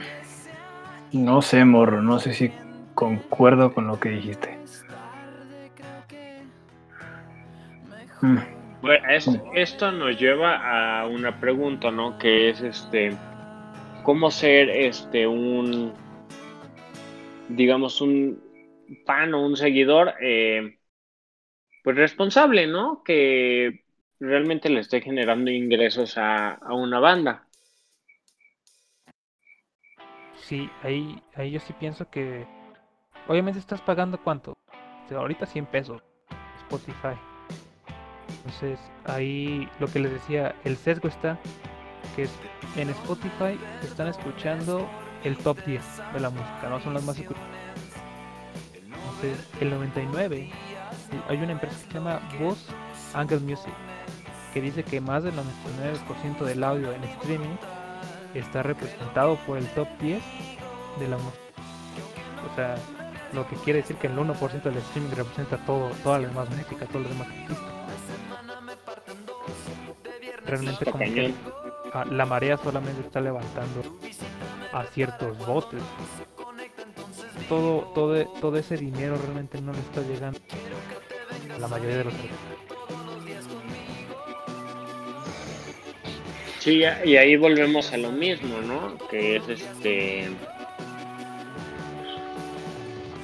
no 1.14 1.42
sé, 1.42 1.66
morro, 1.66 2.02
no 2.02 2.20
sé 2.20 2.34
si 2.34 2.52
concuerdo 2.94 3.74
con 3.74 3.88
lo 3.88 4.00
que 4.00 4.10
dijiste. 4.10 4.58
Mm, 8.22 8.38
Bueno, 8.86 9.10
es- 9.10 9.28
esto 9.56 9.92
nos 9.92 10.20
lleva 10.20 11.00
a 11.02 11.08
una 11.08 11.40
pregunta, 11.40 11.90
¿no? 11.90 12.20
Que 12.20 12.50
es 12.50 12.62
este, 12.62 13.18
¿cómo 14.04 14.30
ser 14.32 14.70
este 14.70 15.28
un, 15.28 15.94
digamos, 17.50 18.02
un 18.02 18.40
fan 19.06 19.34
o 19.34 19.46
un 19.46 19.56
seguidor, 19.58 20.14
eh, 20.22 20.78
pues 21.84 21.96
responsable, 21.98 22.68
¿no? 22.68 23.04
Que 23.04 23.86
realmente 24.20 24.70
le 24.70 24.80
esté 24.82 25.02
generando 25.02 25.52
ingresos 25.52 26.18
a, 26.18 26.54
a 26.54 26.74
una 26.74 27.00
banda. 27.00 27.48
Sí, 30.36 30.70
ahí, 30.84 31.22
ahí 31.36 31.52
yo 31.52 31.60
sí 31.60 31.74
pienso 31.74 32.10
que 32.10 32.46
obviamente 33.28 33.60
estás 33.60 33.82
pagando 33.82 34.22
cuánto. 34.24 34.54
O 34.54 35.10
sea, 35.10 35.20
ahorita 35.20 35.46
100 35.46 35.66
pesos 35.66 36.02
Spotify. 36.60 37.16
Entonces 38.46 38.80
ahí 39.06 39.68
lo 39.80 39.88
que 39.88 40.00
les 40.00 40.12
decía, 40.14 40.56
el 40.64 40.78
sesgo 40.78 41.08
está 41.08 41.40
que 42.16 42.24
es- 42.24 42.40
en 42.76 42.90
Spotify 42.92 43.60
están 43.84 44.08
escuchando 44.08 44.88
el 45.24 45.36
top 45.38 45.58
10 45.66 45.82
de 46.14 46.20
la 46.20 46.30
música, 46.30 46.70
no 46.70 46.80
son 46.80 46.94
las 46.94 47.04
más 47.04 47.18
escuchadas. 47.18 47.50
Entonces 48.84 49.48
el 49.60 49.72
99, 49.72 50.52
hay 51.28 51.38
una 51.38 51.54
empresa 51.54 51.76
que 51.76 51.88
se 51.88 51.94
llama 51.98 52.20
Voz 52.40 52.68
Angle 53.14 53.40
Music 53.40 53.74
que 54.54 54.62
dice 54.62 54.84
que 54.84 55.02
más 55.02 55.24
del 55.24 55.34
99% 55.36 56.46
del 56.46 56.64
audio 56.64 56.94
en 56.94 57.04
streaming 57.04 57.56
está 58.36 58.62
representado 58.64 59.36
por 59.46 59.58
el 59.58 59.66
top 59.70 59.88
10 60.00 60.24
de 61.00 61.08
la 61.08 61.18
música. 61.18 61.42
O 62.52 62.56
sea, 62.56 62.76
lo 63.34 63.46
que 63.48 63.56
quiere 63.58 63.82
decir 63.82 63.98
que 63.98 64.08
el 64.08 64.18
1% 64.18 64.70
del 64.70 64.78
streaming 64.78 65.10
representa 65.16 65.58
todo, 65.66 65.90
toda 66.04 66.20
la 66.20 66.28
demás 66.28 66.50
música, 66.50 66.86
todos 66.86 67.02
los 67.02 67.10
demás 67.12 67.28
artistas. 67.28 67.75
Realmente 70.56 70.86
como 70.86 71.04
que 71.04 71.34
ah, 71.94 72.06
la 72.10 72.26
marea 72.26 72.56
solamente 72.58 73.02
está 73.02 73.20
levantando 73.20 73.82
a 74.72 74.86
ciertos 74.86 75.38
botes. 75.46 75.82
Todo, 77.50 77.92
todo, 77.94 78.26
todo 78.40 78.58
ese 78.58 78.78
dinero 78.78 79.18
realmente 79.18 79.62
no 79.62 79.74
le 79.74 79.80
está 79.80 80.02
llegando 80.02 80.40
a 81.54 81.60
la 81.60 81.68
mayoría 81.68 81.98
de 81.98 82.04
los. 82.06 82.14
Sí, 86.60 86.84
y 87.04 87.18
ahí 87.18 87.36
volvemos 87.36 87.92
a 87.92 87.98
lo 87.98 88.12
mismo, 88.12 88.60
¿no? 88.62 88.98
Que 89.10 89.36
es 89.36 89.50
este 89.50 90.30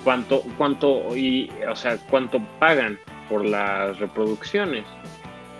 cuánto 0.04 0.44
cuánto 0.58 1.16
y 1.16 1.50
o 1.70 1.76
sea, 1.76 1.98
cuánto 2.10 2.40
pagan 2.60 3.00
por 3.30 3.46
las 3.46 3.98
reproducciones. 4.00 4.84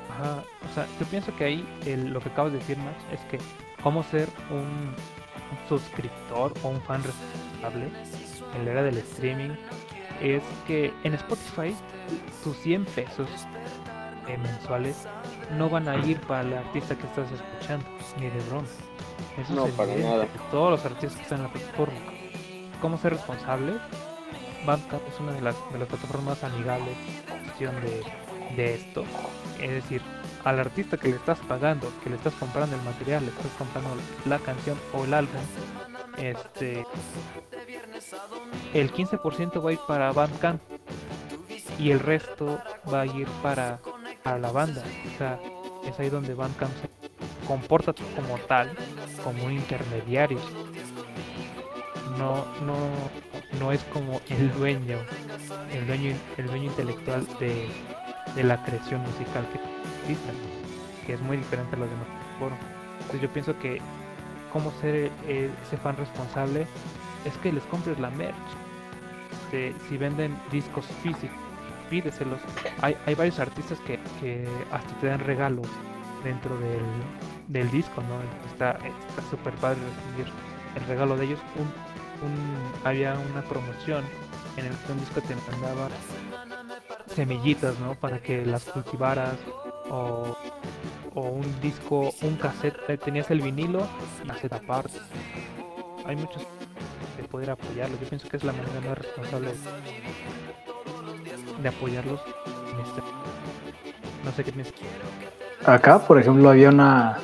Ajá, 0.10 0.44
o 0.72 0.74
sea, 0.74 0.88
yo 1.00 1.06
pienso 1.08 1.36
que 1.36 1.44
ahí 1.46 1.68
el- 1.86 2.10
lo 2.14 2.20
que 2.22 2.30
acabas 2.30 2.54
de 2.54 2.60
decir, 2.60 2.78
Max, 2.78 2.98
es 3.12 3.20
que 3.30 3.38
cómo 3.84 4.04
ser 4.04 4.28
un, 4.50 4.58
un 4.60 5.68
suscriptor 5.70 6.54
o 6.64 6.70
un 6.70 6.82
fan 6.82 7.04
responsable 7.04 7.90
en 8.56 8.66
la 8.66 8.72
era 8.72 8.84
del 8.84 8.98
streaming 9.00 9.52
es 10.22 10.44
que 10.68 10.94
en 11.04 11.14
Spotify 11.16 11.76
tus 12.44 12.56
100 12.58 12.86
pesos 12.86 13.28
eh, 14.28 14.38
mensuales 14.38 15.08
no 15.58 15.68
van 15.70 15.88
a 15.90 15.96
ir 16.06 16.20
para 16.22 16.42
el 16.42 16.54
artista 16.54 16.96
que 16.96 17.08
estás 17.08 17.28
escuchando, 17.32 17.86
ni 18.20 18.28
de 18.30 18.40
broma. 18.50 18.68
Eso 19.38 19.54
No, 19.54 19.66
es 19.66 19.74
para 19.74 19.96
nada. 19.96 20.28
Todos 20.52 20.72
los 20.72 20.86
artistas 20.86 21.16
que 21.18 21.24
están 21.24 21.40
en 21.40 21.44
la 21.46 21.52
plataforma. 21.54 21.98
¿Cómo 22.82 22.98
ser 22.98 23.14
responsable? 23.14 23.74
Bandcamp 24.66 25.02
es 25.08 25.20
una 25.20 25.32
de 25.34 25.42
las, 25.42 25.56
de 25.74 25.80
las 25.80 25.88
plataformas 25.88 26.42
más 26.42 26.44
amigables 26.54 26.96
en 27.34 27.44
cuestión 27.46 27.76
de, 27.82 28.04
de 28.56 28.76
esto. 28.76 29.04
Es 29.60 29.72
decir, 29.72 30.02
al 30.44 30.60
artista 30.60 30.98
que 30.98 31.10
le 31.10 31.16
estás 31.16 31.40
pagando, 31.40 31.92
que 32.04 32.10
le 32.10 32.16
estás 32.16 32.34
comprando 32.34 32.76
el 32.76 32.82
material, 32.84 33.24
le 33.24 33.30
estás 33.32 33.52
comprando 33.58 33.90
la 34.26 34.40
canción 34.40 34.78
o 34.94 35.06
el 35.06 35.14
álbum, 35.14 35.42
este 36.18 36.86
el 38.74 38.92
15% 38.92 39.64
va 39.64 39.70
a 39.70 39.74
ir 39.74 39.80
para 39.88 40.12
Bandcamp 40.12 40.62
y 41.78 41.92
el 41.92 42.00
resto 42.00 42.60
va 42.92 43.02
a 43.02 43.06
ir 43.06 43.28
para, 43.42 43.80
para 44.24 44.40
la 44.40 44.52
banda. 44.52 44.84
O 45.14 45.18
sea, 45.18 45.40
es 45.86 46.00
ahí 46.00 46.10
donde 46.10 46.34
Bandcamp 46.34 46.72
se 46.82 46.90
comporta 47.48 47.94
como 47.94 48.38
tal, 48.48 48.72
como 49.24 49.46
un 49.46 49.54
intermediario. 49.54 50.40
No, 52.18 52.46
no, 52.66 52.76
no 53.60 53.72
es 53.72 53.84
como 53.86 54.22
el 54.30 54.54
dueño, 54.54 54.98
el 55.74 55.88
dueño, 55.88 56.16
el 56.38 56.48
dueño 56.48 56.66
intelectual 56.66 57.26
de, 57.40 57.68
de 58.36 58.44
la 58.44 58.62
creación 58.64 59.02
musical 59.02 59.46
que 59.52 59.60
existe, 60.04 60.32
que 61.06 61.14
es 61.14 61.22
muy 61.22 61.38
diferente 61.38 61.76
a 61.76 61.80
los 61.80 61.90
demás 61.90 62.08
foros. 62.40 62.58
Entonces 63.00 63.22
yo 63.22 63.30
pienso 63.30 63.58
que 63.60 63.82
cómo 64.54 64.72
ser 64.82 65.12
eh, 65.28 65.50
ese 65.68 65.78
fan 65.78 65.96
responsable 65.98 66.68
es 67.26 67.38
que 67.38 67.52
les 67.52 67.64
compres 67.66 68.00
la 68.00 68.10
merch. 68.12 68.36
Este, 69.32 69.76
si 69.90 69.98
venden 69.98 70.38
discos 70.52 70.86
físicos, 71.04 71.38
pídeselos. 71.90 72.40
Hay, 72.82 72.96
hay 73.06 73.16
varios 73.16 73.40
artistas 73.40 73.80
que, 73.82 74.00
que 74.20 74.48
hasta 74.72 74.94
te 75.00 75.08
dan 75.08 75.20
regalos 75.20 75.68
dentro 76.24 76.58
del, 76.60 76.82
del 77.48 77.70
disco, 77.72 78.02
¿no? 78.02 78.22
Está 78.52 78.78
está 79.10 79.22
súper 79.30 79.54
padre 79.56 79.80
recibir 79.82 80.32
el 80.76 80.86
regalo 80.88 81.18
de 81.18 81.26
ellos. 81.26 81.40
Un, 81.56 81.64
un- 82.28 82.86
había 82.86 83.14
una 83.32 83.42
promoción 83.42 84.04
en 84.58 84.66
el 84.68 84.72
que 84.78 84.92
un 84.92 85.00
disco 85.00 85.22
te 85.22 85.36
mandaba 85.52 85.90
semillitas, 87.12 87.80
¿no? 87.80 87.96
Para 87.96 88.20
que 88.20 88.46
las 88.46 88.64
cultivaras 88.66 89.36
o, 89.90 90.36
o 91.14 91.22
un 91.22 91.62
disco, 91.62 92.12
un 92.22 92.36
cassette, 92.36 93.00
tenías 93.04 93.30
el 93.32 93.42
vinilo 93.42 93.88
y 94.24 94.28
cassette 94.28 94.54
aparte. 94.54 95.00
Hay 96.06 96.16
muchos 96.16 96.42
de 97.18 97.24
poder 97.30 97.52
apoyarlos. 97.52 98.00
Yo 98.00 98.08
pienso 98.08 98.28
que 98.28 98.38
es 98.38 98.44
la 98.44 98.54
manera 98.54 98.82
más 98.88 98.98
responsable 98.98 99.52
de 101.62 101.70
apoyarlos 101.70 102.20
este. 102.22 103.02
No 104.26 104.32
sé 104.32 104.44
qué 104.44 104.52
piensas. 104.52 104.74
Acá, 105.66 106.00
por 106.00 106.20
ejemplo, 106.20 106.50
había 106.50 106.70
una. 106.70 107.18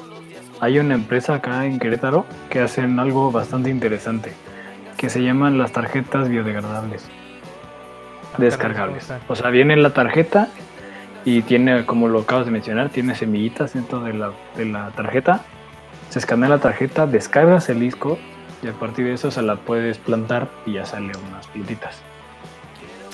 Hay 0.60 0.80
una 0.80 0.96
empresa 0.96 1.36
acá 1.36 1.66
en 1.66 1.78
Querétaro 1.80 2.26
que 2.50 2.62
hacen 2.62 3.00
algo 3.00 3.32
bastante 3.32 3.70
interesante. 3.70 4.34
que 4.98 5.10
se 5.10 5.22
llaman 5.22 5.58
las 5.60 5.72
tarjetas 5.72 6.28
biodegradables, 6.28 7.06
descargables. 8.38 9.12
O 9.28 9.36
sea, 9.36 9.50
viene 9.50 9.76
la 9.78 9.94
tarjeta 9.94 10.48
y 11.26 11.42
tiene, 11.42 11.86
como 11.86 12.08
lo 12.08 12.20
acabas 12.22 12.46
de 12.46 12.52
mencionar, 12.52 12.90
tiene 12.90 13.16
semillitas 13.16 13.74
dentro 13.74 14.00
de 14.02 14.14
la, 14.14 14.32
de 14.56 14.66
la 14.66 14.90
tarjeta. 14.92 15.42
Se 16.10 16.20
escanea 16.20 16.48
la 16.50 16.60
tarjeta, 16.60 17.06
descargas 17.06 17.70
el 17.70 17.80
disco 17.80 18.18
y 18.64 18.68
a 18.68 18.74
partir 18.74 19.06
de 19.06 19.14
eso 19.14 19.30
se 19.32 19.42
la 19.42 19.56
puedes 19.58 19.98
plantar 19.98 20.48
y 20.66 20.74
ya 20.74 20.86
sale 20.86 21.12
unas 21.30 21.46
plantitas. 21.48 22.02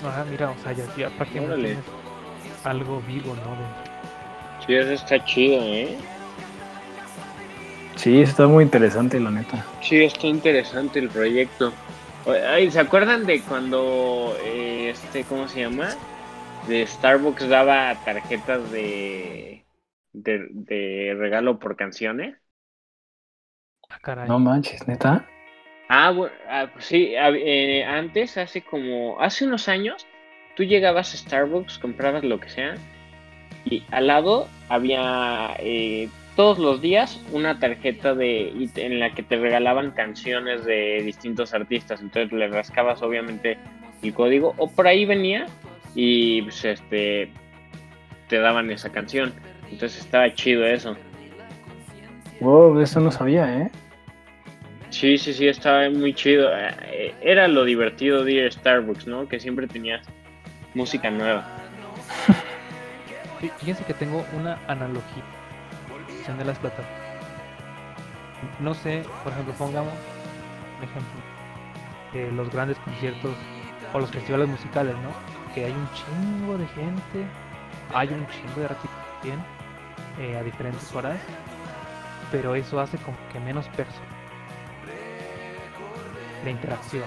Ah, 0.06 0.24
mira, 0.30 0.50
o 0.52 0.56
sea, 0.62 0.74
ya, 0.74 0.84
ya 0.98 1.10
tienes 1.26 1.78
algo 2.64 3.02
vivo, 3.08 3.36
¿no? 3.36 3.52
De- 3.52 3.94
Sí, 4.66 4.74
eso 4.76 4.92
está 4.94 5.24
chido, 5.26 5.62
¿eh? 5.62 5.98
Sí, 7.96 8.22
está 8.22 8.48
muy 8.48 8.64
interesante, 8.64 9.20
la 9.20 9.30
neta. 9.32 9.66
Sí, 9.82 10.04
está 10.04 10.28
interesante 10.28 11.00
el 11.00 11.10
proyecto. 11.10 11.74
Ay, 12.26 12.72
¿Se 12.72 12.80
acuerdan 12.80 13.26
de 13.26 13.44
cuando, 13.44 14.38
eh, 14.44 14.90
este, 14.92 15.26
¿cómo 15.26 15.48
se 15.48 15.62
llama? 15.62 15.90
De 16.68 16.88
Starbucks 16.88 17.48
daba 17.50 18.04
tarjetas 18.06 18.72
de, 18.72 19.66
de, 20.14 20.48
de 20.52 21.16
regalo 21.18 21.60
por 21.60 21.76
canciones. 21.76 22.38
Ah, 23.90 24.00
caray. 24.02 24.28
No 24.30 24.40
manches, 24.40 24.88
neta. 24.88 25.26
Ah, 25.90 26.12
bueno, 26.12 26.34
ah, 26.48 26.70
pues 26.74 26.86
sí, 26.86 27.14
eh, 27.16 27.84
antes, 27.86 28.38
hace 28.38 28.64
como, 28.64 29.20
hace 29.22 29.46
unos 29.46 29.68
años, 29.68 30.08
tú 30.56 30.64
llegabas 30.64 31.14
a 31.14 31.18
Starbucks, 31.18 31.78
comprabas 31.80 32.24
lo 32.24 32.40
que 32.40 32.50
sea, 32.50 32.76
y 33.66 33.84
al 33.92 34.08
lado 34.08 34.50
había 34.70 35.56
eh, 35.60 36.10
todos 36.36 36.58
los 36.60 36.82
días 36.82 37.22
una 37.32 37.60
tarjeta 37.60 38.14
de 38.16 38.52
y 38.56 38.68
te- 38.68 38.86
en 38.86 39.00
la 39.00 39.12
que 39.14 39.24
te 39.24 39.36
regalaban 39.38 39.92
canciones 39.92 40.66
de 40.66 41.02
distintos 41.04 41.54
artistas. 41.54 42.02
Entonces 42.02 42.32
le 42.32 42.48
rascabas 42.48 43.02
obviamente 43.02 43.58
el 44.02 44.14
código, 44.14 44.54
o 44.58 44.70
por 44.70 44.88
ahí 44.88 45.06
venía 45.06 45.46
y 45.96 46.42
pues, 46.44 46.66
este 46.66 47.32
te 48.28 48.40
daban 48.40 48.70
esa 48.72 48.90
canción. 48.92 49.34
Entonces 49.72 50.00
estaba 50.00 50.34
chido 50.34 50.66
eso. 50.66 50.96
Wow, 52.40 52.80
eso 52.80 53.00
no 53.00 53.12
sabía, 53.12 53.62
¿eh? 53.62 53.72
Sí, 54.90 55.18
sí, 55.18 55.34
sí, 55.34 55.48
estaba 55.48 55.90
muy 55.90 56.14
chido. 56.14 56.50
Eh, 56.56 57.14
Era 57.22 57.48
lo 57.48 57.64
divertido 57.64 58.24
de 58.24 58.32
ir 58.34 58.46
a 58.48 58.52
Starbucks, 58.52 59.08
¿no? 59.08 59.28
Que 59.28 59.40
siempre 59.40 59.68
tenías 59.68 60.06
música 60.74 61.10
nueva. 61.10 61.48
Fí- 63.42 63.52
Fíjense 63.60 63.84
que 63.86 63.94
tengo 63.94 64.26
una 64.40 64.60
analogía 64.68 65.24
de 66.32 66.46
las 66.46 66.58
plataformas. 66.58 66.94
No 68.60 68.74
sé, 68.74 69.04
por 69.24 69.34
ejemplo, 69.34 69.54
pongamos 69.56 69.94
ejemplo 70.82 72.32
los 72.36 72.50
grandes 72.52 72.78
conciertos 72.80 73.36
o 73.94 74.00
los 74.00 74.10
festivales 74.12 74.48
musicales, 74.48 74.96
¿no? 74.98 75.10
Que 75.54 75.66
hay 75.66 75.72
un 75.72 75.90
chingo 75.92 76.58
de 76.58 76.68
gente, 76.68 77.26
hay 77.94 78.08
un 78.10 78.26
chingo 78.28 78.62
de 78.62 78.66
artistas 78.66 79.06
también 79.20 79.44
eh, 80.20 80.38
a 80.38 80.44
diferentes 80.44 80.94
horas, 80.96 81.20
pero 82.32 82.56
eso 82.56 82.80
hace 82.80 82.98
como 83.00 83.18
que 83.32 83.40
menos 83.40 83.68
personas 83.70 84.14
la 86.44 86.52
interacción. 86.52 87.06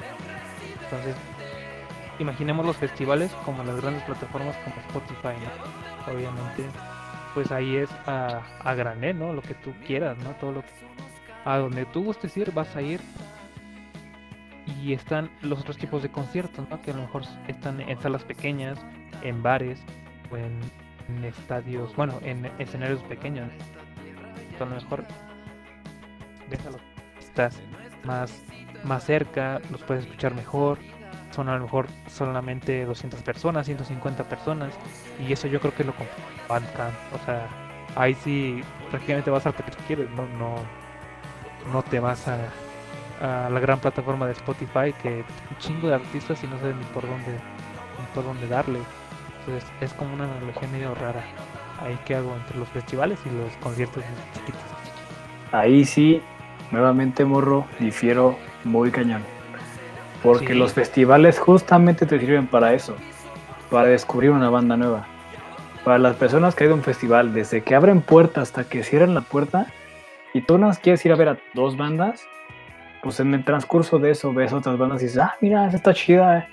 Entonces, 0.83 1.15
imaginemos 2.19 2.65
los 2.65 2.77
festivales 2.77 3.31
como 3.45 3.63
las 3.63 3.81
grandes 3.81 4.03
plataformas 4.05 4.57
como 4.59 4.77
Spotify, 4.89 5.39
¿no? 5.43 6.13
Obviamente, 6.13 6.65
pues 7.37 7.53
ahí 7.53 7.77
es 7.77 7.91
a, 8.07 8.41
a 8.61 8.75
granel, 8.75 9.19
¿no? 9.19 9.35
Lo 9.35 9.43
que 9.43 9.53
tú 9.53 9.75
quieras, 9.87 10.17
¿no? 10.25 10.31
Todo 10.37 10.53
lo. 10.53 10.65
A 11.45 11.59
donde 11.59 11.85
tú 11.85 12.03
gustes 12.03 12.35
ir, 12.39 12.51
vas 12.51 12.75
a 12.75 12.81
ir. 12.81 12.99
Y 14.83 14.95
están 14.95 15.31
los 15.43 15.61
otros 15.61 15.77
tipos 15.77 16.03
de 16.03 16.09
conciertos, 16.09 16.67
¿no? 16.71 16.81
Que 16.81 16.93
a 16.93 16.95
lo 16.95 17.03
mejor 17.03 17.25
están 17.47 17.83
en 17.83 18.01
salas 18.01 18.25
pequeñas, 18.25 18.79
en 19.21 19.43
bares 19.43 19.85
o 20.31 20.39
en, 20.39 20.59
estadios, 21.27 21.95
bueno, 21.95 22.19
en 22.23 22.47
escenarios 22.59 23.03
pequeños. 23.03 23.51
A 24.59 24.65
lo 24.65 24.71
mejor 24.71 25.05
déjalo. 26.49 26.79
Estás 27.19 27.61
más, 28.03 28.43
más 28.83 29.05
cerca, 29.05 29.61
los 29.71 29.83
puedes 29.83 30.07
escuchar 30.07 30.35
mejor. 30.35 30.79
Son 31.37 31.51
a 31.51 31.57
lo 31.57 31.65
mejor 31.65 31.87
solamente 32.09 32.87
200 32.87 33.21
personas, 33.21 33.67
150 33.67 34.25
personas. 34.25 34.73
Y 35.21 35.31
eso 35.35 35.47
yo 35.49 35.61
creo 35.61 35.75
que 35.75 35.85
lo 35.85 35.93
Bandcamp. 36.49 36.95
O 37.13 37.25
sea, 37.27 37.47
ahí 37.95 38.15
sí 38.15 38.63
prácticamente 38.91 39.31
vas 39.31 39.45
al 39.45 39.55
que 39.55 39.63
tú 39.65 39.79
quieres, 39.87 40.09
no, 40.13 40.27
no, 40.39 40.55
no 41.71 41.83
te 41.83 42.01
vas 42.01 42.27
a, 42.27 42.39
a 43.21 43.51
la 43.51 43.61
gran 43.61 43.79
plataforma 43.81 44.27
de 44.27 44.33
Spotify 44.33 44.95
que 45.03 45.25
un 45.51 45.59
chingo 45.59 45.89
de 45.89 45.97
artistas 45.97 46.43
y 46.43 46.47
no 46.47 46.59
sabes 46.59 46.75
ni 46.75 46.85
por 46.87 47.03
dónde, 47.07 47.33
ni 47.33 48.07
por 48.15 48.25
dónde 48.25 48.49
darle. 48.49 48.79
Entonces 49.41 49.71
es 49.83 49.93
como 49.93 50.15
una 50.15 50.25
analogía 50.25 50.69
medio 50.69 50.95
rara. 50.95 51.23
Ahí 51.83 51.99
que 52.07 52.15
hago 52.15 52.35
entre 52.35 52.59
los 52.59 52.69
festivales 52.71 53.19
y 53.27 53.29
los 53.29 53.55
conciertos 53.59 54.03
chiquitos. 54.33 54.63
Ahí 55.53 55.85
sí, 55.85 56.23
nuevamente 56.71 57.27
morro, 57.27 57.67
difiero 57.79 58.39
muy 58.65 58.91
cañón. 58.91 59.36
Porque 60.23 60.49
Sí. 60.49 60.55
los 60.55 60.73
festivales 60.73 61.39
justamente 61.39 62.07
te 62.07 62.19
sirven 62.19 62.47
para 62.47 62.73
eso, 62.73 62.97
para 63.71 63.89
descubrir 63.89 64.31
una 64.31 64.51
banda 64.51 64.77
nueva. 64.77 65.07
Para 65.85 65.99
las 65.99 66.17
personas 66.17 66.55
que 66.55 66.65
ido 66.65 66.73
a 66.73 66.77
un 66.77 66.83
festival, 66.83 67.33
desde 67.33 67.63
que 67.63 67.75
abren 67.75 68.01
puerta 68.01 68.41
hasta 68.41 68.65
que 68.65 68.83
cierran 68.83 69.15
la 69.15 69.21
puerta, 69.21 69.67
y 70.35 70.41
tú 70.41 70.59
no 70.59 70.71
quieres 70.83 71.05
ir 71.07 71.13
a 71.13 71.17
ver 71.17 71.29
a 71.29 71.39
dos 71.55 71.77
bandas, 71.77 72.27
pues 73.03 73.21
en 73.21 73.33
el 73.35 73.45
transcurso 73.45 73.99
de 73.99 74.11
eso 74.11 74.33
ves 74.33 74.53
otras 74.53 74.77
bandas 74.79 75.01
y 75.01 75.05
dices, 75.07 75.19
ah, 75.21 75.35
mira, 75.41 75.67
esa 75.69 75.77
está 75.77 75.95
chida. 75.95 76.39
eh". 76.39 76.47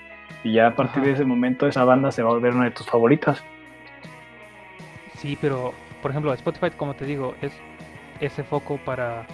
Y 0.44 0.52
ya 0.52 0.68
a 0.68 0.74
partir 0.74 0.98
Ajá. 1.00 1.06
de 1.06 1.12
ese 1.14 1.24
momento 1.24 1.66
esa 1.66 1.84
banda 1.84 2.12
se 2.12 2.22
va 2.22 2.30
a 2.30 2.34
volver 2.34 2.54
una 2.54 2.64
de 2.66 2.70
tus 2.70 2.86
favoritas. 2.86 3.42
Sí, 5.16 5.36
pero 5.40 5.72
por 6.02 6.10
ejemplo, 6.10 6.32
Spotify, 6.34 6.70
como 6.76 6.94
te 6.94 7.06
digo, 7.06 7.34
es 7.40 7.52
ese 8.20 8.44
foco 8.44 8.76
para, 8.84 9.26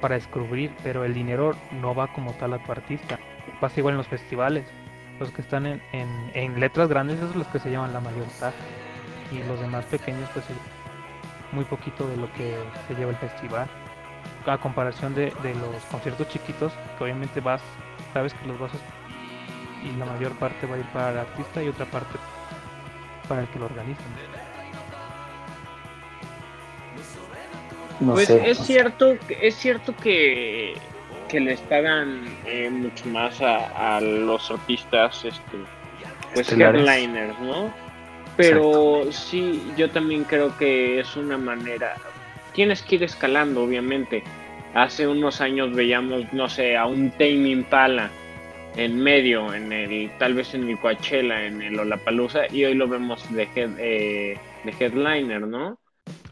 para 0.00 0.16
descubrir, 0.16 0.72
pero 0.82 1.04
el 1.04 1.14
dinero 1.14 1.54
no 1.80 1.94
va 1.94 2.08
como 2.08 2.32
tal 2.32 2.52
a 2.54 2.58
tu 2.58 2.72
artista. 2.72 3.18
Pasa 3.60 3.80
igual 3.80 3.92
en 3.94 3.98
los 3.98 4.08
festivales. 4.08 4.64
Los 5.20 5.30
que 5.30 5.42
están 5.42 5.66
en, 5.66 5.82
en, 5.92 6.30
en 6.34 6.58
letras 6.60 6.88
grandes, 6.88 7.16
esos 7.18 7.30
son 7.30 7.40
los 7.40 7.48
que 7.48 7.58
se 7.60 7.70
llevan 7.70 7.92
la 7.92 8.00
mayor 8.00 8.26
parte. 8.40 8.58
Y 9.30 9.38
los 9.44 9.60
demás 9.60 9.84
pequeños, 9.86 10.28
pues 10.32 10.44
muy 11.52 11.64
poquito 11.64 12.08
de 12.08 12.16
lo 12.16 12.32
que 12.32 12.56
se 12.88 12.94
lleva 12.94 13.10
el 13.10 13.16
festival. 13.18 13.68
A 14.46 14.58
comparación 14.58 15.14
de, 15.14 15.32
de 15.42 15.54
los 15.54 15.82
conciertos 15.90 16.28
chiquitos, 16.28 16.72
que 16.98 17.04
obviamente 17.04 17.40
vas, 17.40 17.62
sabes 18.12 18.34
que 18.34 18.46
los 18.46 18.58
vas 18.58 18.72
a 18.74 18.76
y 19.86 19.90
la 19.96 20.04
mayor 20.06 20.32
parte 20.38 20.64
va 20.66 20.76
a 20.76 20.78
ir 20.78 20.84
para 20.86 21.10
el 21.10 21.18
artista 21.18 21.60
y 21.62 21.68
otra 21.68 21.84
parte 21.86 22.16
para 23.28 23.40
el 23.42 23.48
que 23.48 23.58
lo 23.58 23.64
organiza. 23.66 24.00
No 28.00 28.14
pues 28.14 28.28
sé. 28.28 28.50
es 28.50 28.58
cierto, 28.58 29.14
que- 29.26 29.38
es 29.46 29.56
cierto 29.56 29.94
que, 29.96 30.74
que 31.32 31.40
les 31.40 31.62
pagan 31.62 32.40
eh, 32.44 32.70
mucho 32.70 33.08
más 33.08 33.40
a, 33.42 33.96
a 33.96 34.00
los 34.02 34.50
artistas, 34.52 35.24
este, 35.24 35.58
pues 36.32 36.48
Estelares. 36.48 36.54
headliners, 36.58 37.38
¿no? 37.40 37.74
Pero 38.36 39.08
sí, 39.12 39.74
yo 39.76 39.92
también 39.92 40.24
creo 40.24 40.56
que 40.56 41.00
es 41.00 41.16
una 41.16 41.38
manera. 41.38 42.00
Tienes 42.52 42.82
que 42.82 42.96
ir 42.96 43.04
escalando, 43.04 43.62
obviamente. 43.64 44.24
Hace 44.74 45.08
unos 45.08 45.40
años 45.42 45.74
veíamos, 45.74 46.32
no 46.32 46.48
sé, 46.48 46.76
a 46.76 46.86
un 46.86 47.12
Tame 47.12 47.50
Impala 47.50 48.10
en 48.76 48.98
medio, 48.98 49.54
en 49.54 49.72
el, 49.72 50.16
tal 50.18 50.34
vez 50.34 50.54
en 50.54 50.68
el 50.68 50.80
Coachella, 50.80 51.46
en 51.46 51.62
el 51.62 51.78
Olapalooza, 51.80 52.42
y 52.50 52.64
hoy 52.66 52.74
lo 52.74 52.88
vemos 52.88 53.30
de, 53.34 53.48
head- 53.54 53.76
eh, 53.78 54.42
de 54.64 54.74
headliner, 54.80 55.42
¿no? 55.46 55.78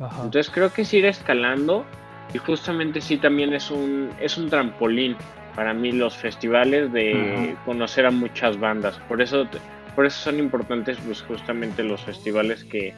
Ajá. 0.00 0.24
Entonces 0.24 0.50
creo 0.52 0.72
que 0.72 0.82
es 0.82 0.94
ir 0.94 1.06
escalando 1.06 1.86
y 2.32 2.38
justamente 2.38 3.00
sí 3.00 3.16
también 3.16 3.52
es 3.52 3.70
un, 3.70 4.10
es 4.20 4.36
un 4.38 4.48
trampolín 4.48 5.16
para 5.54 5.74
mí 5.74 5.92
los 5.92 6.16
festivales 6.16 6.92
de 6.92 7.56
conocer 7.64 8.06
a 8.06 8.10
muchas 8.10 8.58
bandas. 8.58 8.98
Por 9.08 9.20
eso, 9.20 9.48
por 9.96 10.06
eso 10.06 10.20
son 10.20 10.38
importantes 10.38 10.96
pues 11.04 11.22
justamente 11.22 11.82
los 11.82 12.00
festivales 12.02 12.64
que, 12.64 12.94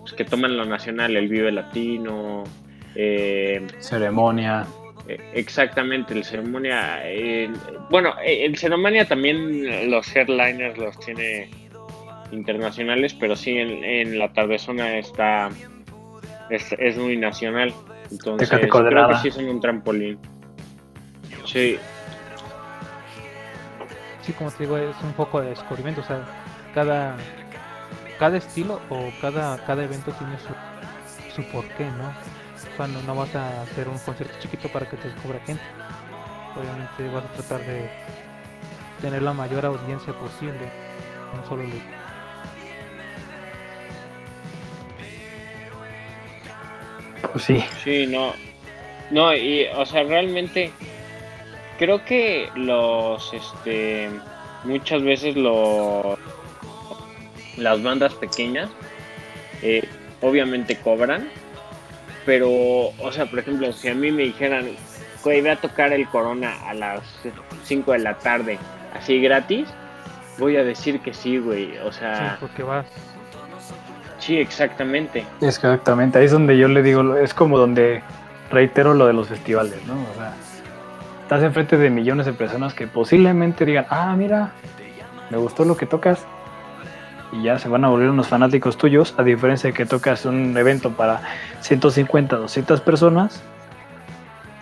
pues, 0.00 0.12
que 0.12 0.24
toman 0.24 0.56
lo 0.56 0.64
nacional, 0.66 1.16
el 1.16 1.28
Vive 1.28 1.50
Latino, 1.50 2.44
eh, 2.94 3.66
Ceremonia. 3.78 4.66
eh, 5.08 5.18
exactamente, 5.34 6.12
el 6.12 6.24
ceremonia. 6.24 7.00
eh, 7.04 7.50
bueno, 7.90 8.14
eh, 8.22 8.44
el 8.44 8.56
ceremonia 8.58 9.06
también 9.06 9.90
los 9.90 10.14
headliners 10.14 10.76
los 10.76 10.98
tiene 11.00 11.48
internacionales, 12.32 13.14
pero 13.14 13.34
sí 13.34 13.56
en, 13.56 13.82
en 13.82 14.18
la 14.18 14.30
tardezona 14.32 14.98
está 14.98 15.48
es, 16.50 16.74
es 16.78 16.96
muy 16.98 17.16
nacional. 17.16 17.72
Entonces 18.10 18.48
creo 18.48 19.08
que 19.08 19.14
sí 19.16 19.30
son 19.30 19.48
un 19.48 19.60
trampolín. 19.60 20.18
Sí, 21.44 21.78
Sí, 24.22 24.32
como 24.34 24.50
te 24.50 24.64
digo, 24.64 24.76
es 24.76 24.94
un 25.02 25.12
poco 25.14 25.40
de 25.40 25.50
descubrimiento. 25.50 26.02
O 26.02 26.04
sea, 26.04 26.20
cada, 26.74 27.16
cada 28.18 28.36
estilo 28.36 28.78
o 28.90 29.10
cada, 29.22 29.56
cada 29.64 29.82
evento 29.84 30.12
tiene 30.12 30.36
su, 30.38 31.34
su 31.34 31.42
porqué, 31.50 31.84
¿no? 31.84 32.12
Cuando 32.76 33.00
no 33.02 33.14
vas 33.14 33.34
a 33.34 33.62
hacer 33.62 33.88
un 33.88 33.98
concierto 33.98 34.34
chiquito 34.40 34.68
para 34.68 34.86
que 34.88 34.96
te 34.98 35.08
descubra 35.08 35.40
gente. 35.46 35.62
obviamente 36.56 37.08
vas 37.14 37.24
a 37.24 37.28
tratar 37.28 37.60
de 37.66 37.88
tener 39.00 39.22
la 39.22 39.32
mayor 39.32 39.64
audiencia 39.64 40.12
posible, 40.12 40.68
no 41.34 41.46
solo 41.48 41.62
de- 41.62 41.97
Pues 47.38 47.46
sí. 47.46 47.64
Sí, 47.84 48.06
no. 48.08 48.32
No, 49.12 49.34
y, 49.34 49.66
o 49.76 49.86
sea, 49.86 50.02
realmente 50.02 50.72
creo 51.78 52.04
que 52.04 52.48
los, 52.56 53.32
este, 53.32 54.10
muchas 54.64 55.02
veces 55.02 55.36
los, 55.36 56.18
las 57.56 57.80
bandas 57.80 58.12
pequeñas, 58.14 58.68
eh, 59.62 59.88
obviamente 60.20 60.76
cobran, 60.76 61.28
pero, 62.26 62.50
o 62.50 63.12
sea, 63.12 63.26
por 63.26 63.38
ejemplo, 63.38 63.72
si 63.72 63.88
a 63.88 63.94
mí 63.94 64.10
me 64.10 64.24
dijeran, 64.24 64.70
güey, 65.22 65.40
voy 65.40 65.50
a 65.50 65.56
tocar 65.56 65.92
el 65.92 66.08
Corona 66.08 66.56
a 66.68 66.74
las 66.74 67.02
5 67.62 67.92
de 67.92 67.98
la 68.00 68.18
tarde, 68.18 68.58
así 68.94 69.20
gratis, 69.20 69.68
voy 70.38 70.56
a 70.56 70.64
decir 70.64 70.98
que 71.00 71.14
sí, 71.14 71.38
güey, 71.38 71.78
o 71.78 71.92
sí, 71.92 72.00
sea, 72.00 72.36
porque 72.40 72.64
vas 72.64 72.86
sí, 74.28 74.36
exactamente. 74.38 75.24
Exactamente, 75.40 76.18
ahí 76.18 76.26
es 76.26 76.32
donde 76.32 76.58
yo 76.58 76.68
le 76.68 76.82
digo, 76.82 77.16
es 77.16 77.32
como 77.32 77.56
donde 77.58 78.02
reitero 78.50 78.92
lo 78.92 79.06
de 79.06 79.14
los 79.14 79.28
festivales, 79.28 79.84
¿no? 79.86 79.94
O 79.94 80.14
sea, 80.18 80.34
estás 81.22 81.42
enfrente 81.42 81.78
de 81.78 81.88
millones 81.88 82.26
de 82.26 82.34
personas 82.34 82.74
que 82.74 82.86
posiblemente 82.86 83.64
digan, 83.64 83.86
ah, 83.88 84.14
mira, 84.16 84.52
me 85.30 85.38
gustó 85.38 85.64
lo 85.64 85.78
que 85.78 85.86
tocas, 85.86 86.26
y 87.32 87.42
ya 87.42 87.58
se 87.58 87.70
van 87.70 87.86
a 87.86 87.88
volver 87.88 88.10
unos 88.10 88.28
fanáticos 88.28 88.76
tuyos, 88.76 89.14
a 89.16 89.22
diferencia 89.22 89.70
de 89.70 89.74
que 89.74 89.86
tocas 89.86 90.26
un 90.26 90.54
evento 90.58 90.90
para 90.92 91.22
150, 91.60 92.36
200 92.36 92.82
personas, 92.82 93.42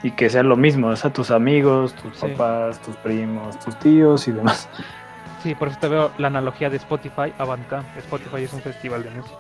y 0.05 0.12
que 0.12 0.31
sea 0.31 0.45
lo 0.45 0.57
mismo, 0.57 0.87
o 0.89 0.97
sea, 0.97 1.12
tus 1.12 1.33
amigos, 1.33 1.93
tus 1.95 2.17
Sí. 2.17 2.27
papás, 2.29 2.81
tus 2.83 2.95
primos, 2.97 3.59
tus 3.59 3.77
tíos 3.81 4.29
y 4.29 4.33
demás. 4.33 4.69
Sí, 5.43 5.57
por 5.57 5.69
eso 5.69 5.79
te 5.81 5.89
veo 5.89 6.12
la 6.19 6.29
analogía 6.29 6.71
de 6.71 6.77
Spotify 6.77 7.33
a 7.39 7.45
Bandcamp. 7.45 7.85
Spotify 7.99 8.45
es 8.45 8.53
un 8.53 8.61
festival 8.61 9.03
de 9.03 9.11
música 9.11 9.37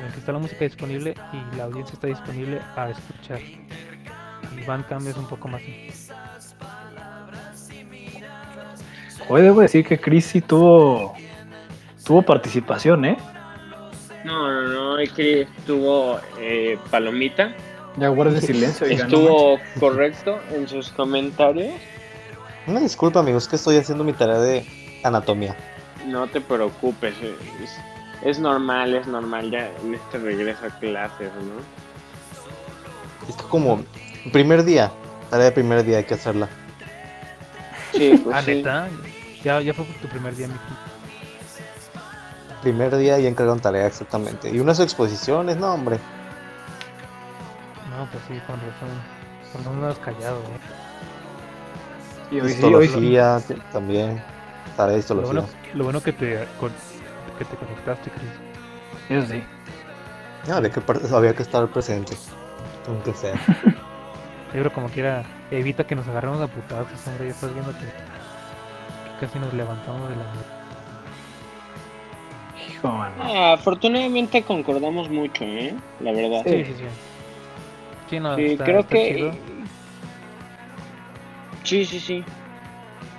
en 0.00 0.06
el 0.06 0.12
que 0.12 0.18
está 0.18 0.32
la 0.32 0.38
música 0.38 0.64
disponible 0.64 1.14
y 1.32 1.56
la 1.56 1.64
audiencia 1.64 1.94
está 1.94 2.06
disponible 2.06 2.60
a 2.76 2.90
escuchar. 2.90 3.40
Y 3.40 4.64
Bandcamp 4.66 5.06
es 5.06 5.16
un 5.16 5.26
poco 5.26 5.48
más. 5.48 5.62
Hoy 9.28 9.42
debo 9.42 9.60
decir 9.60 9.86
que 9.86 9.98
Chris 9.98 10.26
sí 10.26 10.40
tuvo, 10.40 11.14
tuvo 12.04 12.22
participación, 12.22 13.04
¿eh? 13.04 13.16
No, 14.24 14.50
no, 14.50 14.68
no, 14.68 14.98
es 14.98 15.12
que 15.12 15.42
estuvo 15.42 16.18
eh, 16.38 16.78
Palomita. 16.90 17.54
Ya 17.96 18.08
guarde 18.08 18.40
silencio. 18.40 18.86
Estuvo 18.86 19.58
correcto 19.78 20.40
en 20.54 20.66
sus 20.68 20.90
comentarios. 20.90 21.74
Una 22.66 22.80
disculpa, 22.80 23.20
amigos, 23.20 23.48
que 23.48 23.56
estoy 23.56 23.76
haciendo 23.76 24.04
mi 24.04 24.12
tarea 24.12 24.38
de 24.38 24.66
anatomía. 25.02 25.56
No 26.06 26.26
te 26.26 26.40
preocupes. 26.40 27.14
Es, 28.22 28.38
normal, 28.38 28.94
es 28.94 29.06
normal. 29.06 29.50
Ya 29.50 29.70
en 29.82 29.94
este 29.94 30.18
regreso 30.18 30.66
a 30.66 30.70
clases, 30.78 31.30
¿no? 31.34 33.28
Es 33.28 33.36
que 33.36 33.42
como 33.44 33.82
primer 34.32 34.64
día, 34.64 34.90
tarea 35.30 35.46
de 35.46 35.52
primer 35.52 35.84
día 35.84 35.98
hay 35.98 36.04
que 36.04 36.14
hacerla. 36.14 36.48
Sí, 37.92 38.20
pues 38.24 38.36
Ah, 38.36 38.42
sí. 38.42 38.54
neta. 38.56 38.88
Ya, 39.42 39.60
ya 39.62 39.72
fue 39.72 39.84
tu 40.02 40.08
primer 40.08 40.36
día, 40.36 40.48
Miki. 40.48 40.60
Primer 42.62 42.94
día 42.96 43.18
y 43.18 43.26
encargaron 43.26 43.60
tarea 43.60 43.86
exactamente. 43.86 44.50
Y 44.50 44.60
unas 44.60 44.80
exposiciones, 44.80 45.56
no, 45.56 45.72
hombre. 45.72 45.98
No, 47.90 48.06
pues 48.10 48.22
sí, 48.28 48.34
con 48.46 48.56
razón. 48.56 48.90
Con 49.52 49.64
razón 49.64 49.80
no 49.80 49.86
has 49.88 49.98
callado, 49.98 50.40
¿eh? 50.40 50.60
Sí, 52.28 52.40
hoy 52.40 52.52
sí, 52.52 52.62
hoy 52.64 52.86
sí. 52.86 52.98
Histología 52.98 53.40
t- 53.48 53.56
también. 53.72 54.22
Tarea 54.76 54.96
de 54.98 55.02
Lo 55.08 55.14
bueno, 55.22 55.40
histología. 55.40 55.44
lo 55.74 55.84
bueno 55.84 56.02
que 56.02 56.12
te, 56.12 56.46
con- 56.60 56.72
que 57.38 57.44
te 57.46 57.56
Chris. 57.84 58.30
Eso 59.08 59.32
sí. 59.32 59.42
No, 60.48 60.56
había 60.56 60.70
que, 60.70 60.80
había 61.14 61.34
que 61.34 61.42
estar 61.42 61.66
presente. 61.68 62.14
Aunque 62.88 63.12
sea. 63.14 63.34
Yo 64.54 64.60
creo 64.60 64.72
como 64.72 64.88
quiera, 64.88 65.22
evita 65.50 65.84
que 65.86 65.94
nos 65.94 66.08
agarremos 66.08 66.40
a 66.40 66.48
putazos, 66.48 67.06
hombre. 67.06 67.26
Ya 67.26 67.30
estás 67.32 67.52
viendo 67.52 67.72
que, 67.72 67.78
que 67.84 69.26
casi 69.26 69.38
nos 69.38 69.52
levantamos 69.54 70.08
de 70.08 70.16
la. 70.16 70.24
Hijo, 72.68 72.88
mano. 72.88 73.14
Ah, 73.20 73.52
afortunadamente 73.54 74.42
concordamos 74.42 75.08
mucho, 75.10 75.44
¿eh? 75.44 75.74
La 76.00 76.12
verdad. 76.12 76.42
Sí, 76.44 76.64
sí, 76.64 76.74
sí. 76.78 76.84
Sí, 78.10 78.20
no, 78.20 78.34
Sí, 78.36 78.44
está- 78.46 78.64
creo 78.64 78.80
está 78.80 78.94
que. 78.94 79.14
chido. 79.14 79.32
Sí, 81.64 81.84
sí, 81.84 82.00
sí. 82.00 82.24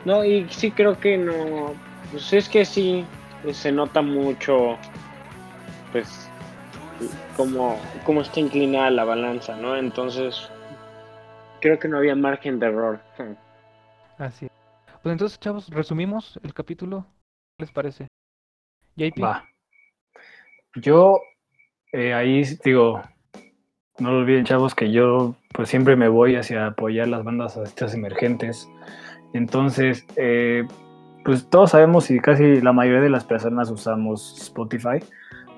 No, 0.03 0.25
y 0.25 0.47
sí 0.49 0.71
creo 0.71 0.99
que 0.99 1.17
no. 1.17 1.73
Pues 2.11 2.33
es 2.33 2.49
que 2.49 2.65
sí, 2.65 3.05
se 3.51 3.71
nota 3.71 4.01
mucho, 4.01 4.77
pues, 5.91 6.29
cómo, 7.35 7.79
cómo 8.05 8.21
está 8.21 8.39
inclinada 8.39 8.89
la 8.91 9.03
balanza, 9.03 9.55
¿no? 9.55 9.75
Entonces, 9.75 10.49
creo 11.59 11.79
que 11.79 11.87
no 11.87 11.97
había 11.97 12.15
margen 12.15 12.59
de 12.59 12.67
error. 12.67 12.99
Así. 14.17 14.47
Pues 15.01 15.13
entonces, 15.13 15.39
chavos, 15.39 15.69
resumimos 15.69 16.39
el 16.43 16.53
capítulo. 16.53 17.05
¿Qué 17.57 17.65
les 17.65 17.71
parece? 17.71 18.07
JP, 18.95 19.21
Va. 19.23 19.45
Yo, 20.75 21.19
eh, 21.91 22.13
ahí 22.13 22.43
digo, 22.63 23.01
no 23.99 24.11
lo 24.11 24.17
olviden, 24.19 24.45
chavos, 24.45 24.75
que 24.75 24.91
yo 24.91 25.35
pues 25.53 25.69
siempre 25.69 25.95
me 25.95 26.07
voy 26.07 26.35
hacia 26.35 26.67
apoyar 26.67 27.07
las 27.07 27.23
bandas 27.23 27.57
estas 27.57 27.93
emergentes. 27.93 28.69
Entonces, 29.33 30.05
eh, 30.17 30.65
pues 31.23 31.47
todos 31.49 31.71
sabemos 31.71 32.09
y 32.11 32.19
casi 32.19 32.61
la 32.61 32.73
mayoría 32.73 33.01
de 33.01 33.09
las 33.09 33.23
personas 33.23 33.69
usamos 33.69 34.37
Spotify, 34.41 34.99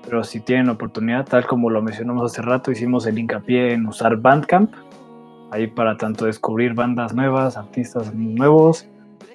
pero 0.04 0.22
si 0.24 0.40
tienen 0.40 0.68
oportunidad, 0.68 1.24
tal 1.24 1.46
como 1.46 1.70
lo 1.70 1.80
mencionamos 1.82 2.30
hace 2.30 2.42
rato, 2.42 2.70
hicimos 2.70 3.06
el 3.06 3.18
hincapié 3.18 3.72
en 3.72 3.86
usar 3.86 4.16
Bandcamp, 4.16 4.72
ahí 5.50 5.66
para 5.66 5.96
tanto 5.96 6.26
descubrir 6.26 6.74
bandas 6.74 7.14
nuevas, 7.14 7.56
artistas 7.56 8.14
nuevos, 8.14 8.86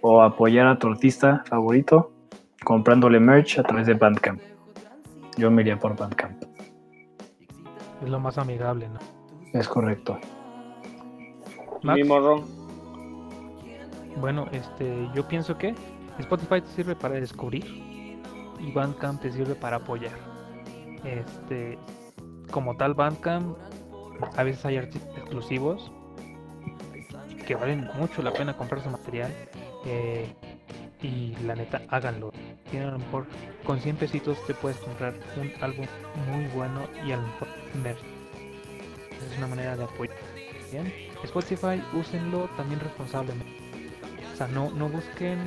o 0.01 0.21
apoyar 0.21 0.67
a 0.67 0.77
tu 0.77 0.87
artista 0.87 1.43
favorito 1.47 2.11
comprándole 2.63 3.19
merch 3.19 3.59
a 3.59 3.63
través 3.63 3.87
de 3.87 3.93
Bandcamp. 3.93 4.41
Yo 5.37 5.49
me 5.49 5.61
iría 5.61 5.79
por 5.79 5.95
Bandcamp. 5.95 6.43
es 8.03 8.09
lo 8.09 8.19
más 8.19 8.37
amigable, 8.37 8.87
¿no? 8.89 8.99
Es 9.57 9.67
correcto. 9.67 10.19
Max, 11.81 11.97
Mi 11.97 12.03
morro. 12.07 12.43
bueno, 14.19 14.47
este, 14.51 15.09
yo 15.15 15.27
pienso 15.27 15.57
que 15.57 15.73
Spotify 16.19 16.61
te 16.61 16.67
sirve 16.67 16.95
para 16.95 17.15
descubrir 17.15 17.65
y 18.59 18.71
Bandcamp 18.73 19.21
te 19.21 19.31
sirve 19.31 19.55
para 19.55 19.77
apoyar. 19.77 20.11
Este, 21.03 21.77
como 22.51 22.75
tal 22.75 22.93
Bandcamp, 22.93 23.57
a 24.35 24.43
veces 24.43 24.65
hay 24.65 24.77
artistas 24.77 25.17
exclusivos 25.17 25.91
que 27.47 27.55
valen 27.55 27.89
mucho 27.95 28.21
la 28.21 28.31
pena 28.33 28.55
comprar 28.55 28.83
su 28.83 28.89
material. 28.89 29.33
eh, 29.85 30.33
y 31.01 31.33
la 31.45 31.55
neta, 31.55 31.81
háganlo. 31.87 32.31
Tienen 32.69 32.89
a 32.89 32.91
lo 32.91 32.99
mejor 32.99 33.25
con 33.63 33.79
100 33.79 33.95
pesitos 33.95 34.37
te 34.45 34.53
puedes 34.53 34.77
comprar 34.79 35.13
un 35.37 35.51
álbum 35.63 35.85
muy 36.29 36.45
bueno 36.47 36.81
y 37.05 37.11
a 37.11 37.17
lo 37.17 37.23
mejor. 37.23 37.47
Es 39.31 39.37
una 39.37 39.47
manera 39.47 39.77
de 39.77 39.83
apoyar. 39.85 40.17
Bien. 40.71 40.93
Spotify, 41.23 41.81
úsenlo 41.93 42.49
también 42.57 42.79
responsablemente. 42.81 43.49
O 44.33 44.35
sea, 44.35 44.47
no, 44.47 44.69
no 44.71 44.89
busquen 44.89 45.39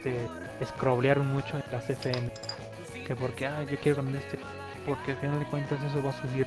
este, 0.00 0.28
scrollear 0.64 1.20
mucho 1.20 1.56
en 1.56 1.64
las 1.70 1.88
FM. 1.88 2.30
Que 3.06 3.14
porque, 3.14 3.46
ah, 3.46 3.62
yo 3.64 3.78
quiero 3.78 3.96
cambiar 3.96 4.22
este. 4.22 4.38
Porque 4.86 5.12
al 5.12 5.18
final 5.18 5.38
de 5.40 5.46
cuentas 5.46 5.78
eso 5.82 6.02
va 6.02 6.10
a 6.10 6.20
subir 6.20 6.46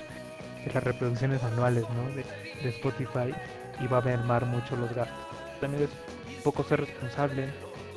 las 0.73 0.83
reproducciones 0.83 1.43
anuales, 1.43 1.83
¿no? 1.89 2.15
De, 2.15 2.23
de 2.63 2.69
Spotify 2.69 3.33
y 3.79 3.87
va 3.87 3.99
a 3.99 4.01
mermar 4.01 4.45
mucho 4.45 4.75
los 4.75 4.93
gastos. 4.93 5.27
También 5.59 5.83
es 5.83 5.89
un 6.37 6.43
poco 6.43 6.63
ser 6.63 6.81
responsable 6.81 7.49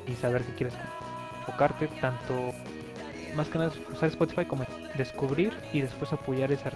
y 0.06 0.14
saber 0.14 0.42
que 0.42 0.54
quieres 0.54 0.74
enfocarte 1.40 1.88
tanto, 2.00 2.52
más 3.34 3.48
que 3.48 3.58
nada 3.58 3.72
usar 3.92 4.08
Spotify 4.08 4.44
como 4.44 4.64
descubrir 4.96 5.52
y 5.72 5.80
después 5.80 6.12
apoyar 6.12 6.52
esa 6.52 6.70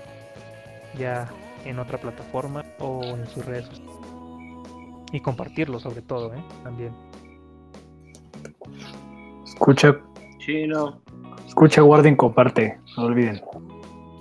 ya 0.99 1.29
en 1.65 1.79
otra 1.79 1.99
plataforma 1.99 2.65
o 2.79 3.03
en 3.05 3.27
sus 3.29 3.45
redes 3.45 3.67
sociales. 3.67 3.91
Y 5.13 5.21
compartirlo 5.21 5.81
sobre 5.81 6.03
todo, 6.03 6.33
¿eh? 6.35 6.43
También. 6.63 7.10
Escucha, 9.61 9.95
Sí, 10.39 10.67
no. 10.67 11.03
escucha, 11.47 11.83
guarden, 11.83 12.17
comparte. 12.17 12.79
No 12.97 13.05
olviden. 13.05 13.43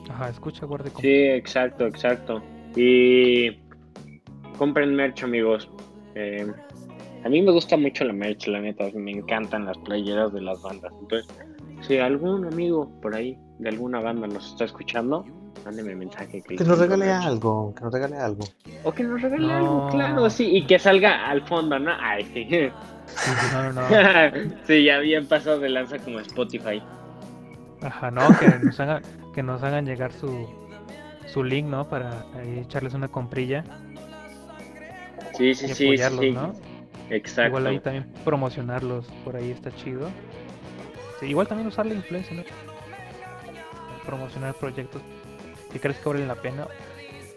Ajá, 0.09 0.27
escucha, 0.29 0.65
guarde 0.65 0.91
con... 0.91 1.01
Sí, 1.01 1.07
exacto, 1.13 1.85
exacto. 1.87 2.43
Y 2.75 3.51
compren 4.57 4.93
merch, 4.93 5.23
amigos. 5.23 5.69
Eh, 6.15 6.45
a 7.23 7.29
mí 7.29 7.41
me 7.41 7.53
gusta 7.53 7.77
mucho 7.77 8.03
la 8.03 8.11
merch, 8.11 8.47
la 8.47 8.59
neta. 8.59 8.83
Me 8.93 9.11
encantan 9.11 9.63
las 9.63 9.77
playeras 9.77 10.33
de 10.33 10.41
las 10.41 10.61
bandas. 10.61 10.91
Entonces, 10.99 11.33
si 11.87 11.97
algún 11.99 12.45
amigo 12.45 12.91
por 13.01 13.15
ahí 13.15 13.37
de 13.59 13.69
alguna 13.69 14.01
banda 14.01 14.27
nos 14.27 14.45
está 14.51 14.65
escuchando, 14.65 15.23
mándeme 15.63 15.95
mensaje. 15.95 16.41
Que 16.41 16.65
nos 16.65 16.77
regale 16.79 17.09
algo. 17.11 17.27
algo, 17.69 17.75
que 17.75 17.83
nos 17.85 17.93
regale 17.93 18.17
algo. 18.17 18.43
O 18.83 18.91
que 18.91 19.03
nos 19.03 19.21
regale 19.21 19.47
No. 19.47 19.53
algo, 19.55 19.89
claro, 19.89 20.29
sí, 20.29 20.49
y 20.57 20.65
que 20.65 20.77
salga 20.79 21.29
al 21.29 21.47
fondo, 21.47 21.79
¿no? 21.79 21.91
Ay, 21.97 22.25
sí. 22.33 22.69
No, 23.53 23.73
no, 23.73 23.81
no. 23.81 23.87
sí, 24.67 24.83
ya 24.83 24.97
habían 24.97 25.25
pasado 25.25 25.59
de 25.59 25.69
lanza 25.69 25.97
como 25.99 26.19
Spotify. 26.19 26.81
Ajá, 27.81 28.11
no, 28.11 28.27
que 28.39 28.47
nos 28.63 28.79
hagan, 28.79 29.01
que 29.33 29.43
nos 29.43 29.63
hagan 29.63 29.85
llegar 29.85 30.11
su, 30.11 30.47
su 31.27 31.43
link, 31.43 31.67
¿no? 31.67 31.87
Para 31.87 32.25
ahí 32.35 32.59
echarles 32.59 32.93
una 32.93 33.07
comprilla 33.07 33.63
Sí, 35.39 35.53
sí, 35.55 35.67
y 35.67 35.73
sí, 35.73 35.85
apoyarlos, 35.85 36.19
sí. 36.19 36.31
¿no? 36.31 36.53
Exacto. 37.09 37.47
Igual 37.47 37.67
ahí 37.67 37.79
también 37.79 38.11
promocionarlos 38.25 39.05
por 39.23 39.37
ahí 39.37 39.51
está 39.51 39.73
chido. 39.73 40.09
Sí, 41.19 41.27
igual 41.27 41.47
también 41.47 41.67
usar 41.67 41.85
la 41.85 41.93
influencia, 41.93 42.35
¿no? 42.35 42.43
Promocionar 44.05 44.53
proyectos 44.55 45.01
que 45.71 45.79
crees 45.79 45.97
que 45.97 46.09
valen 46.09 46.27
la 46.27 46.35
pena. 46.35 46.67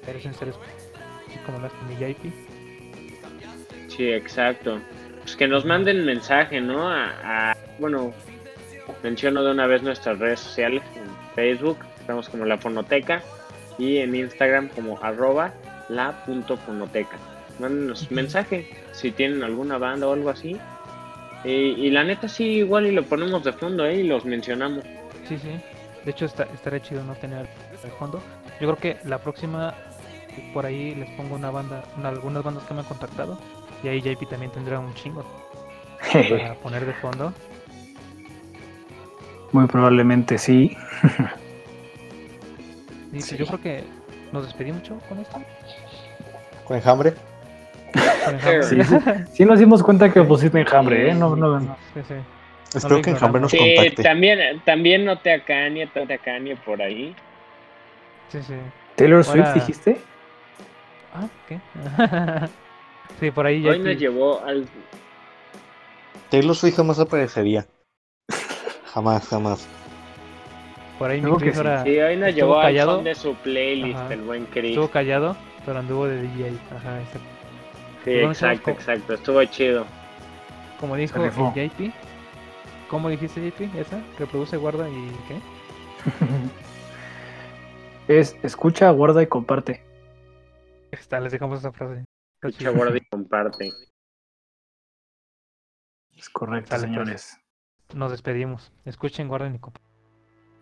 Parecen 0.04 0.34
ser 0.34 0.48
así 0.48 1.38
como 1.46 1.60
las 1.60 1.72
JP. 1.72 2.32
Sí, 3.88 4.08
exacto. 4.10 4.80
Pues 5.22 5.36
que 5.36 5.46
nos 5.48 5.64
manden 5.64 6.04
mensaje, 6.04 6.60
¿no? 6.60 6.88
A, 6.88 7.10
a- 7.52 7.56
bueno, 7.78 8.12
menciono 9.02 9.42
de 9.42 9.50
una 9.52 9.66
vez 9.66 9.82
nuestras 9.82 10.18
redes 10.18 10.40
sociales. 10.40 10.82
En 10.96 11.04
Facebook 11.34 11.78
estamos 12.00 12.28
como 12.28 12.44
La 12.44 12.58
Fonoteca 12.58 13.22
y 13.78 13.98
en 13.98 14.14
Instagram 14.14 14.68
como 14.68 14.98
arroba 15.02 15.52
la 15.88 16.24
punto 16.24 16.56
fonoteca. 16.56 17.16
Mándenos 17.58 18.10
mensaje 18.10 18.68
si 18.92 19.10
tienen 19.10 19.42
alguna 19.42 19.78
banda 19.78 20.08
o 20.08 20.12
algo 20.12 20.30
así. 20.30 20.56
Y, 21.44 21.50
y 21.50 21.90
la 21.90 22.04
neta 22.04 22.28
sí, 22.28 22.44
igual 22.44 22.86
y 22.86 22.92
lo 22.92 23.02
ponemos 23.04 23.42
de 23.44 23.52
fondo, 23.52 23.84
¿eh? 23.86 23.96
Y 23.96 24.02
los 24.04 24.24
mencionamos. 24.24 24.84
Sí, 25.28 25.38
sí. 25.38 25.50
De 26.04 26.10
hecho, 26.10 26.26
está, 26.26 26.44
estaría 26.54 26.80
chido 26.80 27.02
no 27.04 27.14
tener 27.14 27.46
el 27.84 27.90
fondo. 27.92 28.20
Yo 28.60 28.74
creo 28.74 28.76
que 28.76 28.96
la 29.08 29.18
próxima, 29.18 29.74
por 30.52 30.66
ahí 30.66 30.94
les 30.94 31.08
pongo 31.10 31.34
una 31.36 31.50
banda, 31.50 31.84
una- 31.96 32.08
algunas 32.10 32.42
bandas 32.44 32.64
que 32.64 32.74
me 32.74 32.80
han 32.80 32.86
contactado. 32.86 33.38
Y 33.82 33.88
ahí 33.88 34.00
JP 34.00 34.28
también 34.28 34.52
tendrá 34.52 34.78
un 34.78 34.94
chingo 34.94 35.24
para 36.12 36.54
poner 36.54 36.86
de 36.86 36.92
fondo. 36.94 37.32
Muy 39.52 39.66
probablemente 39.66 40.38
sí. 40.38 40.76
Sí. 43.18 43.36
yo 43.36 43.44
creo 43.46 43.60
que 43.60 43.84
nos 44.32 44.46
despedí 44.46 44.72
mucho 44.72 44.98
con 45.06 45.18
esto. 45.18 45.38
Con 46.64 46.78
enjambre. 46.78 47.12
Con 48.24 48.34
Enjambre. 48.34 48.62
Sí, 48.62 48.82
sí, 48.82 48.96
sí 49.34 49.44
nos 49.44 49.58
dimos 49.58 49.82
cuenta 49.82 50.10
que 50.10 50.22
pusiste 50.22 50.58
enjambre, 50.58 51.10
¿eh? 51.10 51.14
No, 51.14 51.36
no, 51.36 51.60
no. 51.60 51.76
Sí, 51.92 52.00
sí. 52.08 52.14
Espero 52.74 52.96
lo 52.96 53.02
que 53.02 53.10
enjambre 53.10 53.42
nos 53.42 53.52
contacte. 53.52 54.02
también, 54.02 54.62
también 54.64 55.04
noté 55.04 55.34
a 55.34 55.44
Kanye, 55.44 55.90
noté 55.94 56.14
a 56.14 56.18
Kanye 56.18 56.56
por 56.56 56.80
ahí. 56.80 57.14
Sí, 58.28 58.42
sí. 58.42 58.54
Taylor 58.96 59.22
Swift 59.22 59.52
dijiste. 59.52 60.00
Ah, 61.14 61.28
¿qué? 61.46 61.60
Sí, 63.20 63.30
por 63.30 63.46
ahí 63.46 63.66
Hoy 63.66 63.78
JP. 63.78 63.84
nos 63.86 63.96
llevó 63.98 64.44
al... 64.44 64.66
Taylor 66.30 66.56
Swift 66.56 66.76
jamás 66.76 66.98
aparecería. 66.98 67.66
Jamás, 68.86 69.28
jamás. 69.28 69.68
Por 70.98 71.10
ahí 71.10 71.18
mi 71.20 71.24
Creo 71.24 71.36
que 71.38 71.44
Chris 71.44 71.54
sí. 71.54 71.58
ahora 71.60 71.82
Sí, 71.84 71.98
hoy 71.98 72.16
nos 72.16 72.34
llevó 72.34 72.56
al 72.58 72.62
callado. 72.66 72.94
son 72.96 73.04
de 73.04 73.14
su 73.14 73.34
playlist, 73.36 73.98
Ajá. 73.98 74.14
el 74.14 74.20
buen 74.22 74.46
Chris. 74.46 74.70
estuvo 74.70 74.88
callado, 74.88 75.36
pero 75.66 75.78
anduvo 75.78 76.06
de 76.06 76.22
DJ. 76.22 76.52
Ajá, 76.76 77.00
exacto. 77.00 77.28
Sí, 78.04 78.10
exacto, 78.12 78.70
exacto. 78.70 79.14
Estuvo 79.14 79.44
chido. 79.44 79.84
Como 80.80 80.96
dijo 80.96 81.22
el. 81.24 81.30
JP. 81.30 81.92
¿Cómo 82.88 83.08
dijiste 83.08 83.40
JP? 83.50 83.74
¿Esa? 83.78 84.02
Reproduce, 84.18 84.56
guarda 84.56 84.88
y 84.88 85.10
qué? 85.28 85.38
Es 88.18 88.36
escucha, 88.42 88.90
guarda 88.90 89.22
y 89.22 89.26
comparte. 89.26 89.80
Está, 90.90 91.20
les 91.20 91.32
dejamos 91.32 91.60
esa 91.60 91.72
frase. 91.72 92.04
Chido. 92.50 92.74
guarda 92.74 92.96
y 92.96 93.00
comparte. 93.06 93.70
Es 96.16 96.28
correcto, 96.30 96.70
pues. 96.70 96.80
señores. 96.82 97.38
Nos 97.94 98.10
despedimos. 98.10 98.72
Escuchen, 98.84 99.28
guarden 99.28 99.54
y 99.54 99.58
compartan. 99.58 99.90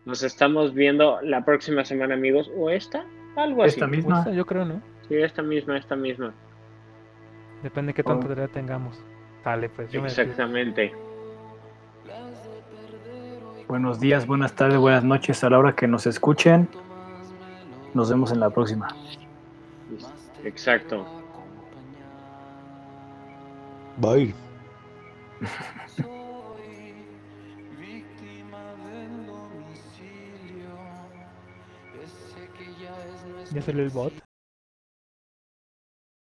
Nos 0.04 0.22
estamos 0.22 0.74
viendo 0.74 1.20
la 1.22 1.44
próxima 1.44 1.84
semana, 1.84 2.14
amigos. 2.14 2.50
¿O 2.56 2.70
esta? 2.70 3.04
Algo 3.36 3.62
así. 3.62 3.74
Esta 3.74 3.86
misma. 3.86 4.18
Esta, 4.20 4.32
yo 4.32 4.46
creo, 4.46 4.64
¿no? 4.64 4.82
Sí, 5.08 5.16
esta 5.16 5.42
misma, 5.42 5.76
esta 5.78 5.94
misma. 5.94 6.34
Depende 7.62 7.90
de 7.90 7.94
qué 7.94 8.02
tanta 8.02 8.26
Oh. 8.26 8.28
tarea 8.30 8.48
tengamos. 8.48 8.98
Dale, 9.44 9.68
pues 9.68 9.90
yo 9.92 10.00
me. 10.00 10.08
Exactamente. 10.08 10.92
Buenos 13.68 14.00
días, 14.00 14.26
buenas 14.26 14.54
tardes, 14.56 14.78
buenas 14.78 15.04
noches 15.04 15.44
a 15.44 15.50
la 15.50 15.58
hora 15.58 15.76
que 15.76 15.86
nos 15.86 16.06
escuchen. 16.06 16.68
Nos 17.94 18.10
vemos 18.10 18.32
en 18.32 18.40
la 18.40 18.50
próxima. 18.50 18.88
Exacto. 20.42 21.06
Bye. 24.00 24.34
Ya 33.52 33.62
salió 33.62 33.82
el 33.82 33.90
bot. 33.90 34.29